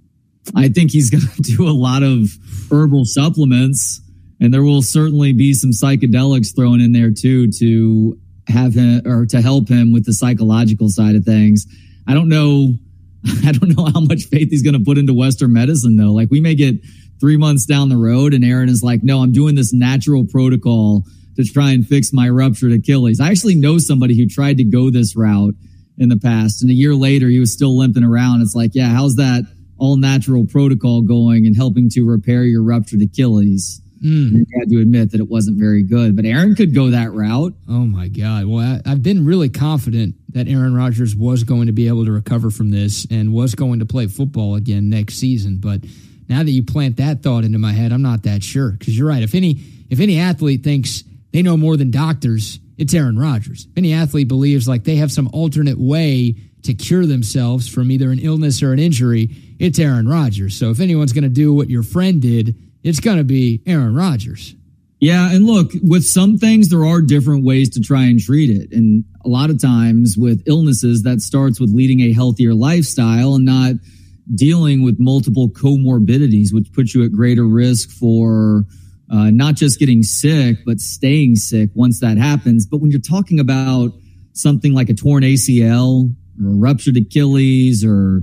I 0.57 0.69
think 0.69 0.91
he's 0.91 1.11
going 1.11 1.23
to 1.43 1.43
do 1.43 1.69
a 1.69 1.71
lot 1.71 2.03
of 2.03 2.29
herbal 2.71 3.05
supplements, 3.05 4.01
and 4.41 4.53
there 4.53 4.65
will 4.65 4.83
certainly 4.83 5.33
be 5.33 5.55
some 5.55 5.71
psychedelics 5.71 6.55
thrown 6.57 6.81
in 6.81 6.91
there 6.93 7.13
too 7.13 7.53
to 7.59 8.19
have 8.49 8.75
him 8.75 9.03
or 9.07 9.27
to 9.27 9.41
help 9.41 9.69
him 9.69 9.93
with 9.93 10.07
the 10.07 10.13
psychological 10.13 10.89
side 10.89 11.15
of 11.15 11.25
things. 11.25 11.67
I 12.09 12.15
don't 12.15 12.29
know. 12.29 12.75
I 13.47 13.53
don't 13.53 13.77
know 13.77 13.87
how 13.93 14.01
much 14.01 14.25
faith 14.25 14.49
he's 14.51 14.63
going 14.63 14.79
to 14.79 14.85
put 14.85 14.99
into 14.99 15.15
Western 15.15 15.53
medicine 15.53 15.97
though. 15.97 16.13
Like 16.13 16.31
we 16.31 16.41
may 16.41 16.55
get 16.55 16.77
three 17.21 17.37
months 17.37 17.67
down 17.67 17.89
the 17.89 17.97
road 17.97 18.33
and 18.35 18.45
Aaron 18.45 18.69
is 18.69 18.83
like, 18.83 19.03
no, 19.03 19.23
I'm 19.23 19.33
doing 19.33 19.55
this 19.55 19.73
natural 19.73 20.27
protocol 20.27 21.05
to 21.37 21.45
try 21.45 21.71
and 21.71 21.87
fix 21.87 22.13
my 22.13 22.29
ruptured 22.29 22.73
Achilles. 22.73 23.21
I 23.21 23.31
actually 23.31 23.57
know 23.57 23.79
somebody 23.79 24.17
who 24.17 24.27
tried 24.27 24.57
to 24.57 24.65
go 24.65 24.91
this 24.91 25.15
route 25.17 25.55
in 25.99 26.09
the 26.09 26.19
past. 26.19 26.63
And 26.63 26.71
a 26.71 26.75
year 26.75 26.95
later, 26.95 27.29
he 27.29 27.39
was 27.39 27.53
still 27.53 27.79
limping 27.79 28.05
around. 28.05 28.41
It's 28.41 28.55
like, 28.55 28.73
yeah, 28.75 28.89
how's 28.89 29.17
that 29.17 29.45
all 29.79 29.97
natural 29.97 30.47
protocol 30.47 31.03
going 31.03 31.47
and 31.47 31.55
helping 31.55 31.91
to 31.91 32.07
repair 32.07 32.45
your 32.45 32.63
ruptured 32.63 33.03
Achilles? 33.03 33.81
Mm. 34.03 34.33
You 34.33 34.47
had 34.59 34.71
to 34.71 34.81
admit 34.81 35.13
that 35.13 35.21
it 35.21 35.29
wasn't 35.29 35.59
very 35.59 35.83
good, 35.83 36.17
but 36.17 36.25
Aaron 36.25 36.55
could 36.55 36.75
go 36.75 36.91
that 36.91 37.13
route. 37.13 37.53
Oh 37.69 37.85
my 37.85 38.09
God. 38.09 38.47
Well, 38.47 38.81
I, 38.87 38.91
I've 38.91 39.03
been 39.03 39.27
really 39.27 39.51
confident 39.51 40.15
that 40.33 40.49
Aaron 40.49 40.75
Rodgers 40.75 41.15
was 41.15 41.45
going 41.45 41.67
to 41.67 41.73
be 41.73 41.89
able 41.89 42.05
to 42.05 42.13
recover 42.13 42.51
from 42.51 42.71
this 42.71 43.07
and 43.11 43.33
was 43.33 43.55
going 43.55 43.81
to 43.81 43.87
play 43.87 44.07
football 44.07 44.55
again 44.55 44.89
next 44.89 45.15
season. 45.15 45.59
But 45.59 45.81
now 46.29 46.43
that 46.43 46.51
you 46.51 46.63
plant 46.63 46.97
that 46.99 47.23
thought 47.23 47.45
into 47.45 47.59
my 47.59 47.73
head, 47.73 47.93
I'm 47.93 48.03
not 48.03 48.23
that 48.23 48.43
sure. 48.43 48.71
Because 48.71 48.97
you're 48.97 49.09
right. 49.09 49.23
If 49.23 49.35
any 49.35 49.59
if 49.91 50.01
any 50.01 50.19
athlete 50.19 50.63
thinks 50.63 51.03
they 51.33 51.43
know 51.43 51.57
more 51.57 51.77
than 51.77 51.91
doctors, 51.91 52.61
it's 52.79 52.95
Aaron 52.95 53.19
Rodgers. 53.19 53.67
If 53.71 53.77
any 53.77 53.93
athlete 53.93 54.29
believes 54.29 54.69
like 54.69 54.85
they 54.85 54.97
have 54.97 55.13
some 55.13 55.29
alternate 55.33 55.79
way 55.79 56.37
to 56.63 56.75
cure 56.75 57.07
themselves 57.07 57.69
from 57.69 57.91
either 57.91 58.11
an 58.11 58.19
illness 58.19 58.63
or 58.63 58.73
an 58.73 58.79
injury, 58.79 59.29
it's 59.59 59.79
Aaron 59.79 60.09
Rodgers. 60.09 60.57
So 60.57 60.71
if 60.71 60.81
anyone's 60.81 61.13
going 61.13 61.25
to 61.25 61.31
do 61.31 61.53
what 61.53 61.69
your 61.69 61.83
friend 61.83 62.23
did, 62.23 62.57
it's 62.83 63.01
going 63.01 63.19
to 63.19 63.25
be 63.25 63.63
Aaron 63.67 63.95
Rodgers. 63.95 64.55
Yeah, 65.01 65.33
and 65.33 65.47
look, 65.47 65.73
with 65.83 66.05
some 66.05 66.37
things 66.37 66.69
there 66.69 66.85
are 66.85 67.01
different 67.01 67.43
ways 67.43 67.71
to 67.71 67.81
try 67.81 68.03
and 68.03 68.21
treat 68.21 68.51
it. 68.51 68.71
And 68.73 69.05
a 69.25 69.29
lot 69.29 69.49
of 69.49 69.61
times 69.61 70.17
with 70.19 70.43
illnesses 70.47 71.03
that 71.03 71.21
starts 71.21 71.59
with 71.59 71.71
leading 71.71 72.01
a 72.01 72.13
healthier 72.13 72.53
lifestyle 72.53 73.35
and 73.35 73.47
not 73.47 73.77
dealing 74.35 74.83
with 74.83 74.97
multiple 75.01 75.49
comorbidities 75.49 76.53
which 76.53 76.73
puts 76.73 76.95
you 76.95 77.03
at 77.03 77.11
greater 77.11 77.45
risk 77.45 77.91
for 77.91 78.65
uh, 79.11 79.29
not 79.31 79.57
just 79.57 79.81
getting 79.81 80.05
sick 80.05 80.59
but 80.65 80.79
staying 80.79 81.35
sick 81.35 81.71
once 81.75 82.01
that 82.01 82.19
happens. 82.19 82.67
But 82.67 82.79
when 82.79 82.91
you're 82.91 83.01
talking 83.01 83.41
about 83.41 83.93
something 84.35 84.75
like 84.75 84.91
a 84.91 84.95
torn 84.95 85.23
ACL 85.23 86.15
or 86.43 86.49
a 86.49 86.55
ruptured 86.55 86.99
Achilles 86.99 87.85
or 87.85 88.23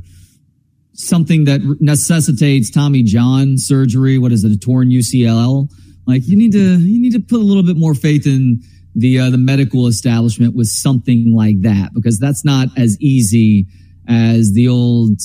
something 0.93 1.45
that 1.45 1.78
necessitates 1.82 2.69
Tommy 2.69 3.01
John 3.03 3.57
surgery, 3.57 4.17
what 4.19 4.32
is 4.32 4.43
it, 4.43 4.51
a 4.51 4.57
torn 4.57 4.89
UCL? 4.89 5.69
Like 6.08 6.26
you 6.26 6.38
need 6.38 6.53
to 6.53 6.80
you 6.80 7.01
need 7.01 7.12
to 7.12 7.20
put 7.20 7.41
a 7.41 7.43
little 7.43 7.64
bit 7.64 7.78
more 7.78 7.93
faith 7.93 8.26
in 8.26 8.62
the 8.95 9.20
uh, 9.20 9.30
the 9.30 9.38
medical 9.38 9.88
establishment 9.88 10.55
with 10.55 10.68
something 10.68 11.36
like 11.36 11.62
that 11.62 11.93
because 11.93 12.18
that's 12.18 12.43
not 12.45 12.70
as 12.78 12.97
easy 12.99 13.68
as 14.08 14.53
the 14.53 14.70
old 14.70 15.20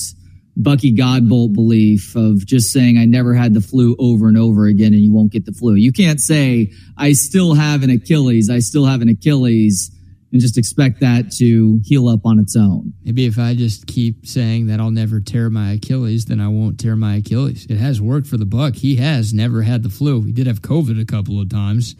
Bucky 0.55 0.93
Godbolt 0.93 1.53
belief 1.53 2.15
of 2.15 2.45
just 2.45 2.71
saying 2.71 2.97
I 2.97 3.05
never 3.05 3.33
had 3.33 3.53
the 3.53 3.61
flu 3.61 3.95
over 3.97 4.27
and 4.27 4.37
over 4.37 4.67
again 4.67 4.93
and 4.93 5.01
you 5.01 5.11
won't 5.11 5.31
get 5.31 5.45
the 5.45 5.53
flu. 5.53 5.73
You 5.73 5.91
can't 5.91 6.21
say 6.21 6.71
I 6.97 7.13
still 7.13 7.55
have 7.55 7.81
an 7.81 7.89
Achilles, 7.89 8.49
I 8.49 8.59
still 8.59 8.85
have 8.85 9.01
an 9.01 9.09
Achilles 9.09 9.89
and 10.33 10.41
just 10.41 10.57
expect 10.57 10.99
that 10.99 11.31
to 11.31 11.79
heal 11.83 12.09
up 12.09 12.25
on 12.25 12.39
its 12.39 12.55
own. 12.55 12.91
Maybe 13.05 13.25
if 13.25 13.37
I 13.37 13.53
just 13.53 13.85
keep 13.85 14.25
saying 14.25 14.65
that 14.65 14.79
I'll 14.79 14.89
never 14.89 15.21
tear 15.21 15.51
my 15.51 15.73
Achilles, 15.73 16.25
then 16.25 16.41
I 16.41 16.47
won't 16.47 16.79
tear 16.79 16.95
my 16.95 17.17
Achilles. 17.17 17.67
It 17.69 17.77
has 17.77 18.01
worked 18.01 18.25
for 18.25 18.37
the 18.37 18.45
Buck. 18.45 18.75
He 18.75 18.95
has 18.95 19.31
never 19.31 19.61
had 19.61 19.83
the 19.83 19.89
flu. 19.89 20.23
He 20.23 20.31
did 20.31 20.47
have 20.47 20.63
COVID 20.63 20.99
a 20.99 21.05
couple 21.05 21.39
of 21.39 21.49
times. 21.49 21.95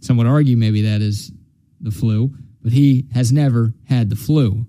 Some 0.00 0.16
would 0.18 0.26
argue 0.28 0.56
maybe 0.56 0.82
that 0.82 1.02
is 1.02 1.32
the 1.80 1.90
flu, 1.90 2.32
but 2.62 2.72
he 2.72 3.08
has 3.12 3.32
never 3.32 3.74
had 3.88 4.08
the 4.08 4.16
flu. 4.16 4.66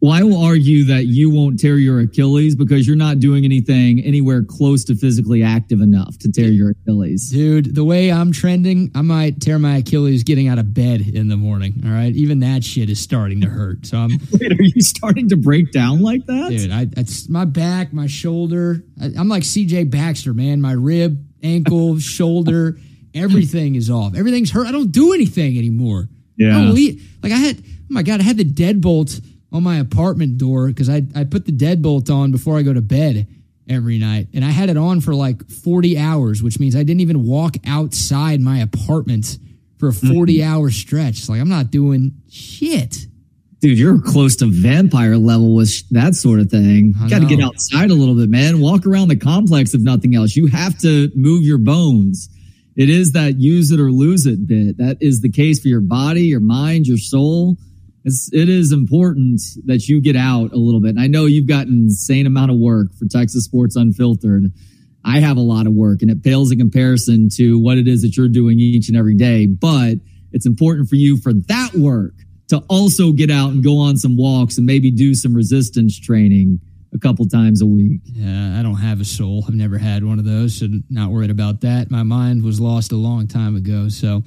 Well, 0.00 0.12
I 0.12 0.22
will 0.22 0.42
argue 0.42 0.84
that 0.84 1.04
you 1.04 1.28
won't 1.28 1.60
tear 1.60 1.76
your 1.76 2.00
Achilles 2.00 2.54
because 2.54 2.86
you're 2.86 2.96
not 2.96 3.18
doing 3.18 3.44
anything 3.44 4.00
anywhere 4.00 4.42
close 4.42 4.82
to 4.84 4.94
physically 4.94 5.42
active 5.42 5.82
enough 5.82 6.16
to 6.20 6.32
tear 6.32 6.48
your 6.48 6.70
Achilles. 6.70 7.28
Dude, 7.28 7.74
the 7.74 7.84
way 7.84 8.10
I'm 8.10 8.32
trending, 8.32 8.90
I 8.94 9.02
might 9.02 9.42
tear 9.42 9.58
my 9.58 9.76
Achilles 9.76 10.22
getting 10.22 10.48
out 10.48 10.58
of 10.58 10.72
bed 10.72 11.02
in 11.02 11.28
the 11.28 11.36
morning. 11.36 11.82
All 11.84 11.92
right. 11.92 12.14
Even 12.14 12.40
that 12.40 12.64
shit 12.64 12.88
is 12.88 12.98
starting 12.98 13.42
to 13.42 13.48
hurt. 13.48 13.84
So 13.84 13.98
I'm. 13.98 14.10
Wait, 14.32 14.52
are 14.52 14.62
you 14.62 14.80
starting 14.80 15.28
to 15.28 15.36
break 15.36 15.70
down 15.70 16.00
like 16.00 16.24
that? 16.24 16.48
Dude, 16.48 16.70
I, 16.70 16.86
it's 16.96 17.28
my 17.28 17.44
back, 17.44 17.92
my 17.92 18.06
shoulder. 18.06 18.82
I, 19.02 19.10
I'm 19.18 19.28
like 19.28 19.42
CJ 19.42 19.90
Baxter, 19.90 20.32
man. 20.32 20.62
My 20.62 20.72
rib, 20.72 21.22
ankle, 21.42 21.98
shoulder, 21.98 22.78
everything 23.14 23.74
is 23.74 23.90
off. 23.90 24.14
Everything's 24.16 24.50
hurt. 24.50 24.66
I 24.66 24.72
don't 24.72 24.92
do 24.92 25.12
anything 25.12 25.58
anymore. 25.58 26.08
Yeah. 26.38 26.56
I. 26.56 26.96
Like 27.22 27.32
I 27.32 27.36
had, 27.36 27.58
oh 27.58 27.86
my 27.90 28.02
God, 28.02 28.20
I 28.20 28.22
had 28.22 28.38
the 28.38 28.46
deadbolt 28.46 29.20
on 29.52 29.62
my 29.62 29.78
apartment 29.78 30.38
door 30.38 30.68
because 30.68 30.88
I, 30.88 31.02
I 31.14 31.24
put 31.24 31.46
the 31.46 31.52
deadbolt 31.52 32.10
on 32.10 32.32
before 32.32 32.58
I 32.58 32.62
go 32.62 32.72
to 32.72 32.80
bed 32.80 33.26
every 33.68 33.98
night. 33.98 34.28
And 34.34 34.44
I 34.44 34.50
had 34.50 34.68
it 34.68 34.76
on 34.76 35.00
for 35.00 35.14
like 35.14 35.48
40 35.48 35.98
hours, 35.98 36.42
which 36.42 36.58
means 36.58 36.74
I 36.76 36.82
didn't 36.82 37.00
even 37.00 37.26
walk 37.26 37.56
outside 37.66 38.40
my 38.40 38.58
apartment 38.58 39.38
for 39.78 39.88
a 39.88 39.92
mm-hmm. 39.92 40.14
40 40.14 40.42
hour 40.42 40.70
stretch. 40.70 41.18
It's 41.18 41.28
like 41.28 41.40
I'm 41.40 41.48
not 41.48 41.70
doing 41.70 42.12
shit. 42.28 43.06
Dude, 43.60 43.78
you're 43.78 44.00
close 44.00 44.36
to 44.36 44.46
vampire 44.46 45.16
level 45.16 45.54
with 45.54 45.68
sh- 45.68 45.82
that 45.90 46.14
sort 46.14 46.40
of 46.40 46.50
thing. 46.50 46.94
You 46.98 47.10
got 47.10 47.18
to 47.18 47.26
get 47.26 47.40
outside 47.40 47.90
a 47.90 47.94
little 47.94 48.14
bit, 48.14 48.30
man. 48.30 48.58
Walk 48.58 48.86
around 48.86 49.08
the 49.08 49.16
complex 49.16 49.74
if 49.74 49.82
nothing 49.82 50.14
else. 50.14 50.34
You 50.34 50.46
have 50.46 50.78
to 50.78 51.10
move 51.14 51.42
your 51.42 51.58
bones. 51.58 52.30
It 52.74 52.88
is 52.88 53.12
that 53.12 53.38
use 53.38 53.70
it 53.70 53.78
or 53.78 53.92
lose 53.92 54.24
it 54.24 54.46
bit. 54.46 54.78
That 54.78 54.96
is 55.02 55.20
the 55.20 55.30
case 55.30 55.60
for 55.60 55.68
your 55.68 55.82
body, 55.82 56.22
your 56.22 56.40
mind, 56.40 56.86
your 56.86 56.96
soul. 56.96 57.58
It's, 58.04 58.32
it 58.32 58.48
is 58.48 58.72
important 58.72 59.40
that 59.66 59.88
you 59.88 60.00
get 60.00 60.16
out 60.16 60.52
a 60.52 60.56
little 60.56 60.80
bit. 60.80 60.90
And 60.90 61.00
I 61.00 61.06
know 61.06 61.26
you've 61.26 61.48
got 61.48 61.66
an 61.66 61.84
insane 61.84 62.26
amount 62.26 62.50
of 62.50 62.56
work 62.56 62.94
for 62.94 63.06
Texas 63.06 63.44
Sports 63.44 63.76
Unfiltered. 63.76 64.52
I 65.04 65.20
have 65.20 65.36
a 65.36 65.42
lot 65.42 65.66
of 65.66 65.72
work 65.72 66.02
and 66.02 66.10
it 66.10 66.22
pales 66.22 66.50
in 66.50 66.58
comparison 66.58 67.28
to 67.36 67.58
what 67.58 67.78
it 67.78 67.88
is 67.88 68.02
that 68.02 68.16
you're 68.16 68.28
doing 68.28 68.58
each 68.58 68.88
and 68.88 68.96
every 68.96 69.14
day. 69.14 69.46
But 69.46 69.96
it's 70.32 70.46
important 70.46 70.88
for 70.88 70.96
you 70.96 71.16
for 71.16 71.32
that 71.32 71.74
work 71.74 72.14
to 72.48 72.58
also 72.68 73.12
get 73.12 73.30
out 73.30 73.50
and 73.50 73.62
go 73.62 73.78
on 73.78 73.96
some 73.96 74.16
walks 74.16 74.56
and 74.56 74.66
maybe 74.66 74.90
do 74.90 75.14
some 75.14 75.34
resistance 75.34 75.98
training 75.98 76.60
a 76.92 76.98
couple 76.98 77.26
times 77.26 77.62
a 77.62 77.66
week. 77.66 78.00
Yeah, 78.04 78.58
I 78.58 78.62
don't 78.62 78.76
have 78.76 79.00
a 79.00 79.04
soul. 79.04 79.44
I've 79.46 79.54
never 79.54 79.78
had 79.78 80.04
one 80.04 80.18
of 80.18 80.24
those, 80.24 80.58
so 80.58 80.66
not 80.88 81.10
worried 81.10 81.30
about 81.30 81.60
that. 81.60 81.90
My 81.90 82.02
mind 82.02 82.42
was 82.42 82.60
lost 82.60 82.92
a 82.92 82.96
long 82.96 83.28
time 83.28 83.54
ago, 83.56 83.88
so 83.88 84.24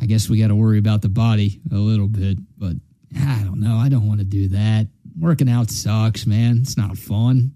I 0.00 0.06
guess 0.06 0.28
we 0.28 0.40
got 0.40 0.48
to 0.48 0.56
worry 0.56 0.78
about 0.78 1.02
the 1.02 1.08
body 1.08 1.60
a 1.70 1.76
little 1.76 2.08
bit. 2.08 2.38
But 2.58 2.72
I 3.16 3.42
don't 3.44 3.60
know. 3.60 3.76
I 3.76 3.88
don't 3.88 4.06
want 4.06 4.20
to 4.20 4.24
do 4.24 4.48
that. 4.48 4.86
Working 5.18 5.48
out 5.48 5.70
sucks, 5.70 6.26
man. 6.26 6.58
It's 6.62 6.76
not 6.76 6.96
fun. 6.96 7.54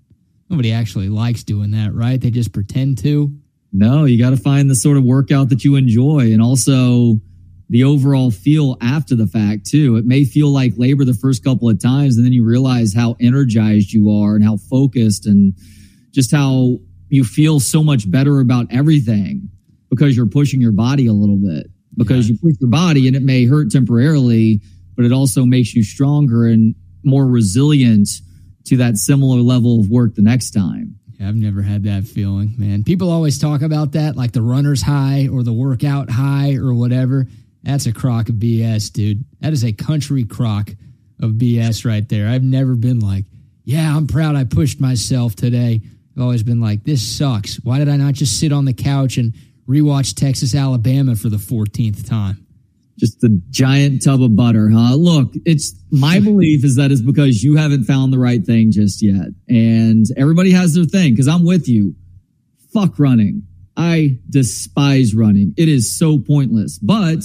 Nobody 0.50 0.72
actually 0.72 1.08
likes 1.08 1.44
doing 1.44 1.70
that, 1.72 1.94
right? 1.94 2.20
They 2.20 2.30
just 2.30 2.52
pretend 2.52 2.98
to. 2.98 3.32
No, 3.72 4.04
you 4.04 4.18
got 4.18 4.30
to 4.30 4.36
find 4.36 4.70
the 4.70 4.74
sort 4.74 4.96
of 4.96 5.04
workout 5.04 5.48
that 5.48 5.64
you 5.64 5.76
enjoy 5.76 6.32
and 6.32 6.40
also 6.40 7.20
the 7.70 7.84
overall 7.84 8.30
feel 8.30 8.76
after 8.80 9.16
the 9.16 9.26
fact 9.26 9.66
too. 9.66 9.96
It 9.96 10.04
may 10.04 10.24
feel 10.24 10.48
like 10.48 10.74
labor 10.76 11.04
the 11.04 11.14
first 11.14 11.42
couple 11.42 11.68
of 11.68 11.80
times 11.80 12.16
and 12.16 12.24
then 12.24 12.32
you 12.32 12.44
realize 12.44 12.94
how 12.94 13.16
energized 13.20 13.92
you 13.92 14.10
are 14.10 14.36
and 14.36 14.44
how 14.44 14.58
focused 14.58 15.26
and 15.26 15.54
just 16.12 16.30
how 16.30 16.78
you 17.08 17.24
feel 17.24 17.58
so 17.58 17.82
much 17.82 18.08
better 18.08 18.40
about 18.40 18.66
everything 18.70 19.48
because 19.90 20.16
you're 20.16 20.26
pushing 20.26 20.60
your 20.60 20.72
body 20.72 21.06
a 21.06 21.12
little 21.12 21.38
bit 21.38 21.66
because 21.96 22.28
you 22.28 22.36
push 22.36 22.54
your 22.60 22.70
body 22.70 23.06
and 23.06 23.16
it 23.16 23.22
may 23.22 23.44
hurt 23.44 23.70
temporarily, 23.70 24.60
but 24.96 25.04
it 25.04 25.12
also 25.12 25.44
makes 25.44 25.74
you 25.74 25.82
stronger 25.82 26.46
and 26.46 26.74
more 27.02 27.26
resilient 27.26 28.08
to 28.64 28.76
that 28.78 28.96
similar 28.96 29.40
level 29.40 29.80
of 29.80 29.90
work 29.90 30.14
the 30.14 30.22
next 30.22 30.52
time. 30.52 30.98
Yeah, 31.18 31.28
I've 31.28 31.36
never 31.36 31.62
had 31.62 31.84
that 31.84 32.04
feeling, 32.04 32.54
man. 32.56 32.82
People 32.82 33.10
always 33.10 33.38
talk 33.38 33.62
about 33.62 33.92
that, 33.92 34.16
like 34.16 34.32
the 34.32 34.42
runner's 34.42 34.82
high 34.82 35.28
or 35.28 35.42
the 35.42 35.52
workout 35.52 36.10
high 36.10 36.54
or 36.54 36.74
whatever. 36.74 37.26
That's 37.62 37.86
a 37.86 37.92
crock 37.92 38.28
of 38.28 38.36
BS, 38.36 38.92
dude. 38.92 39.24
That 39.40 39.52
is 39.52 39.64
a 39.64 39.72
country 39.72 40.24
crock 40.24 40.70
of 41.22 41.32
BS 41.32 41.84
right 41.84 42.06
there. 42.08 42.28
I've 42.28 42.42
never 42.42 42.74
been 42.74 43.00
like, 43.00 43.24
yeah, 43.64 43.96
I'm 43.96 44.06
proud 44.06 44.36
I 44.36 44.44
pushed 44.44 44.80
myself 44.80 45.34
today. 45.34 45.80
I've 46.16 46.22
always 46.22 46.42
been 46.42 46.60
like, 46.60 46.84
this 46.84 47.16
sucks. 47.16 47.56
Why 47.56 47.78
did 47.78 47.88
I 47.88 47.96
not 47.96 48.14
just 48.14 48.38
sit 48.38 48.52
on 48.52 48.64
the 48.64 48.74
couch 48.74 49.16
and 49.16 49.34
rewatch 49.66 50.14
Texas, 50.14 50.54
Alabama 50.54 51.16
for 51.16 51.28
the 51.28 51.38
14th 51.38 52.08
time? 52.08 52.43
Just 52.98 53.22
a 53.24 53.28
giant 53.50 54.02
tub 54.02 54.22
of 54.22 54.36
butter, 54.36 54.70
huh? 54.72 54.94
Look, 54.94 55.32
it's 55.44 55.74
my 55.90 56.20
belief 56.24 56.64
is 56.64 56.76
that 56.76 56.92
it's 56.92 57.00
because 57.00 57.42
you 57.42 57.56
haven't 57.56 57.84
found 57.84 58.12
the 58.12 58.18
right 58.18 58.44
thing 58.44 58.70
just 58.70 59.02
yet. 59.02 59.28
And 59.48 60.06
everybody 60.16 60.52
has 60.52 60.74
their 60.74 60.84
thing 60.84 61.12
because 61.12 61.28
I'm 61.28 61.44
with 61.44 61.68
you. 61.68 61.94
fuck 62.72 62.98
running. 62.98 63.46
I 63.76 64.18
despise 64.30 65.14
running. 65.14 65.54
It 65.56 65.68
is 65.68 65.98
so 65.98 66.18
pointless. 66.18 66.78
But 66.78 67.24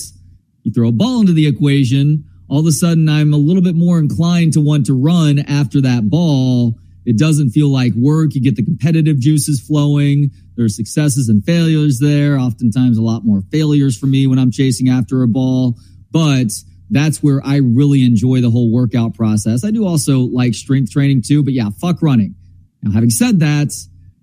you 0.63 0.71
throw 0.71 0.89
a 0.89 0.91
ball 0.91 1.21
into 1.21 1.33
the 1.33 1.47
equation, 1.47 2.25
all 2.49 2.59
of 2.59 2.65
a 2.65 2.71
sudden 2.71 3.07
I'm 3.07 3.33
a 3.33 3.37
little 3.37 3.61
bit 3.61 3.75
more 3.75 3.99
inclined 3.99 4.53
to 4.53 4.61
want 4.61 4.87
to 4.87 4.93
run 4.93 5.39
after 5.39 5.81
that 5.81 6.09
ball. 6.09 6.75
It 7.05 7.17
doesn't 7.17 7.51
feel 7.51 7.69
like 7.69 7.93
work. 7.95 8.35
You 8.35 8.41
get 8.41 8.55
the 8.55 8.65
competitive 8.65 9.19
juices 9.19 9.61
flowing. 9.61 10.31
There's 10.59 10.75
successes 10.75 11.29
and 11.29 11.41
failures 11.45 11.99
there. 11.99 12.37
Oftentimes 12.37 12.97
a 12.97 13.01
lot 13.01 13.23
more 13.23 13.41
failures 13.49 13.97
for 13.97 14.07
me 14.07 14.27
when 14.27 14.37
I'm 14.37 14.51
chasing 14.51 14.89
after 14.89 15.23
a 15.23 15.27
ball, 15.27 15.77
but 16.11 16.47
that's 16.89 17.23
where 17.23 17.41
I 17.45 17.59
really 17.59 18.03
enjoy 18.03 18.41
the 18.41 18.49
whole 18.49 18.69
workout 18.69 19.13
process. 19.13 19.63
I 19.63 19.71
do 19.71 19.87
also 19.87 20.19
like 20.19 20.53
strength 20.53 20.91
training 20.91 21.21
too, 21.25 21.43
but 21.43 21.53
yeah, 21.53 21.69
fuck 21.79 22.01
running. 22.01 22.35
Now, 22.83 22.91
having 22.91 23.09
said 23.09 23.39
that, 23.39 23.71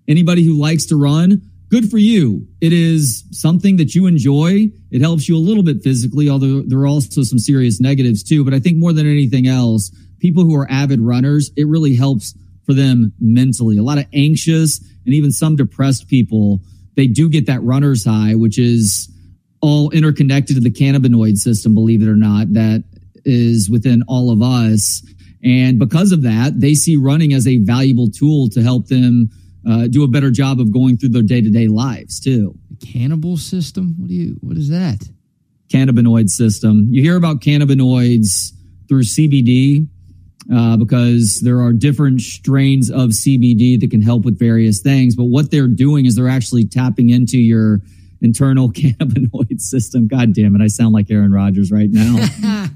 anybody 0.07 0.45
who 0.45 0.61
likes 0.61 0.85
to 0.87 1.01
run, 1.01 1.41
good 1.71 1.91
for 1.91 1.97
you. 1.97 2.47
It 2.61 2.75
is 2.75 3.25
something 3.31 3.79
that 3.79 3.95
you 3.95 4.05
enjoy. 4.05 4.69
It 4.91 5.01
helps 5.01 5.31
you 5.31 5.39
a 5.39 5.39
little 5.39 5.63
bit 5.63 5.83
physically, 5.83 6.29
although 6.29 6.61
there 6.61 6.81
are 6.81 6.87
also 6.87 7.23
some 7.23 7.39
serious 7.39 7.81
negatives 7.81 8.23
too. 8.23 8.45
But 8.45 8.53
I 8.53 8.61
think 8.61 8.77
more 8.77 8.93
than 8.93 9.11
anything 9.11 9.47
else, 9.47 9.91
people 10.19 10.45
who 10.45 10.55
are 10.55 10.71
avid 10.71 11.01
runners, 11.01 11.51
it 11.57 11.67
really 11.67 11.97
helps 11.97 12.35
for 12.67 12.75
them 12.75 13.15
mentally. 13.19 13.79
A 13.79 13.83
lot 13.83 13.97
of 13.97 14.05
anxious 14.13 14.83
and 15.07 15.15
even 15.15 15.33
some 15.33 15.57
depressed 15.57 16.09
people, 16.09 16.61
they 16.97 17.07
do 17.07 17.29
get 17.29 17.47
that 17.47 17.63
runner's 17.63 18.05
high, 18.05 18.35
which 18.35 18.59
is 18.59 19.11
all 19.63 19.91
interconnected 19.91 20.57
to 20.57 20.63
the 20.63 20.71
cannabinoid 20.71 21.37
system, 21.37 21.75
believe 21.75 22.03
it 22.03 22.09
or 22.09 22.17
not, 22.17 22.53
that 22.53 22.85
is 23.25 23.71
within 23.71 24.03
all 24.09 24.31
of 24.31 24.43
us. 24.43 25.03
And 25.43 25.79
because 25.79 26.13
of 26.13 26.23
that, 26.23 26.61
they 26.61 26.75
see 26.75 26.97
running 26.97 27.33
as 27.33 27.47
a 27.47 27.59
valuable 27.59 28.11
tool 28.11 28.49
to 28.51 28.63
help 28.63 28.89
them 28.89 29.31
uh, 29.69 29.87
do 29.89 30.05
a 30.05 30.09
better 30.09 30.31
job 30.31 30.61
of 30.61 30.73
going 30.73 30.97
through 30.97 31.11
their 31.11 31.23
day 31.23 31.41
to 31.41 31.51
day 31.51 31.69
lives 31.69 32.21
too. 32.21 32.55
The 32.71 32.87
cannibal 32.87 33.37
system? 33.37 33.95
What 33.99 34.09
do 34.09 34.15
you? 34.15 34.37
What 34.41 34.57
is 34.57 34.69
that? 34.69 35.09
Cannabinoid 35.73 36.29
system. 36.29 36.87
You 36.91 37.03
hear 37.03 37.17
about 37.17 37.41
cannabinoids 37.41 38.53
through 38.89 39.03
CBD 39.03 39.89
uh, 40.53 40.77
because 40.77 41.41
there 41.41 41.61
are 41.61 41.73
different 41.73 42.21
strains 42.21 42.91
of 42.91 43.11
CBD 43.11 43.81
that 43.81 43.91
can 43.91 44.03
help 44.03 44.25
with 44.25 44.39
various 44.39 44.81
things. 44.81 45.17
But 45.17 45.25
what 45.25 45.51
they're 45.51 45.69
doing 45.69 46.07
is 46.07 46.15
they're 46.15 46.29
actually 46.29 46.67
tapping 46.67 47.11
into 47.11 47.39
your 47.39 47.81
internal 48.21 48.71
cannabinoid 48.73 49.61
system. 49.61 50.07
God 50.07 50.35
damn 50.35 50.55
it. 50.55 50.63
I 50.63 50.69
sound 50.69 50.93
like 50.93 51.11
Aaron 51.11 51.33
Rodgers 51.33 51.73
right 51.73 51.91
now. 51.91 52.17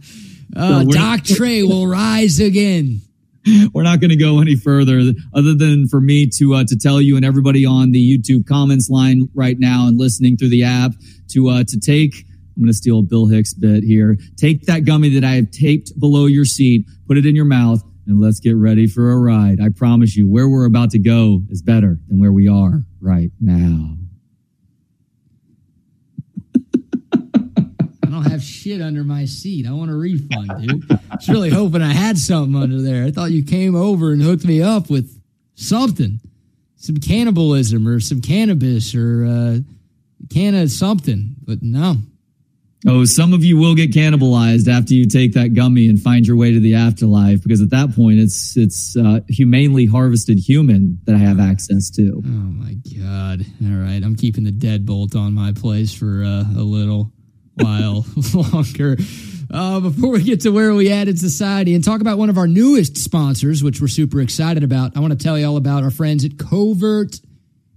uh, 0.56 0.84
so 0.84 0.90
Doc 0.90 1.24
Trey 1.24 1.62
will 1.62 1.86
rise 1.86 2.40
again. 2.40 3.02
We're 3.72 3.84
not 3.84 4.00
going 4.00 4.10
to 4.10 4.16
go 4.16 4.40
any 4.40 4.56
further 4.56 5.00
other 5.32 5.54
than 5.54 5.88
for 5.88 6.00
me 6.00 6.28
to, 6.36 6.54
uh, 6.54 6.64
to 6.64 6.76
tell 6.76 7.00
you 7.00 7.16
and 7.16 7.24
everybody 7.24 7.64
on 7.64 7.90
the 7.92 8.18
YouTube 8.18 8.46
comments 8.46 8.90
line 8.90 9.28
right 9.34 9.58
now 9.58 9.86
and 9.86 9.98
listening 9.98 10.36
through 10.36 10.50
the 10.50 10.64
app 10.64 10.92
to, 11.28 11.48
uh, 11.48 11.64
to 11.64 11.80
take, 11.80 12.26
I'm 12.60 12.66
going 12.66 12.72
to 12.74 12.76
steal 12.76 13.00
Bill 13.00 13.26
Hicks 13.26 13.54
bit 13.54 13.82
here. 13.84 14.18
Take 14.36 14.66
that 14.66 14.84
gummy 14.84 15.08
that 15.14 15.24
I 15.24 15.36
have 15.36 15.50
taped 15.50 15.98
below 15.98 16.26
your 16.26 16.44
seat, 16.44 16.84
put 17.08 17.16
it 17.16 17.24
in 17.24 17.34
your 17.34 17.46
mouth, 17.46 17.82
and 18.06 18.20
let's 18.20 18.38
get 18.38 18.54
ready 18.54 18.86
for 18.86 19.12
a 19.12 19.16
ride. 19.16 19.60
I 19.62 19.70
promise 19.70 20.14
you, 20.14 20.28
where 20.28 20.46
we're 20.46 20.66
about 20.66 20.90
to 20.90 20.98
go 20.98 21.40
is 21.48 21.62
better 21.62 21.98
than 22.08 22.20
where 22.20 22.34
we 22.34 22.48
are 22.48 22.82
right 23.00 23.30
now. 23.40 23.94
I 27.14 28.10
don't 28.10 28.30
have 28.30 28.42
shit 28.42 28.82
under 28.82 29.04
my 29.04 29.24
seat. 29.24 29.66
I 29.66 29.72
want 29.72 29.90
a 29.90 29.94
refund, 29.94 30.50
dude. 30.60 30.92
I 30.92 30.98
was 31.16 31.28
really 31.30 31.48
hoping 31.48 31.80
I 31.80 31.94
had 31.94 32.18
something 32.18 32.60
under 32.60 32.82
there. 32.82 33.06
I 33.06 33.10
thought 33.10 33.30
you 33.30 33.42
came 33.42 33.74
over 33.74 34.12
and 34.12 34.20
hooked 34.20 34.44
me 34.44 34.60
up 34.60 34.90
with 34.90 35.18
something, 35.54 36.20
some 36.76 36.98
cannibalism 36.98 37.88
or 37.88 38.00
some 38.00 38.20
cannabis 38.20 38.94
or 38.94 39.24
uh, 39.24 39.58
can 40.28 40.54
of 40.54 40.70
something. 40.70 41.36
But 41.42 41.62
no. 41.62 41.96
Oh, 42.86 43.04
some 43.04 43.34
of 43.34 43.44
you 43.44 43.58
will 43.58 43.74
get 43.74 43.92
cannibalized 43.92 44.66
after 44.66 44.94
you 44.94 45.06
take 45.06 45.34
that 45.34 45.52
gummy 45.52 45.88
and 45.88 46.00
find 46.00 46.26
your 46.26 46.36
way 46.36 46.52
to 46.52 46.60
the 46.60 46.76
afterlife, 46.76 47.42
because 47.42 47.60
at 47.60 47.70
that 47.70 47.94
point 47.94 48.20
it's 48.20 48.56
it's 48.56 48.96
uh, 48.96 49.20
humanely 49.28 49.84
harvested 49.84 50.38
human 50.38 50.98
that 51.04 51.14
I 51.14 51.18
have 51.18 51.38
access 51.40 51.90
to. 51.90 52.14
Oh 52.16 52.20
my 52.22 52.74
god! 52.98 53.44
All 53.62 53.76
right, 53.76 54.02
I'm 54.02 54.16
keeping 54.16 54.44
the 54.44 54.52
deadbolt 54.52 55.14
on 55.14 55.34
my 55.34 55.52
place 55.52 55.92
for 55.92 56.24
uh, 56.24 56.44
a 56.56 56.62
little 56.64 57.12
while 57.54 58.06
longer. 58.34 58.96
Uh, 59.52 59.80
before 59.80 60.10
we 60.10 60.22
get 60.22 60.42
to 60.42 60.50
where 60.50 60.72
we 60.72 60.90
at 60.90 61.08
in 61.08 61.16
society 61.16 61.74
and 61.74 61.82
talk 61.84 62.00
about 62.00 62.16
one 62.18 62.30
of 62.30 62.38
our 62.38 62.46
newest 62.46 62.96
sponsors, 62.96 63.62
which 63.62 63.80
we're 63.80 63.88
super 63.88 64.20
excited 64.20 64.62
about, 64.62 64.96
I 64.96 65.00
want 65.00 65.12
to 65.12 65.22
tell 65.22 65.38
you 65.38 65.46
all 65.46 65.56
about 65.56 65.82
our 65.82 65.90
friends 65.90 66.24
at 66.24 66.38
Covert 66.38 67.20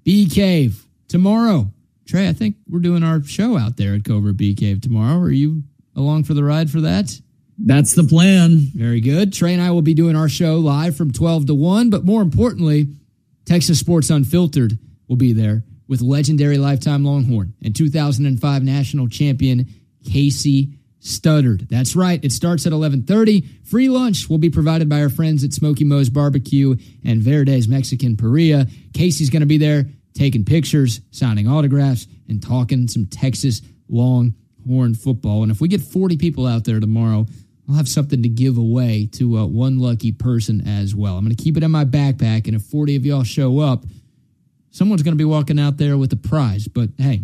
Bee 0.03 0.29
Cave. 0.29 0.85
Tomorrow, 1.09 1.71
Trey, 2.05 2.27
I 2.27 2.33
think 2.33 2.55
we're 2.67 2.79
doing 2.79 3.03
our 3.03 3.23
show 3.23 3.57
out 3.57 3.77
there 3.77 3.95
at 3.95 4.03
Covert 4.03 4.37
Bee 4.37 4.55
Cave 4.55 4.81
tomorrow. 4.81 5.19
Are 5.19 5.31
you 5.31 5.63
along 5.95 6.25
for 6.25 6.33
the 6.33 6.43
ride 6.43 6.69
for 6.69 6.81
that? 6.81 7.19
That's 7.57 7.93
the 7.93 8.03
plan. 8.03 8.57
Very 8.73 8.99
good. 8.99 9.31
Trey 9.31 9.53
and 9.53 9.61
I 9.61 9.71
will 9.71 9.81
be 9.81 9.93
doing 9.93 10.15
our 10.15 10.29
show 10.29 10.57
live 10.57 10.97
from 10.97 11.13
12 11.13 11.47
to 11.47 11.53
1, 11.53 11.89
but 11.89 12.03
more 12.03 12.21
importantly, 12.21 12.87
Texas 13.45 13.79
Sports 13.79 14.09
Unfiltered 14.09 14.77
will 15.07 15.15
be 15.15 15.33
there 15.33 15.63
with 15.87 16.01
legendary 16.01 16.57
lifetime 16.57 17.03
Longhorn 17.03 17.53
and 17.63 17.75
2005 17.75 18.63
national 18.63 19.07
champion 19.07 19.67
Casey 20.03 20.79
Studdard. 21.01 21.67
That's 21.69 21.95
right. 21.95 22.23
It 22.23 22.31
starts 22.31 22.65
at 22.65 22.71
11:30. 22.71 23.45
Free 23.65 23.89
lunch 23.89 24.29
will 24.29 24.37
be 24.37 24.49
provided 24.49 24.87
by 24.87 25.01
our 25.01 25.09
friends 25.09 25.43
at 25.43 25.53
Smokey 25.53 25.83
Mo's 25.83 26.09
Barbecue 26.09 26.75
and 27.03 27.21
Verde's 27.21 27.67
Mexican 27.67 28.15
Parrilla. 28.15 28.69
Casey's 28.93 29.29
going 29.29 29.41
to 29.41 29.45
be 29.45 29.57
there 29.57 29.87
taking 30.13 30.45
pictures, 30.45 31.01
signing 31.11 31.47
autographs, 31.47 32.07
and 32.29 32.41
talking 32.41 32.87
some 32.87 33.05
Texas 33.05 33.61
Longhorn 33.89 34.95
football. 34.95 35.43
And 35.43 35.51
if 35.51 35.61
we 35.61 35.67
get 35.67 35.81
40 35.81 36.17
people 36.17 36.45
out 36.45 36.63
there 36.65 36.79
tomorrow, 36.79 37.25
I'll 37.69 37.75
have 37.75 37.87
something 37.87 38.21
to 38.23 38.29
give 38.29 38.57
away 38.57 39.07
to 39.13 39.37
uh, 39.37 39.45
one 39.45 39.79
lucky 39.79 40.11
person 40.11 40.67
as 40.67 40.93
well. 40.93 41.17
I'm 41.17 41.23
going 41.23 41.35
to 41.35 41.41
keep 41.41 41.57
it 41.57 41.63
in 41.63 41.71
my 41.71 41.85
backpack, 41.85 42.47
and 42.47 42.55
if 42.55 42.63
40 42.63 42.95
of 42.97 43.05
y'all 43.05 43.23
show 43.23 43.59
up, 43.59 43.85
someone's 44.71 45.03
going 45.03 45.13
to 45.13 45.17
be 45.17 45.25
walking 45.25 45.59
out 45.59 45.77
there 45.77 45.97
with 45.97 46.11
a 46.11 46.17
prize. 46.17 46.67
But 46.67 46.89
hey, 46.97 47.21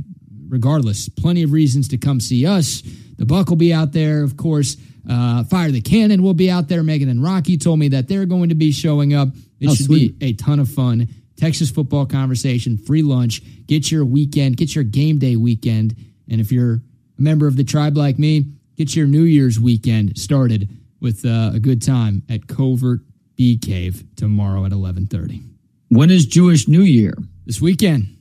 regardless, 0.48 1.10
plenty 1.10 1.44
of 1.44 1.52
reasons 1.52 1.90
to 1.90 1.98
come 1.98 2.20
see 2.20 2.46
us. 2.46 2.82
The 3.18 3.26
Buck 3.26 3.50
will 3.50 3.58
be 3.58 3.74
out 3.74 3.92
there, 3.92 4.24
of 4.24 4.38
course. 4.38 4.78
Uh, 5.10 5.44
Fire 5.44 5.72
the 5.72 5.82
Cannon 5.82 6.24
will 6.24 6.34
be 6.34 6.50
out 6.50 6.68
there. 6.68 6.84
Megan 6.84 7.10
and 7.10 7.24
Rocky 7.24 7.58
told 7.58 7.80
me 7.80 7.90
that 7.90 8.08
they're 8.08 8.26
going 8.26 8.50
to 8.50 8.56
be 8.56 8.72
showing 8.72 9.14
up. 9.14 9.30
It 9.60 9.70
oh, 9.70 9.74
should 9.74 9.88
sweet. 9.88 10.20
be 10.20 10.28
a 10.28 10.34
ton 10.34 10.60
of 10.60 10.70
fun. 10.70 11.10
Texas 11.40 11.72
football 11.72 12.06
conversation, 12.06 12.78
free 12.78 13.02
lunch. 13.02 13.42
Get 13.66 13.92
your 13.92 14.06
weekend, 14.06 14.58
get 14.58 14.76
your 14.76 14.84
game 14.84 15.20
day 15.20 15.36
weekend. 15.36 15.96
And 16.30 16.42
if 16.42 16.52
you're 16.52 16.76
a 16.76 16.82
member 17.22 17.48
of 17.48 17.56
the 17.56 17.64
tribe 17.64 17.98
like 17.98 18.20
me, 18.20 18.46
get 18.78 18.96
your 18.96 19.08
New 19.08 19.24
Year's 19.24 19.60
weekend 19.60 20.18
started 20.18 20.70
with 21.00 21.26
uh, 21.26 21.52
a 21.54 21.60
good 21.60 21.82
time 21.82 22.24
at 22.30 22.48
Covert 22.48 23.02
Bee 23.36 23.58
Cave 23.58 24.04
tomorrow 24.16 24.60
at 24.66 24.74
1130. 24.74 25.44
When 25.90 26.12
is 26.12 26.26
Jewish 26.26 26.68
New 26.68 26.82
Year? 26.82 27.14
this 27.50 27.60
weekend. 27.60 28.16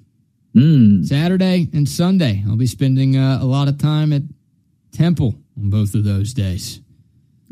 Mm. 0.57 1.05
Saturday 1.05 1.69
and 1.75 1.87
Sunday. 1.87 2.43
I'll 2.49 2.57
be 2.57 2.67
spending 2.67 3.19
uh, 3.19 3.39
a 3.43 3.45
lot 3.45 3.69
of 3.69 3.77
time 3.77 4.15
at 4.15 4.23
Temple 4.91 5.35
on 5.61 5.69
both 5.69 5.95
of 5.95 6.05
those 6.05 6.33
days. 6.33 6.81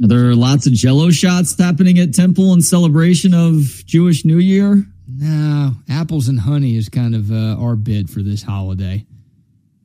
Are 0.03 0.09
there 0.09 0.35
lots 0.35 0.67
of 0.67 0.73
jello 0.73 1.11
shots 1.11 1.59
happening 1.59 1.99
at 1.99 2.15
Temple 2.15 2.55
in 2.55 2.63
celebration 2.63 3.35
of 3.35 3.85
Jewish 3.85 4.25
New 4.25 4.39
Year? 4.39 4.87
No, 5.19 5.73
apples 5.89 6.29
and 6.29 6.39
honey 6.39 6.77
is 6.77 6.89
kind 6.89 7.15
of 7.15 7.31
uh, 7.31 7.57
our 7.59 7.75
bid 7.75 8.11
for 8.11 8.23
this 8.23 8.43
holiday. 8.43 9.07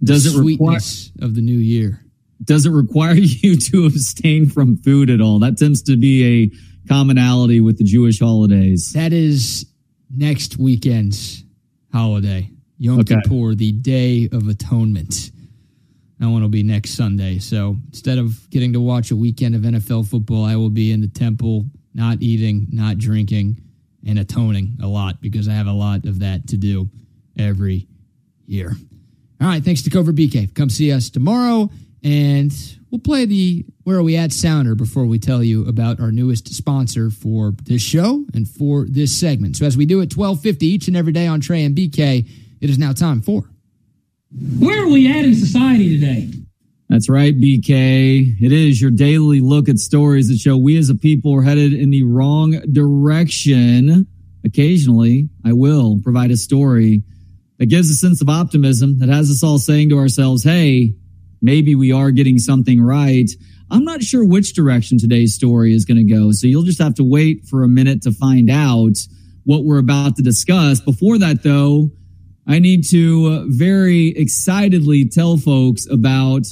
Does 0.04 0.32
the 0.32 0.40
it 0.40 0.44
require 0.44 0.80
of 1.22 1.36
the 1.36 1.42
new 1.42 1.58
year? 1.58 2.04
Does 2.44 2.66
it 2.66 2.72
require 2.72 3.14
you 3.16 3.56
to 3.56 3.86
abstain 3.86 4.50
from 4.50 4.78
food 4.78 5.10
at 5.10 5.22
all? 5.22 5.40
That 5.40 5.58
tends 5.58 5.84
to 5.84 5.96
be 5.96 6.44
a 6.44 6.88
commonality 6.88 7.62
with 7.62 7.78
the 7.78 7.84
Jewish 7.84 8.20
holidays. 8.20 8.92
That 8.94 9.14
is 9.14 9.66
next 10.14 10.58
weekend's 10.58 11.46
holiday, 11.94 12.50
Yom 12.78 13.00
okay. 13.00 13.22
Kippur, 13.24 13.56
the 13.56 13.72
Day 13.72 14.28
of 14.32 14.48
Atonement. 14.50 15.32
That 16.20 16.30
one 16.30 16.42
will 16.42 16.50
be 16.50 16.64
next 16.64 16.92
Sunday. 16.92 17.40
So 17.40 17.78
instead 17.88 18.18
of 18.18 18.50
getting 18.50 18.74
to 18.74 18.82
watch 18.82 19.12
a 19.12 19.16
weekend 19.16 19.56
of 19.56 19.62
NFL 19.62 20.10
football, 20.10 20.44
I 20.44 20.56
will 20.56 20.70
be 20.70 20.92
in 20.92 21.02
the 21.02 21.08
temple, 21.08 21.66
not 21.94 22.18
eating, 22.22 22.68
not 22.72 22.98
drinking, 22.98 23.58
and 24.06 24.20
atoning 24.20 24.78
a 24.82 24.88
lot 24.88 25.22
because 25.22 25.48
I 25.48 25.54
have 25.54 25.68
a 25.68 25.74
lot 25.74 26.06
of 26.06 26.20
that 26.20 26.48
to 26.50 26.58
do 26.58 26.90
every 27.38 27.88
year. 28.46 28.74
All 29.40 29.48
right, 29.48 29.64
thanks 29.64 29.82
to 29.84 29.90
Covert 29.90 30.16
BK. 30.16 30.54
Come 30.54 30.70
see 30.70 30.92
us 30.92 31.10
tomorrow, 31.10 31.70
and 32.04 32.52
we'll 32.92 33.00
play 33.00 33.26
the 33.26 33.66
Where 33.84 33.98
Are 33.98 34.04
We 34.04 34.16
At 34.16 34.32
sounder 34.32 34.76
before 34.76 35.06
we 35.06 35.18
tell 35.18 35.44
you 35.44 35.66
about 35.68 36.00
our 36.00 36.12
newest 36.12 36.54
sponsor 36.54 37.10
for 37.10 37.54
this 37.64 37.82
show 37.82 38.26
and 38.34 38.48
for 38.48 38.86
this 38.88 39.18
segment. 39.18 39.58
So 39.58 39.66
as 39.66 39.78
we 39.78 39.86
do 39.86 40.02
at 40.02 40.16
1250 40.16 40.66
each 40.66 40.88
and 40.88 40.96
every 40.98 41.12
day 41.12 41.26
on 41.28 41.42
Trey 41.42 41.64
and 41.64 41.76
BK, 41.76 42.30
it 42.60 42.70
is 42.70 42.78
now 42.78 42.94
time 42.94 43.22
for 43.22 43.50
Where 44.60 44.84
Are 44.84 44.90
We 44.90 45.10
At 45.10 45.26
in 45.26 45.36
Society 45.36 46.00
Today? 46.00 46.41
That's 46.92 47.08
right, 47.08 47.34
BK. 47.34 48.36
It 48.42 48.52
is 48.52 48.82
your 48.82 48.92
daily 48.92 49.40
look 49.40 49.70
at 49.70 49.78
stories 49.78 50.28
that 50.28 50.40
show 50.40 50.58
we 50.58 50.78
as 50.78 50.90
a 50.90 50.96
people 50.96 51.34
are 51.34 51.42
headed 51.42 51.72
in 51.72 51.90
the 51.90 52.04
wrong 52.04 52.52
direction. 52.70 54.08
Occasionally, 54.44 55.30
I 55.46 55.54
will 55.54 56.00
provide 56.04 56.32
a 56.32 56.36
story 56.36 57.04
that 57.60 57.68
gives 57.68 57.90
a 57.90 57.94
sense 57.94 58.22
of 58.22 58.28
optimism 58.28 59.00
that 59.00 59.08
has 59.08 59.32
us 59.32 59.42
all 59.42 59.58
saying 59.58 59.88
to 59.92 60.00
ourselves, 60.00 60.44
hey, 60.44 60.94
maybe 61.42 61.76
we 61.76 61.94
are 61.94 62.12
getting 62.12 62.38
something 62.38 62.82
right. 62.82 63.32
I'm 63.70 63.86
not 63.86 64.04
sure 64.04 64.28
which 64.28 64.54
direction 64.54 64.98
today's 64.98 65.34
story 65.34 65.74
is 65.74 65.86
going 65.86 66.06
to 66.06 66.14
go. 66.14 66.34
So 66.34 66.46
you'll 66.46 66.64
just 66.64 66.82
have 66.82 66.96
to 66.96 67.10
wait 67.10 67.46
for 67.46 67.64
a 67.64 67.70
minute 67.70 68.02
to 68.02 68.12
find 68.12 68.50
out 68.50 68.98
what 69.46 69.64
we're 69.64 69.80
about 69.80 70.18
to 70.18 70.24
discuss. 70.24 70.82
Before 70.82 71.18
that, 71.20 71.42
though, 71.42 71.92
I 72.46 72.60
need 72.60 72.84
to 72.90 73.46
very 73.50 74.10
excitedly 74.10 75.08
tell 75.08 75.38
folks 75.38 75.88
about 75.90 76.48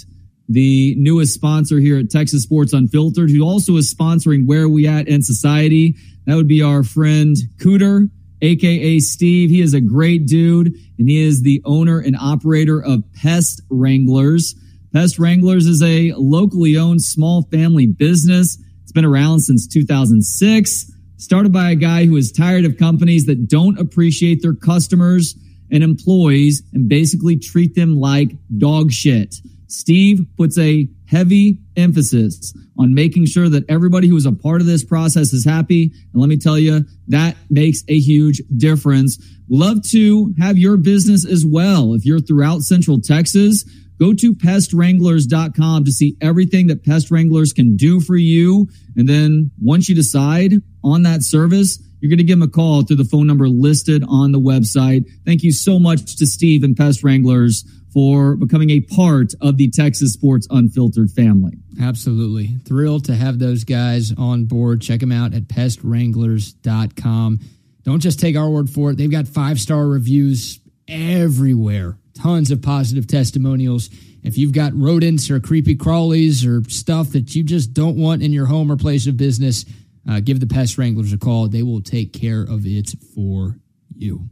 the 0.50 0.96
newest 0.98 1.36
sponsor 1.36 1.80
here 1.80 1.98
at 2.00 2.10
Texas 2.10 2.44
Sports 2.44 2.74
Unfiltered, 2.74 3.30
who 3.30 3.44
also 3.44 3.78
is 3.78 3.94
sponsoring 3.94 4.48
Where 4.48 4.68
We 4.68 4.88
At 4.88 5.08
in 5.08 5.22
Society. 5.22 5.96
That 6.26 6.36
would 6.36 6.48
be 6.48 6.64
our 6.64 6.84
friend 6.84 7.38
Cooter, 7.58 8.10
aka 8.42 9.00
Steve. 9.00 9.52
He 9.52 9.62
is 9.62 9.76
a 9.76 9.82
great 9.82 10.26
dude, 10.26 10.74
and 10.98 11.08
he 11.08 11.22
is 11.22 11.44
the 11.44 11.62
owner 11.66 12.00
and 12.00 12.16
operator 12.16 12.84
of 12.84 13.04
Pest 13.14 13.62
Wranglers. 13.70 14.56
Pest 14.92 15.20
Wranglers 15.20 15.68
is 15.68 15.84
a 15.84 16.14
locally 16.18 16.76
owned 16.76 17.04
small 17.04 17.44
family 17.44 17.86
business. 17.86 18.58
It's 18.82 18.92
been 18.92 19.06
around 19.06 19.42
since 19.42 19.68
2006. 19.68 20.92
Started 21.18 21.54
by 21.54 21.70
a 21.70 21.76
guy 21.76 22.06
who 22.06 22.16
is 22.16 22.32
tired 22.32 22.66
of 22.66 22.78
companies 22.78 23.26
that 23.26 23.48
don't 23.48 23.78
appreciate 23.78 24.42
their 24.42 24.56
customers 24.56 25.36
and 25.70 25.84
employees 25.84 26.64
and 26.74 26.90
basically 26.90 27.38
treat 27.38 27.76
them 27.76 28.00
like 28.00 28.32
dog 28.58 28.92
shit. 28.92 29.36
Steve 29.70 30.26
puts 30.36 30.58
a 30.58 30.88
heavy 31.08 31.60
emphasis 31.78 32.54
on 32.78 32.94
making 32.94 33.26
sure 33.26 33.50
that 33.50 33.70
everybody 33.70 34.08
who 34.08 34.18
is 34.18 34.26
a 34.26 34.32
part 34.32 34.62
of 34.62 34.68
this 34.68 34.84
process 34.84 35.32
is 35.32 35.46
happy. 35.46 35.92
And 36.12 36.22
let 36.22 36.28
me 36.28 36.38
tell 36.38 36.58
you, 36.58 36.86
that 37.08 37.38
makes 37.50 37.84
a 37.88 37.98
huge 37.98 38.42
difference. 38.58 39.18
Love 39.50 39.82
to 39.92 40.34
have 40.40 40.58
your 40.58 40.78
business 40.78 41.26
as 41.26 41.46
well. 41.46 41.94
If 41.94 42.06
you're 42.06 42.20
throughout 42.20 42.62
Central 42.62 43.00
Texas, 43.00 43.64
Go 44.00 44.14
to 44.14 44.34
pestwranglers.com 44.34 45.84
to 45.84 45.92
see 45.92 46.16
everything 46.22 46.68
that 46.68 46.86
Pest 46.86 47.12
Wranglers 47.12 47.52
can 47.52 47.76
do 47.76 48.00
for 48.00 48.16
you. 48.16 48.70
And 48.96 49.10
then 49.10 49.52
once 49.62 49.90
you 49.90 49.96
decide 49.96 50.54
on 50.86 51.04
that 51.04 51.22
service, 51.22 51.84
you're 52.00 52.10
going 52.10 52.20
to 52.20 52.24
give 52.24 52.40
them 52.40 52.48
a 52.48 52.52
call 52.52 52.84
through 52.84 52.96
the 52.96 53.04
phone 53.04 53.28
number 53.28 53.50
listed 53.50 54.06
on 54.08 54.32
the 54.32 54.40
website. 54.40 55.04
Thank 55.26 55.44
you 55.44 55.52
so 55.52 55.80
much 55.80 56.16
to 56.16 56.26
Steve 56.26 56.64
and 56.64 56.78
Pest 56.78 57.04
Wranglers 57.04 57.66
for 57.94 58.36
becoming 58.36 58.70
a 58.70 58.80
part 58.82 59.34
of 59.42 59.58
the 59.58 59.70
Texas 59.70 60.14
Sports 60.14 60.48
Unfiltered 60.50 61.12
family. 61.12 61.58
Absolutely. 61.82 62.56
Thrilled 62.66 63.06
to 63.06 63.16
have 63.16 63.40
those 63.40 63.64
guys 63.64 64.14
on 64.18 64.46
board. 64.46 64.82
Check 64.82 65.00
them 65.00 65.12
out 65.12 65.34
at 65.34 65.48
pestwranglers.com. 65.48 67.40
Don't 67.84 68.00
just 68.00 68.20
take 68.20 68.36
our 68.36 68.50
word 68.50 68.70
for 68.70 68.92
it. 68.92 68.98
They've 68.98 69.10
got 69.10 69.28
five 69.28 69.60
star 69.60 69.88
reviews 69.88 70.60
everywhere 70.88 71.98
tons 72.22 72.52
of 72.52 72.62
positive 72.62 73.08
testimonials. 73.08 73.90
If 74.24 74.38
you've 74.38 74.52
got 74.52 74.74
rodents 74.76 75.30
or 75.30 75.40
creepy 75.40 75.76
crawlies 75.76 76.46
or 76.46 76.68
stuff 76.70 77.12
that 77.12 77.34
you 77.36 77.44
just 77.44 77.74
don't 77.74 77.96
want 77.96 78.22
in 78.22 78.34
your 78.34 78.46
home 78.46 78.72
or 78.72 78.76
place 78.76 79.08
of 79.08 79.18
business, 79.18 79.66
uh, 80.10 80.20
give 80.20 80.40
the 80.40 80.48
pest 80.48 80.78
wranglers 80.78 81.14
a 81.14 81.18
call. 81.18 81.48
They 81.48 81.64
will 81.64 81.82
take 81.82 82.14
care 82.14 82.42
of 82.42 82.66
it 82.66 82.94
for 83.16 83.58
you. 83.96 84.30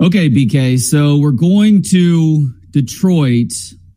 Okay, 0.00 0.28
BK. 0.28 0.78
So 0.78 1.18
we're 1.18 1.30
going 1.30 1.82
to 1.90 2.54
Detroit 2.70 3.52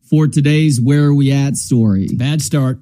for 0.08 0.26
today's 0.28 0.80
Where 0.80 1.06
Are 1.06 1.14
We 1.14 1.32
At 1.32 1.56
story. 1.56 2.08
bad 2.14 2.42
start. 2.42 2.78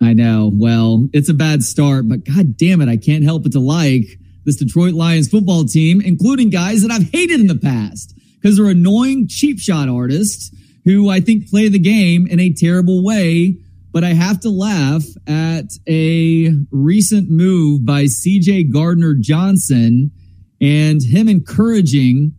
I 0.00 0.12
know. 0.12 0.50
Well, 0.52 1.08
it's 1.12 1.28
a 1.28 1.34
bad 1.34 1.62
start, 1.62 2.08
but 2.08 2.24
god 2.24 2.56
damn 2.56 2.80
it, 2.80 2.88
I 2.88 2.96
can't 2.96 3.24
help 3.24 3.42
but 3.42 3.52
to 3.52 3.60
like 3.60 4.18
this 4.44 4.56
Detroit 4.56 4.94
Lions 4.94 5.28
football 5.28 5.64
team, 5.64 6.00
including 6.00 6.50
guys 6.50 6.82
that 6.82 6.90
I've 6.90 7.10
hated 7.10 7.40
in 7.40 7.46
the 7.46 7.56
past 7.56 8.14
because 8.34 8.56
they're 8.56 8.66
annoying 8.66 9.26
cheap 9.28 9.58
shot 9.58 9.88
artists 9.88 10.54
who 10.84 11.10
I 11.10 11.20
think 11.20 11.50
play 11.50 11.68
the 11.68 11.80
game 11.80 12.28
in 12.28 12.38
a 12.38 12.52
terrible 12.52 13.02
way. 13.04 13.58
But 13.90 14.04
I 14.04 14.10
have 14.12 14.40
to 14.40 14.50
laugh 14.50 15.04
at 15.26 15.72
a 15.88 16.50
recent 16.70 17.30
move 17.30 17.84
by 17.84 18.04
CJ 18.04 18.72
Gardner 18.72 19.14
Johnson 19.14 20.12
and 20.60 21.02
him 21.02 21.28
encouraging 21.28 22.35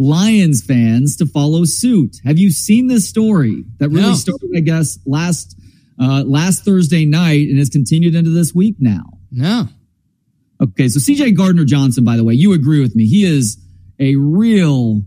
Lions 0.00 0.64
fans 0.64 1.14
to 1.16 1.26
follow 1.26 1.64
suit. 1.66 2.16
Have 2.24 2.38
you 2.38 2.50
seen 2.50 2.86
this 2.86 3.06
story 3.06 3.64
that 3.78 3.90
really 3.90 4.08
no. 4.08 4.14
started, 4.14 4.50
I 4.56 4.60
guess, 4.60 4.98
last 5.04 5.60
uh, 6.00 6.24
last 6.24 6.64
Thursday 6.64 7.04
night 7.04 7.50
and 7.50 7.58
has 7.58 7.68
continued 7.68 8.14
into 8.14 8.30
this 8.30 8.54
week 8.54 8.76
now? 8.78 9.02
No. 9.30 9.68
Okay, 10.58 10.88
so 10.88 11.00
CJ 11.00 11.36
Gardner 11.36 11.66
Johnson, 11.66 12.02
by 12.02 12.16
the 12.16 12.24
way, 12.24 12.32
you 12.32 12.54
agree 12.54 12.80
with 12.80 12.96
me. 12.96 13.06
He 13.06 13.24
is 13.24 13.58
a 13.98 14.16
real 14.16 15.02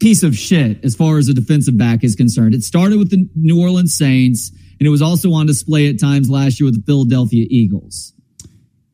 piece 0.00 0.22
of 0.22 0.34
shit 0.34 0.82
as 0.82 0.96
far 0.96 1.18
as 1.18 1.28
a 1.28 1.34
defensive 1.34 1.76
back 1.76 2.02
is 2.02 2.14
concerned. 2.14 2.54
It 2.54 2.62
started 2.62 2.98
with 2.98 3.10
the 3.10 3.28
New 3.34 3.60
Orleans 3.60 3.94
Saints, 3.94 4.50
and 4.80 4.86
it 4.86 4.90
was 4.90 5.02
also 5.02 5.32
on 5.32 5.46
display 5.46 5.90
at 5.90 6.00
times 6.00 6.30
last 6.30 6.58
year 6.58 6.68
with 6.68 6.76
the 6.76 6.86
Philadelphia 6.86 7.46
Eagles. 7.50 8.14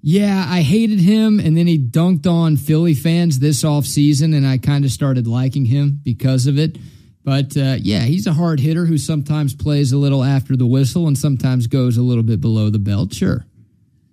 Yeah, 0.07 0.45
I 0.47 0.61
hated 0.61 1.01
him, 1.01 1.41
and 1.41 1.57
then 1.57 1.67
he 1.67 1.79
dunked 1.79 2.27
on 2.27 2.59
Philly 2.59 2.93
fans 2.93 3.39
this 3.39 3.63
offseason, 3.63 4.37
and 4.37 4.47
I 4.47 4.59
kind 4.59 4.85
of 4.85 4.91
started 4.91 5.27
liking 5.27 5.65
him 5.65 5.99
because 6.05 6.47
of 6.47 6.59
it. 6.59 6.77
But 7.25 7.57
uh, 7.57 7.79
yeah, 7.81 8.01
he's 8.01 8.27
a 8.27 8.35
hard 8.35 8.61
hitter 8.61 8.85
who 8.85 8.99
sometimes 8.99 9.55
plays 9.55 9.93
a 9.93 9.97
little 9.97 10.23
after 10.23 10.57
the 10.57 10.67
whistle 10.67 11.07
and 11.07 11.17
sometimes 11.17 11.69
goes 11.69 11.97
a 11.97 12.03
little 12.03 12.23
bit 12.23 12.43
below 12.43 12.69
the 12.69 12.79
belt. 12.79 13.15
Sure. 13.15 13.47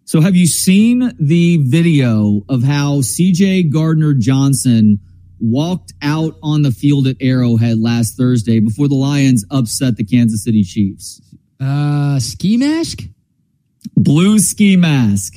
So, 0.05 0.21
have 0.21 0.33
you 0.33 0.47
seen 0.47 1.11
the 1.19 1.57
video 1.57 2.43
of 2.47 2.63
how 2.63 3.01
CJ 3.01 3.73
Gardner 3.73 4.13
Johnson 4.13 5.01
walked 5.41 5.91
out 6.01 6.35
on 6.41 6.61
the 6.61 6.71
field 6.71 7.05
at 7.05 7.17
Arrowhead 7.19 7.81
last 7.81 8.15
Thursday 8.15 8.61
before 8.61 8.87
the 8.87 8.95
Lions 8.95 9.43
upset 9.51 9.97
the 9.97 10.05
Kansas 10.05 10.45
City 10.45 10.63
Chiefs? 10.63 11.21
Uh, 11.59 12.17
ski 12.17 12.55
mask? 12.55 13.01
Blue 13.97 14.39
ski 14.39 14.77
mask. 14.77 15.33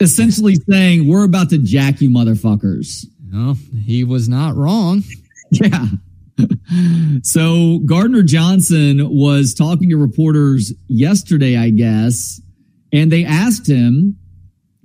Essentially 0.00 0.54
saying, 0.70 1.08
we're 1.08 1.24
about 1.24 1.50
to 1.50 1.58
jack 1.58 2.00
you 2.00 2.08
motherfuckers. 2.08 3.04
No, 3.24 3.54
he 3.84 4.04
was 4.04 4.28
not 4.28 4.54
wrong. 4.56 5.02
yeah. 5.50 5.86
so 7.22 7.80
Gardner 7.84 8.22
Johnson 8.22 9.08
was 9.10 9.54
talking 9.54 9.90
to 9.90 9.96
reporters 9.96 10.72
yesterday, 10.86 11.56
I 11.56 11.70
guess, 11.70 12.40
and 12.92 13.10
they 13.10 13.24
asked 13.24 13.68
him 13.68 14.16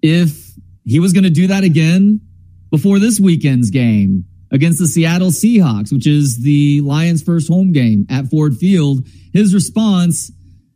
if 0.02 0.52
he 0.86 1.00
was 1.00 1.14
going 1.14 1.24
to 1.24 1.30
do 1.30 1.48
that 1.48 1.64
again 1.64 2.22
before 2.70 3.00
this 3.00 3.20
weekend's 3.20 3.70
game 3.70 4.26
against 4.52 4.80
the 4.80 4.88
Seattle 4.88 5.30
Seahawks, 5.30 5.92
which 5.92 6.08
is 6.08 6.44
the 6.44 6.82
Lions' 6.82 7.24
first 7.24 7.48
home 7.48 7.72
game 7.72 8.06
at 8.10 8.28
Ford 8.28 8.58
Field. 8.58 9.08
His 9.32 9.54
response 9.54 10.32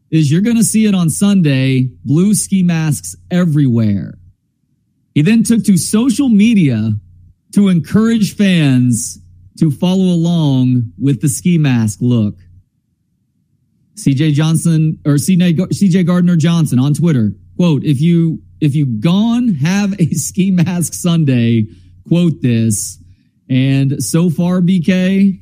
is 0.09 0.31
you're 0.31 0.41
going 0.41 0.57
to 0.57 0.63
see 0.63 0.85
it 0.85 0.95
on 0.95 1.09
Sunday, 1.09 1.89
blue 2.05 2.33
ski 2.33 2.63
masks 2.63 3.15
everywhere. 3.29 4.16
He 5.17 5.23
then 5.23 5.41
took 5.41 5.63
to 5.63 5.77
social 5.77 6.29
media 6.29 6.93
to 7.55 7.69
encourage 7.69 8.35
fans 8.35 9.17
to 9.57 9.71
follow 9.71 10.13
along 10.13 10.93
with 11.01 11.21
the 11.21 11.27
ski 11.27 11.57
mask 11.57 11.97
look. 12.03 12.35
CJ 13.95 14.33
Johnson 14.33 14.99
or 15.07 15.13
CJ 15.13 16.05
Gardner 16.05 16.35
Johnson 16.35 16.77
on 16.77 16.93
Twitter, 16.93 17.31
quote, 17.55 17.83
if 17.83 17.99
you, 17.99 18.43
if 18.61 18.75
you 18.75 18.85
gone 18.85 19.55
have 19.55 19.99
a 19.99 20.05
ski 20.11 20.51
mask 20.51 20.93
Sunday, 20.93 21.65
quote 22.07 22.43
this. 22.43 23.03
And 23.49 24.03
so 24.03 24.29
far, 24.29 24.61
BK, 24.61 25.41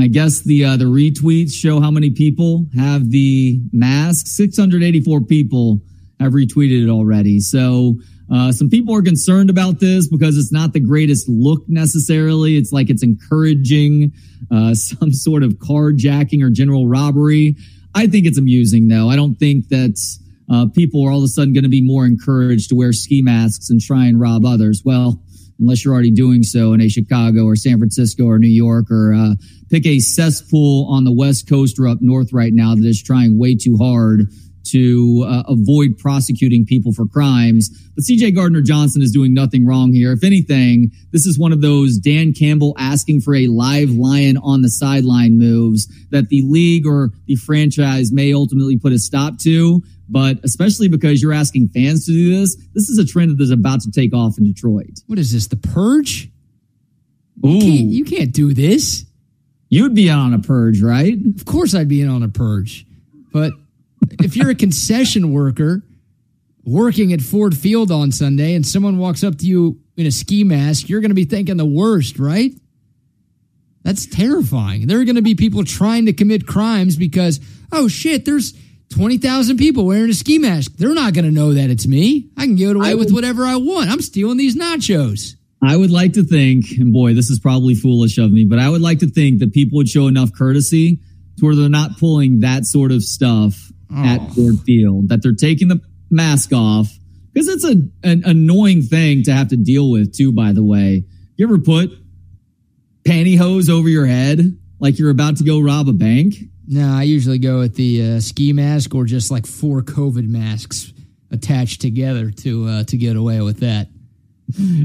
I 0.00 0.08
guess 0.08 0.40
the 0.40 0.64
uh, 0.64 0.76
the 0.76 0.86
retweets 0.86 1.52
show 1.52 1.80
how 1.80 1.92
many 1.92 2.10
people 2.10 2.66
have 2.76 3.08
the 3.12 3.60
mask. 3.72 4.26
684 4.26 5.20
people 5.20 5.80
have 6.18 6.32
retweeted 6.32 6.82
it 6.82 6.90
already. 6.90 7.38
So 7.38 8.00
uh, 8.32 8.52
some 8.52 8.68
people 8.68 8.94
are 8.94 9.02
concerned 9.02 9.50
about 9.50 9.80
this 9.80 10.06
because 10.06 10.36
it's 10.36 10.52
not 10.52 10.72
the 10.72 10.80
greatest 10.80 11.28
look 11.28 11.62
necessarily. 11.68 12.56
It's 12.56 12.72
like 12.72 12.90
it's 12.90 13.02
encouraging 13.02 14.12
uh, 14.50 14.74
some 14.74 15.12
sort 15.12 15.42
of 15.42 15.54
carjacking 15.54 16.42
or 16.42 16.50
general 16.50 16.88
robbery. 16.88 17.56
I 17.94 18.06
think 18.06 18.26
it's 18.26 18.38
amusing 18.38 18.88
though. 18.88 19.08
I 19.08 19.16
don't 19.16 19.36
think 19.36 19.68
that 19.68 19.98
uh, 20.50 20.66
people 20.74 21.04
are 21.06 21.10
all 21.10 21.18
of 21.18 21.24
a 21.24 21.28
sudden 21.28 21.52
going 21.52 21.64
to 21.64 21.70
be 21.70 21.82
more 21.82 22.06
encouraged 22.06 22.70
to 22.70 22.74
wear 22.74 22.92
ski 22.92 23.22
masks 23.22 23.70
and 23.70 23.80
try 23.80 24.06
and 24.06 24.20
rob 24.20 24.44
others. 24.44 24.82
Well, 24.84 25.20
unless 25.58 25.84
you're 25.84 25.92
already 25.92 26.10
doing 26.10 26.42
so 26.42 26.72
in 26.72 26.80
a 26.80 26.88
Chicago 26.88 27.44
or 27.44 27.56
San 27.56 27.78
Francisco 27.78 28.24
or 28.24 28.38
New 28.38 28.46
York 28.48 28.90
or 28.90 29.12
uh, 29.12 29.34
pick 29.70 29.86
a 29.86 29.98
cesspool 29.98 30.86
on 30.90 31.04
the 31.04 31.12
West 31.12 31.48
Coast 31.48 31.78
or 31.78 31.88
up 31.88 31.98
north 32.00 32.32
right 32.32 32.52
now 32.52 32.74
that 32.74 32.84
is 32.84 33.02
trying 33.02 33.38
way 33.38 33.56
too 33.56 33.76
hard 33.76 34.30
to 34.70 35.24
uh, 35.28 35.42
avoid 35.48 35.98
prosecuting 35.98 36.64
people 36.66 36.92
for 36.92 37.06
crimes. 37.06 37.70
But 37.94 38.04
CJ 38.04 38.34
Gardner 38.34 38.60
Johnson 38.62 39.02
is 39.02 39.10
doing 39.12 39.34
nothing 39.34 39.66
wrong 39.66 39.92
here. 39.92 40.12
If 40.12 40.24
anything, 40.24 40.90
this 41.12 41.26
is 41.26 41.38
one 41.38 41.52
of 41.52 41.60
those 41.60 41.98
Dan 41.98 42.32
Campbell 42.32 42.74
asking 42.78 43.20
for 43.22 43.34
a 43.34 43.46
live 43.48 43.90
lion 43.90 44.36
on 44.38 44.62
the 44.62 44.70
sideline 44.70 45.38
moves 45.38 45.86
that 46.10 46.28
the 46.28 46.42
league 46.46 46.86
or 46.86 47.10
the 47.26 47.36
franchise 47.36 48.12
may 48.12 48.32
ultimately 48.32 48.78
put 48.78 48.92
a 48.92 48.98
stop 48.98 49.38
to. 49.40 49.82
But 50.08 50.38
especially 50.42 50.88
because 50.88 51.20
you're 51.20 51.34
asking 51.34 51.68
fans 51.68 52.06
to 52.06 52.12
do 52.12 52.38
this, 52.40 52.56
this 52.74 52.88
is 52.88 52.96
a 52.98 53.04
trend 53.04 53.36
that 53.36 53.42
is 53.42 53.50
about 53.50 53.80
to 53.82 53.90
take 53.90 54.14
off 54.14 54.38
in 54.38 54.44
Detroit. 54.44 55.00
What 55.06 55.18
is 55.18 55.32
this, 55.32 55.48
the 55.48 55.56
purge? 55.56 56.30
Ooh, 57.44 57.50
You 57.50 57.60
can't, 57.60 57.90
you 57.90 58.04
can't 58.04 58.32
do 58.32 58.54
this. 58.54 59.04
you'd 59.68 59.94
be 59.94 60.08
on 60.08 60.32
a 60.32 60.38
purge, 60.38 60.80
right? 60.80 61.14
Of 61.36 61.44
course, 61.44 61.74
I'd 61.74 61.88
be 61.88 62.00
in 62.00 62.08
on 62.08 62.22
a 62.22 62.28
purge. 62.30 62.86
But 63.32 63.52
if 64.20 64.36
you're 64.36 64.50
a 64.50 64.54
concession 64.54 65.32
worker 65.32 65.82
working 66.64 67.12
at 67.12 67.20
Ford 67.20 67.56
Field 67.56 67.90
on 67.90 68.12
Sunday 68.12 68.54
and 68.54 68.66
someone 68.66 68.98
walks 68.98 69.24
up 69.24 69.38
to 69.38 69.46
you 69.46 69.80
in 69.96 70.06
a 70.06 70.10
ski 70.10 70.44
mask, 70.44 70.88
you're 70.88 71.00
going 71.00 71.10
to 71.10 71.14
be 71.14 71.24
thinking 71.24 71.56
the 71.56 71.66
worst, 71.66 72.18
right? 72.18 72.52
That's 73.84 74.06
terrifying. 74.06 74.86
There 74.86 75.00
are 75.00 75.04
going 75.04 75.16
to 75.16 75.22
be 75.22 75.34
people 75.34 75.64
trying 75.64 76.06
to 76.06 76.12
commit 76.12 76.46
crimes 76.46 76.96
because, 76.96 77.40
oh 77.72 77.88
shit, 77.88 78.24
there's 78.24 78.52
20,000 78.94 79.56
people 79.56 79.86
wearing 79.86 80.10
a 80.10 80.14
ski 80.14 80.38
mask. 80.38 80.72
They're 80.76 80.94
not 80.94 81.14
going 81.14 81.24
to 81.24 81.30
know 81.30 81.54
that 81.54 81.70
it's 81.70 81.86
me. 81.86 82.30
I 82.36 82.44
can 82.44 82.56
get 82.56 82.76
away 82.76 82.94
with 82.94 83.12
whatever 83.12 83.44
I 83.44 83.56
want. 83.56 83.90
I'm 83.90 84.02
stealing 84.02 84.36
these 84.36 84.56
nachos. 84.56 85.36
I 85.62 85.76
would 85.76 85.90
like 85.90 86.12
to 86.14 86.22
think, 86.22 86.66
and 86.78 86.92
boy, 86.92 87.14
this 87.14 87.30
is 87.30 87.40
probably 87.40 87.74
foolish 87.74 88.18
of 88.18 88.30
me, 88.30 88.44
but 88.44 88.58
I 88.58 88.68
would 88.68 88.80
like 88.80 89.00
to 89.00 89.08
think 89.08 89.40
that 89.40 89.52
people 89.52 89.76
would 89.76 89.88
show 89.88 90.06
enough 90.06 90.32
courtesy 90.32 91.00
to 91.38 91.44
where 91.44 91.54
they're 91.54 91.68
not 91.68 91.98
pulling 91.98 92.40
that 92.40 92.64
sort 92.64 92.92
of 92.92 93.02
stuff 93.02 93.72
at 93.94 94.20
Oh. 94.20 94.28
Ford 94.34 94.60
Field, 94.64 95.08
that 95.08 95.22
they're 95.22 95.32
taking 95.34 95.68
the 95.68 95.80
mask 96.10 96.52
off. 96.52 96.92
Because 97.32 97.48
it's 97.48 97.64
a, 97.64 97.76
an 98.02 98.22
annoying 98.24 98.82
thing 98.82 99.22
to 99.24 99.32
have 99.32 99.48
to 99.48 99.56
deal 99.56 99.90
with, 99.90 100.14
too, 100.16 100.32
by 100.32 100.52
the 100.52 100.62
way. 100.64 101.04
You 101.36 101.46
ever 101.46 101.58
put 101.58 101.90
pantyhose 103.04 103.70
over 103.70 103.88
your 103.88 104.06
head 104.06 104.58
like 104.80 104.98
you're 104.98 105.10
about 105.10 105.36
to 105.38 105.44
go 105.44 105.60
rob 105.60 105.88
a 105.88 105.92
bank? 105.92 106.34
No, 106.66 106.88
I 106.88 107.04
usually 107.04 107.38
go 107.38 107.60
with 107.60 107.76
the 107.76 108.02
uh, 108.16 108.20
ski 108.20 108.52
mask 108.52 108.94
or 108.94 109.04
just 109.04 109.30
like 109.30 109.46
four 109.46 109.82
COVID 109.82 110.28
masks 110.28 110.92
attached 111.30 111.80
together 111.80 112.30
to 112.30 112.66
uh, 112.66 112.84
to 112.84 112.96
get 112.96 113.16
away 113.16 113.40
with 113.40 113.60
that. 113.60 113.88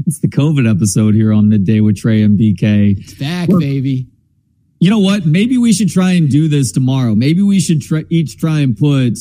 It's 0.06 0.20
the 0.20 0.28
COVID 0.28 0.70
episode 0.70 1.14
here 1.14 1.32
on 1.32 1.48
Midday 1.48 1.80
with 1.80 1.96
Trey 1.96 2.22
and 2.22 2.38
BK. 2.38 2.98
It's 3.00 3.14
back, 3.14 3.48
Well- 3.48 3.60
baby. 3.60 4.08
You 4.84 4.90
know 4.90 4.98
what? 4.98 5.24
Maybe 5.24 5.56
we 5.56 5.72
should 5.72 5.88
try 5.88 6.12
and 6.12 6.28
do 6.28 6.46
this 6.46 6.70
tomorrow. 6.70 7.14
Maybe 7.14 7.40
we 7.40 7.58
should 7.58 7.82
each 8.10 8.36
try 8.36 8.60
and 8.60 8.76
put 8.76 9.14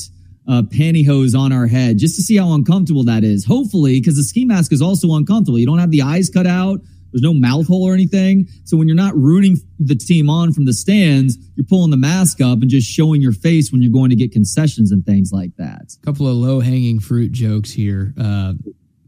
uh, 0.45 0.63
pantyhose 0.63 1.39
on 1.39 1.53
our 1.53 1.67
head 1.67 1.99
just 1.99 2.17
to 2.17 2.21
see 2.21 2.35
how 2.35 2.51
uncomfortable 2.51 3.05
that 3.05 3.23
is. 3.23 3.45
Hopefully, 3.45 4.01
because 4.01 4.17
the 4.17 4.23
ski 4.23 4.43
mask 4.43 4.73
is 4.73 4.81
also 4.81 5.13
uncomfortable. 5.13 5.57
You 5.57 5.65
don't 5.65 5.79
have 5.79 5.89
the 5.91 6.01
eyes 6.01 6.29
cut 6.29 6.45
out. 6.45 6.81
There's 7.13 7.21
no 7.21 7.33
mouth 7.33 7.65
hole 7.65 7.87
or 7.87 7.93
anything. 7.93 8.49
So 8.65 8.75
when 8.75 8.89
you're 8.89 8.97
not 8.97 9.15
rooting 9.15 9.55
the 9.79 9.95
team 9.95 10.29
on 10.29 10.51
from 10.51 10.65
the 10.65 10.73
stands, 10.73 11.37
you're 11.55 11.65
pulling 11.65 11.91
the 11.91 11.95
mask 11.97 12.41
up 12.41 12.61
and 12.61 12.69
just 12.69 12.91
showing 12.91 13.21
your 13.21 13.31
face 13.31 13.71
when 13.71 13.81
you're 13.81 13.89
going 13.89 14.09
to 14.09 14.17
get 14.17 14.33
concessions 14.33 14.91
and 14.91 15.05
things 15.05 15.31
like 15.31 15.55
that. 15.55 15.95
A 16.03 16.05
couple 16.05 16.27
of 16.27 16.35
low 16.35 16.59
hanging 16.59 16.99
fruit 16.99 17.31
jokes 17.31 17.71
here. 17.71 18.13
Uh, 18.19 18.55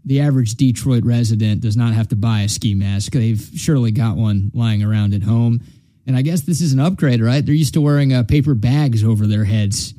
the 0.05 0.21
average 0.21 0.55
Detroit 0.55 1.03
resident 1.03 1.59
does 1.59 1.75
not 1.75 1.93
have 1.93 2.07
to 2.09 2.15
buy 2.15 2.41
a 2.41 2.47
ski 2.47 2.75
mask. 2.75 3.11
They've 3.11 3.41
surely 3.55 3.91
got 3.91 4.15
one 4.15 4.51
lying 4.53 4.83
around 4.83 5.13
at 5.13 5.23
home. 5.23 5.59
And 6.07 6.15
I 6.15 6.21
guess 6.21 6.41
this 6.41 6.61
is 6.61 6.73
an 6.73 6.79
upgrade, 6.79 7.21
right? 7.21 7.43
They're 7.45 7.55
used 7.55 7.73
to 7.73 7.81
wearing 7.81 8.13
uh, 8.13 8.23
paper 8.23 8.53
bags 8.53 9.03
over 9.03 9.25
their 9.25 9.43
heads 9.45 9.93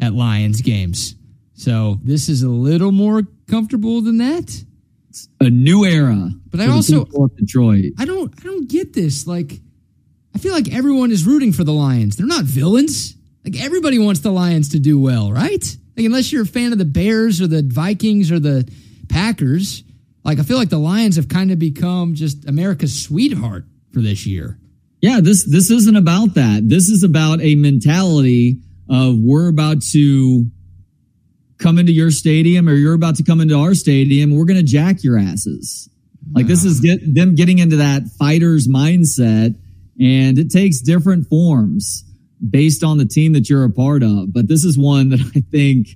at 0.00 0.14
Lions 0.14 0.62
games. 0.62 1.14
So 1.54 1.98
this 2.02 2.28
is 2.30 2.42
a 2.42 2.48
little 2.48 2.92
more 2.92 3.22
comfortable 3.48 4.00
than 4.00 4.18
that. 4.18 4.64
It's 5.10 5.28
A 5.40 5.50
new 5.50 5.84
era. 5.84 6.30
But 6.50 6.60
I 6.60 6.68
also- 6.68 7.04
Detroit. 7.36 7.92
I 7.98 8.04
don't 8.06 8.32
I 8.40 8.44
don't 8.44 8.68
get 8.68 8.92
this. 8.94 9.26
Like 9.26 9.60
I 10.34 10.38
feel 10.38 10.54
like 10.54 10.72
everyone 10.72 11.10
is 11.10 11.26
rooting 11.26 11.52
for 11.52 11.64
the 11.64 11.72
Lions. 11.72 12.16
They're 12.16 12.26
not 12.26 12.44
villains. 12.44 13.16
Like 13.44 13.60
everybody 13.62 13.98
wants 13.98 14.20
the 14.20 14.30
Lions 14.30 14.70
to 14.70 14.78
do 14.78 14.98
well, 15.00 15.32
right? 15.32 15.76
Like 15.96 16.06
unless 16.06 16.32
you're 16.32 16.42
a 16.44 16.46
fan 16.46 16.72
of 16.72 16.78
the 16.78 16.84
Bears 16.84 17.40
or 17.42 17.46
the 17.48 17.62
Vikings 17.62 18.30
or 18.30 18.38
the 18.38 18.66
Packers, 19.08 19.82
like 20.24 20.38
I 20.38 20.42
feel 20.42 20.56
like 20.56 20.68
the 20.70 20.78
Lions 20.78 21.16
have 21.16 21.28
kind 21.28 21.50
of 21.50 21.58
become 21.58 22.14
just 22.14 22.46
America's 22.48 23.02
sweetheart 23.02 23.64
for 23.92 24.00
this 24.00 24.24
year. 24.26 24.58
Yeah, 25.00 25.20
this 25.20 25.44
this 25.44 25.70
isn't 25.70 25.96
about 25.96 26.34
that. 26.34 26.68
This 26.68 26.88
is 26.90 27.02
about 27.02 27.40
a 27.40 27.54
mentality 27.54 28.58
of 28.88 29.16
we're 29.18 29.48
about 29.48 29.82
to 29.92 30.46
come 31.58 31.78
into 31.78 31.92
your 31.92 32.10
stadium 32.10 32.68
or 32.68 32.74
you're 32.74 32.94
about 32.94 33.16
to 33.16 33.22
come 33.22 33.40
into 33.40 33.56
our 33.56 33.74
stadium. 33.74 34.34
We're 34.34 34.44
going 34.44 34.58
to 34.58 34.64
jack 34.64 35.02
your 35.02 35.18
asses. 35.18 35.88
Like 36.32 36.46
this 36.46 36.64
is 36.64 36.80
get 36.80 37.14
them 37.14 37.34
getting 37.34 37.58
into 37.58 37.76
that 37.76 38.02
fighter's 38.18 38.68
mindset, 38.68 39.54
and 39.98 40.38
it 40.38 40.50
takes 40.50 40.80
different 40.80 41.28
forms 41.28 42.04
based 42.48 42.84
on 42.84 42.98
the 42.98 43.06
team 43.06 43.32
that 43.32 43.48
you're 43.48 43.64
a 43.64 43.70
part 43.70 44.02
of. 44.02 44.32
But 44.32 44.48
this 44.48 44.64
is 44.64 44.78
one 44.78 45.08
that 45.10 45.20
I 45.34 45.40
think 45.50 45.88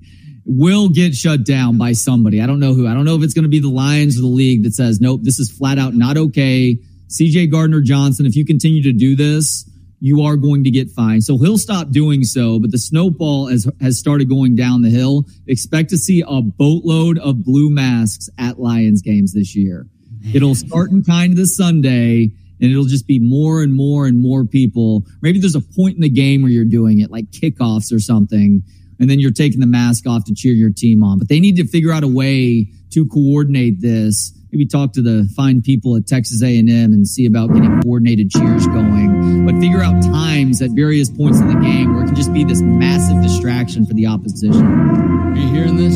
will 0.46 0.88
get 0.88 1.14
shut 1.14 1.44
down 1.44 1.78
by 1.78 1.92
somebody. 1.92 2.40
I 2.40 2.46
don't 2.46 2.61
know 2.61 2.74
who. 2.74 2.86
I 2.86 2.94
don't 2.94 3.05
know 3.05 3.16
if 3.16 3.22
it's 3.22 3.34
going 3.34 3.44
to 3.44 3.48
be 3.48 3.61
the 3.61 3.70
Lions 3.70 4.18
or 4.18 4.22
the 4.22 4.26
league 4.26 4.64
that 4.64 4.74
says, 4.74 5.00
nope, 5.00 5.20
this 5.22 5.38
is 5.38 5.50
flat 5.50 5.78
out 5.78 5.94
not 5.94 6.16
okay. 6.16 6.78
CJ 7.09 7.50
Gardner 7.50 7.80
Johnson, 7.80 8.26
if 8.26 8.36
you 8.36 8.44
continue 8.44 8.82
to 8.82 8.92
do 8.92 9.14
this, 9.14 9.68
you 10.00 10.22
are 10.22 10.36
going 10.36 10.64
to 10.64 10.70
get 10.70 10.90
fined. 10.90 11.24
So 11.24 11.38
he'll 11.38 11.59
stop 11.59 11.90
doing 11.90 12.24
so, 12.24 12.59
but 12.59 12.70
the 12.70 12.78
snowball 12.78 13.48
has, 13.48 13.66
has 13.80 13.98
started 13.98 14.28
going 14.28 14.55
down 14.55 14.82
the 14.82 14.90
hill. 14.90 15.24
Expect 15.46 15.90
to 15.90 15.96
see 15.96 16.22
a 16.26 16.42
boatload 16.42 17.18
of 17.18 17.44
blue 17.44 17.70
masks 17.70 18.28
at 18.38 18.59
Lions 18.59 19.00
games 19.00 19.32
this 19.32 19.57
year. 19.57 19.86
It'll 20.32 20.55
start 20.55 20.90
in 20.90 21.02
kind 21.05 21.32
of 21.32 21.36
this 21.36 21.57
Sunday 21.57 22.30
and 22.61 22.70
it'll 22.70 22.84
just 22.84 23.07
be 23.07 23.18
more 23.18 23.62
and 23.62 23.72
more 23.72 24.07
and 24.07 24.20
more 24.20 24.44
people. 24.44 25.05
Maybe 25.20 25.38
there's 25.38 25.55
a 25.55 25.61
point 25.61 25.96
in 25.96 26.00
the 26.00 26.09
game 26.09 26.42
where 26.42 26.50
you're 26.50 26.64
doing 26.64 27.00
it 27.00 27.11
like 27.11 27.26
kickoffs 27.26 27.92
or 27.92 27.98
something. 27.98 28.62
And 29.00 29.11
then 29.11 29.20
you're 29.20 29.32
taking 29.32 29.61
the 29.61 29.66
mask 29.66 30.07
off 30.07 30.24
to 30.26 30.34
cheer 30.34 30.52
your 30.52 30.70
team 30.70 31.02
on, 31.02 31.18
but 31.18 31.28
they 31.28 31.40
need 31.40 31.57
to 31.57 31.66
figure 31.66 31.92
out 31.92 32.05
a 32.05 32.09
way 32.09 32.68
to 32.90 33.07
coordinate 33.07 33.80
this. 33.80 34.32
Maybe 34.55 34.66
talk 34.66 34.92
to 34.92 35.02
the 35.02 35.28
fine 35.34 35.62
people 35.62 35.96
at 35.96 36.07
Texas 36.07 36.40
A&M 36.40 36.68
and 36.68 37.09
see 37.09 37.26
about 37.26 37.52
getting 37.52 37.82
coordinated 37.82 38.30
cheers 38.30 38.68
going, 38.68 39.44
but 39.44 39.57
figure 39.59 39.82
out 39.82 40.00
times 40.00 40.62
at 40.62 40.70
various 40.70 41.11
points 41.11 41.40
in 41.40 41.48
the 41.48 41.55
game 41.55 41.92
where 41.92 42.05
it 42.05 42.07
can 42.07 42.14
just 42.14 42.32
be 42.32 42.44
this 42.44 42.62
massive 42.62 43.20
distraction 43.20 43.84
for 43.84 43.94
the 43.94 44.07
opposition. 44.07 44.64
Are 44.64 45.36
you 45.36 45.48
hearing 45.48 45.76
this? 45.76 45.94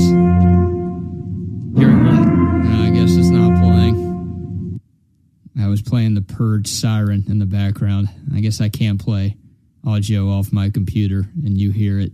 Hearing 1.79 2.05
what? 2.05 2.27
No, 2.65 2.83
I 2.83 2.91
guess 2.91 3.15
it's 3.15 3.29
not 3.29 3.63
playing. 3.63 4.81
I 5.61 5.69
was 5.69 5.81
playing 5.81 6.15
the 6.15 6.23
purge 6.23 6.67
siren 6.67 7.27
in 7.29 7.39
the 7.39 7.47
background. 7.47 8.09
I 8.35 8.41
guess 8.41 8.61
I 8.61 8.71
can't 8.71 9.01
play 9.01 9.37
audio 9.87 10.31
off 10.31 10.53
my 10.53 10.71
computer 10.71 11.31
and 11.45 11.57
you 11.57 11.71
hear 11.71 12.01
it. 12.01 12.11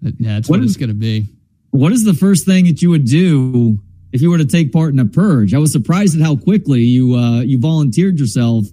That's 0.00 0.48
what, 0.48 0.60
What 0.60 0.64
it's 0.64 0.76
going 0.76 0.90
to 0.90 0.94
be. 0.94 1.26
What 1.72 1.90
is 1.90 2.04
the 2.04 2.14
first 2.14 2.46
thing 2.46 2.66
that 2.66 2.82
you 2.82 2.90
would 2.90 3.04
do 3.04 3.80
if 4.14 4.22
you 4.22 4.30
were 4.30 4.38
to 4.38 4.46
take 4.46 4.72
part 4.72 4.92
in 4.92 5.00
a 5.00 5.04
purge? 5.04 5.52
I 5.52 5.58
was 5.58 5.72
surprised 5.72 6.14
at 6.16 6.24
how 6.24 6.36
quickly 6.36 6.82
you 6.82 7.16
uh, 7.16 7.40
you 7.40 7.58
volunteered 7.58 8.18
yourself 8.18 8.64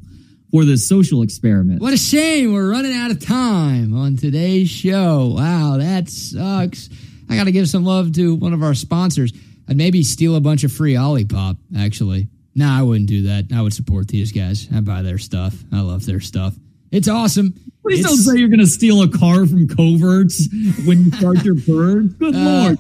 for 0.52 0.64
this 0.66 0.88
social 0.88 1.24
experiment. 1.24 1.82
What 1.82 1.94
a 1.94 1.98
shame. 1.98 2.54
We're 2.54 2.70
running 2.70 2.94
out 2.94 3.10
of 3.10 3.26
time 3.26 3.94
on 3.94 4.18
today's 4.18 4.70
show. 4.70 5.34
Wow, 5.36 5.78
that 5.80 6.10
sucks. 6.10 6.90
I 7.28 7.36
got 7.36 7.46
to 7.46 7.52
give 7.52 7.68
some 7.68 7.84
love 7.84 8.14
to 8.14 8.36
one 8.36 8.54
of 8.54 8.62
our 8.62 8.76
sponsors. 8.76 9.34
I'd 9.68 9.78
maybe 9.78 10.04
steal 10.04 10.36
a 10.36 10.42
bunch 10.42 10.64
of 10.64 10.72
free 10.72 10.94
Olipop, 10.94 11.58
actually. 11.76 12.28
Nah, 12.54 12.78
I 12.78 12.84
wouldn't 12.84 13.10
do 13.10 13.24
that. 13.24 13.46
I 13.56 13.62
would 13.62 13.74
support 13.74 14.10
these 14.10 14.32
guys. 14.32 14.68
I 14.72 14.82
buy 14.82 15.02
their 15.02 15.18
stuff. 15.18 15.56
I 15.72 15.80
love 15.82 16.06
their 16.06 16.20
stuff. 16.20 16.54
It's 16.92 17.08
awesome. 17.08 17.54
Please 17.84 18.00
It's- 18.00 18.04
don't 18.16 18.18
say 18.18 18.40
you're 18.40 18.50
going 18.50 18.60
to 18.60 18.68
steal 18.68 19.02
a 19.02 19.08
car 19.10 19.46
from 19.48 19.68
coverts 19.68 20.48
when 20.86 21.06
you 21.06 21.12
start 21.14 21.44
your 21.44 21.56
purge. 21.56 22.16
Good 22.20 22.36
Uh, 22.36 22.40
lord! 22.64 22.80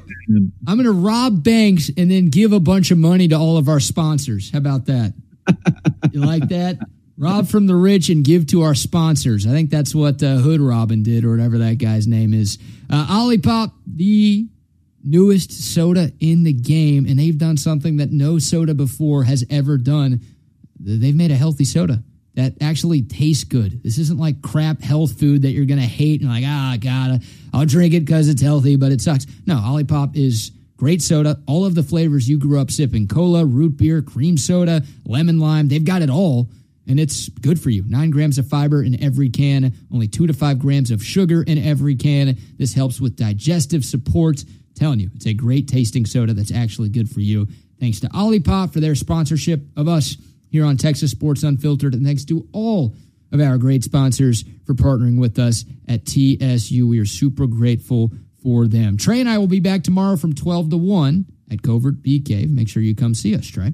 I'm 0.67 0.77
going 0.77 0.83
to 0.85 0.91
rob 0.91 1.43
banks 1.43 1.89
and 1.97 2.11
then 2.11 2.29
give 2.29 2.51
a 2.53 2.59
bunch 2.59 2.91
of 2.91 2.97
money 2.97 3.27
to 3.29 3.35
all 3.35 3.57
of 3.57 3.67
our 3.67 3.79
sponsors. 3.79 4.51
How 4.51 4.59
about 4.59 4.85
that? 4.85 5.13
you 6.11 6.19
like 6.21 6.47
that? 6.49 6.77
Rob 7.17 7.47
from 7.47 7.67
the 7.67 7.75
rich 7.75 8.09
and 8.09 8.23
give 8.23 8.47
to 8.47 8.61
our 8.61 8.73
sponsors. 8.75 9.45
I 9.47 9.51
think 9.51 9.69
that's 9.69 9.93
what 9.95 10.21
uh, 10.23 10.37
Hood 10.37 10.59
Robin 10.61 11.03
did, 11.03 11.23
or 11.25 11.31
whatever 11.31 11.57
that 11.59 11.77
guy's 11.77 12.07
name 12.07 12.33
is. 12.33 12.57
Uh, 12.89 13.05
Olipop, 13.07 13.71
the 13.87 14.47
newest 15.03 15.51
soda 15.51 16.11
in 16.19 16.43
the 16.43 16.53
game, 16.53 17.05
and 17.07 17.17
they've 17.19 17.37
done 17.37 17.57
something 17.57 17.97
that 17.97 18.11
no 18.11 18.39
soda 18.39 18.73
before 18.73 19.23
has 19.23 19.43
ever 19.49 19.77
done. 19.77 20.21
They've 20.79 21.15
made 21.15 21.31
a 21.31 21.35
healthy 21.35 21.65
soda 21.65 22.03
that 22.35 22.53
actually 22.61 23.01
tastes 23.01 23.43
good. 23.43 23.83
This 23.83 23.97
isn't 23.97 24.17
like 24.17 24.41
crap 24.41 24.81
health 24.81 25.19
food 25.19 25.41
that 25.41 25.51
you're 25.51 25.65
going 25.65 25.79
to 25.79 25.85
hate 25.85 26.21
and 26.21 26.29
like, 26.29 26.45
ah, 26.45 26.77
God, 26.79 27.23
I'll 27.53 27.65
drink 27.65 27.93
it 27.93 28.05
because 28.05 28.29
it's 28.29 28.41
healthy, 28.41 28.77
but 28.77 28.91
it 28.91 29.01
sucks. 29.01 29.25
No, 29.45 29.55
Olipop 29.55 30.15
is 30.15 30.51
great 30.77 31.01
soda. 31.01 31.39
All 31.45 31.65
of 31.65 31.75
the 31.75 31.83
flavors 31.83 32.29
you 32.29 32.39
grew 32.39 32.59
up 32.59 32.71
sipping 32.71 33.07
cola, 33.07 33.45
root 33.45 33.77
beer, 33.77 34.01
cream 34.01 34.37
soda, 34.37 34.83
lemon 35.05 35.39
lime, 35.39 35.67
they've 35.67 35.83
got 35.83 36.01
it 36.01 36.09
all. 36.09 36.49
And 36.87 36.99
it's 36.99 37.29
good 37.29 37.61
for 37.61 37.69
you. 37.69 37.83
Nine 37.87 38.09
grams 38.09 38.37
of 38.37 38.47
fiber 38.47 38.83
in 38.83 39.01
every 39.03 39.29
can, 39.29 39.73
only 39.93 40.07
two 40.07 40.25
to 40.25 40.33
five 40.33 40.57
grams 40.57 40.89
of 40.89 41.03
sugar 41.03 41.43
in 41.43 41.57
every 41.57 41.95
can. 41.95 42.37
This 42.57 42.73
helps 42.73 42.99
with 42.99 43.17
digestive 43.17 43.85
support. 43.85 44.43
telling 44.73 44.99
you, 44.99 45.11
it's 45.15 45.27
a 45.27 45.33
great 45.33 45.67
tasting 45.67 46.05
soda 46.05 46.33
that's 46.33 46.51
actually 46.51 46.89
good 46.89 47.09
for 47.09 47.19
you. 47.19 47.47
Thanks 47.79 47.99
to 47.99 48.07
Olipop 48.09 48.73
for 48.73 48.79
their 48.79 48.95
sponsorship 48.95 49.61
of 49.77 49.87
us 49.87 50.17
here 50.51 50.65
on 50.65 50.77
Texas 50.77 51.11
Sports 51.11 51.43
Unfiltered, 51.43 51.93
and 51.93 52.05
thanks 52.05 52.25
to 52.25 52.47
all 52.51 52.93
of 53.31 53.39
our 53.39 53.57
great 53.57 53.83
sponsors 53.83 54.43
for 54.65 54.73
partnering 54.73 55.19
with 55.19 55.39
us 55.39 55.65
at 55.87 56.05
TSU. 56.05 56.87
We 56.87 56.99
are 56.99 57.05
super 57.05 57.47
grateful 57.47 58.11
for 58.43 58.67
them. 58.67 58.97
Trey 58.97 59.21
and 59.21 59.29
I 59.29 59.37
will 59.37 59.47
be 59.47 59.59
back 59.59 59.83
tomorrow 59.83 60.17
from 60.17 60.33
12 60.33 60.71
to 60.71 60.77
1 60.77 61.25
at 61.51 61.61
Covert 61.61 62.01
Bee 62.01 62.19
Cave. 62.19 62.49
Make 62.49 62.67
sure 62.67 62.83
you 62.83 62.95
come 62.95 63.13
see 63.15 63.35
us, 63.35 63.47
Trey. 63.47 63.73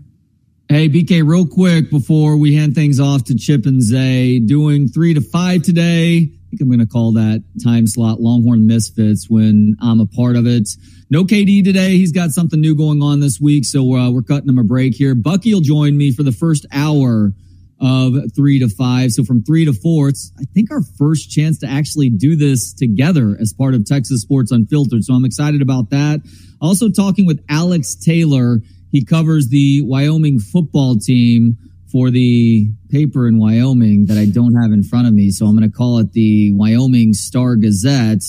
Hey, 0.69 0.89
BK, 0.89 1.25
real 1.25 1.47
quick 1.47 1.89
before 1.89 2.35
we 2.37 2.55
hand 2.55 2.75
things 2.75 2.99
off 2.99 3.23
to 3.25 3.35
Chip 3.35 3.65
and 3.65 3.81
Zay, 3.81 4.39
doing 4.39 4.89
three 4.89 5.13
to 5.13 5.21
five 5.21 5.63
today. 5.63 6.36
Think 6.49 6.61
I'm 6.61 6.69
going 6.69 6.79
to 6.79 6.85
call 6.85 7.11
that 7.13 7.43
time 7.63 7.87
slot 7.87 8.21
Longhorn 8.21 8.65
Misfits 8.67 9.29
when 9.29 9.75
I'm 9.81 9.99
a 9.99 10.05
part 10.05 10.37
of 10.37 10.47
it. 10.47 10.69
No 11.09 11.23
KD 11.23 11.63
today. 11.63 11.97
He's 11.97 12.11
got 12.13 12.31
something 12.31 12.59
new 12.59 12.75
going 12.75 13.01
on 13.01 13.19
this 13.19 13.39
week, 13.39 13.65
so 13.65 13.95
uh, 13.95 14.09
we're 14.11 14.21
cutting 14.21 14.47
him 14.47 14.57
a 14.57 14.63
break 14.63 14.95
here. 14.95 15.13
Bucky 15.13 15.53
will 15.53 15.61
join 15.61 15.97
me 15.97 16.11
for 16.11 16.23
the 16.23 16.31
first 16.31 16.65
hour 16.71 17.33
of 17.79 18.15
three 18.35 18.59
to 18.59 18.69
five. 18.69 19.11
So 19.11 19.23
from 19.23 19.43
three 19.43 19.65
to 19.65 19.73
four, 19.73 20.09
it's, 20.09 20.31
I 20.39 20.43
think, 20.53 20.71
our 20.71 20.81
first 20.97 21.29
chance 21.29 21.59
to 21.59 21.67
actually 21.67 22.09
do 22.09 22.35
this 22.35 22.73
together 22.73 23.37
as 23.39 23.53
part 23.53 23.75
of 23.75 23.85
Texas 23.85 24.21
Sports 24.21 24.51
Unfiltered. 24.51 25.03
So 25.03 25.13
I'm 25.13 25.25
excited 25.25 25.61
about 25.61 25.89
that. 25.91 26.21
Also 26.61 26.89
talking 26.89 27.25
with 27.25 27.43
Alex 27.49 27.95
Taylor. 27.95 28.59
He 28.91 29.03
covers 29.03 29.49
the 29.49 29.81
Wyoming 29.81 30.39
football 30.39 30.97
team 30.97 31.57
for 31.91 32.09
the 32.09 32.69
paper 32.89 33.27
in 33.27 33.39
Wyoming 33.39 34.05
that 34.07 34.17
I 34.17 34.25
don't 34.25 34.55
have 34.55 34.71
in 34.71 34.83
front 34.83 35.07
of 35.07 35.13
me. 35.13 35.29
So 35.29 35.45
I'm 35.45 35.57
going 35.57 35.69
to 35.69 35.75
call 35.75 35.99
it 35.99 36.11
the 36.13 36.53
Wyoming 36.53 37.13
Star 37.13 37.55
Gazette. 37.55 38.23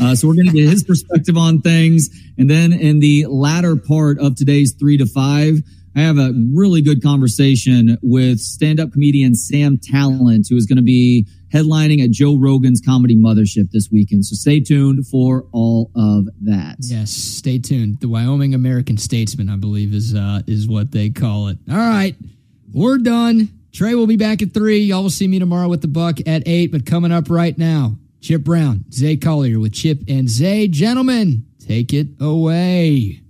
Uh, 0.00 0.14
so 0.14 0.28
we're 0.28 0.34
going 0.34 0.46
to 0.46 0.52
get 0.52 0.68
his 0.68 0.84
perspective 0.88 1.36
on 1.36 1.60
things. 1.60 2.08
And 2.36 2.48
then 2.48 2.72
in 2.72 3.00
the 3.00 3.26
latter 3.26 3.76
part 3.76 4.18
of 4.18 4.36
today's 4.36 4.74
three 4.78 4.96
to 4.98 5.06
five, 5.06 5.62
I 5.96 6.02
have 6.02 6.18
a 6.18 6.32
really 6.54 6.80
good 6.80 7.02
conversation 7.02 7.98
with 8.02 8.38
stand 8.38 8.78
up 8.78 8.92
comedian 8.92 9.34
Sam 9.34 9.78
Tallent, 9.78 10.46
who 10.48 10.56
is 10.56 10.66
going 10.66 10.76
to 10.76 10.82
be 10.82 11.26
headlining 11.52 12.04
at 12.04 12.10
Joe 12.10 12.38
Rogan's 12.38 12.80
Comedy 12.80 13.16
Mothership 13.16 13.70
this 13.72 13.88
weekend. 13.90 14.24
So 14.24 14.36
stay 14.36 14.60
tuned 14.60 15.06
for 15.08 15.46
all 15.52 15.90
of 15.96 16.26
that. 16.42 16.76
Yes, 16.80 17.10
stay 17.10 17.58
tuned. 17.58 18.00
The 18.00 18.08
Wyoming 18.08 18.54
American 18.54 18.96
Statesman, 18.96 19.48
I 19.48 19.56
believe, 19.56 19.92
is 19.92 20.14
uh, 20.14 20.42
is 20.46 20.68
what 20.68 20.92
they 20.92 21.10
call 21.10 21.48
it. 21.48 21.58
All 21.70 21.76
right, 21.76 22.14
we're 22.72 22.98
done. 22.98 23.48
Trey 23.72 23.94
will 23.94 24.06
be 24.06 24.16
back 24.16 24.42
at 24.42 24.52
three. 24.52 24.78
Y'all 24.78 25.02
will 25.02 25.10
see 25.10 25.28
me 25.28 25.38
tomorrow 25.38 25.68
with 25.68 25.82
the 25.82 25.88
Buck 25.88 26.18
at 26.26 26.42
eight. 26.46 26.72
But 26.72 26.86
coming 26.86 27.12
up 27.12 27.30
right 27.30 27.56
now, 27.56 27.96
Chip 28.20 28.42
Brown, 28.42 28.84
Zay 28.92 29.16
Collier 29.16 29.58
with 29.58 29.72
Chip 29.72 30.00
and 30.08 30.28
Zay. 30.28 30.68
Gentlemen, 30.68 31.44
take 31.64 31.92
it 31.92 32.08
away. 32.20 33.20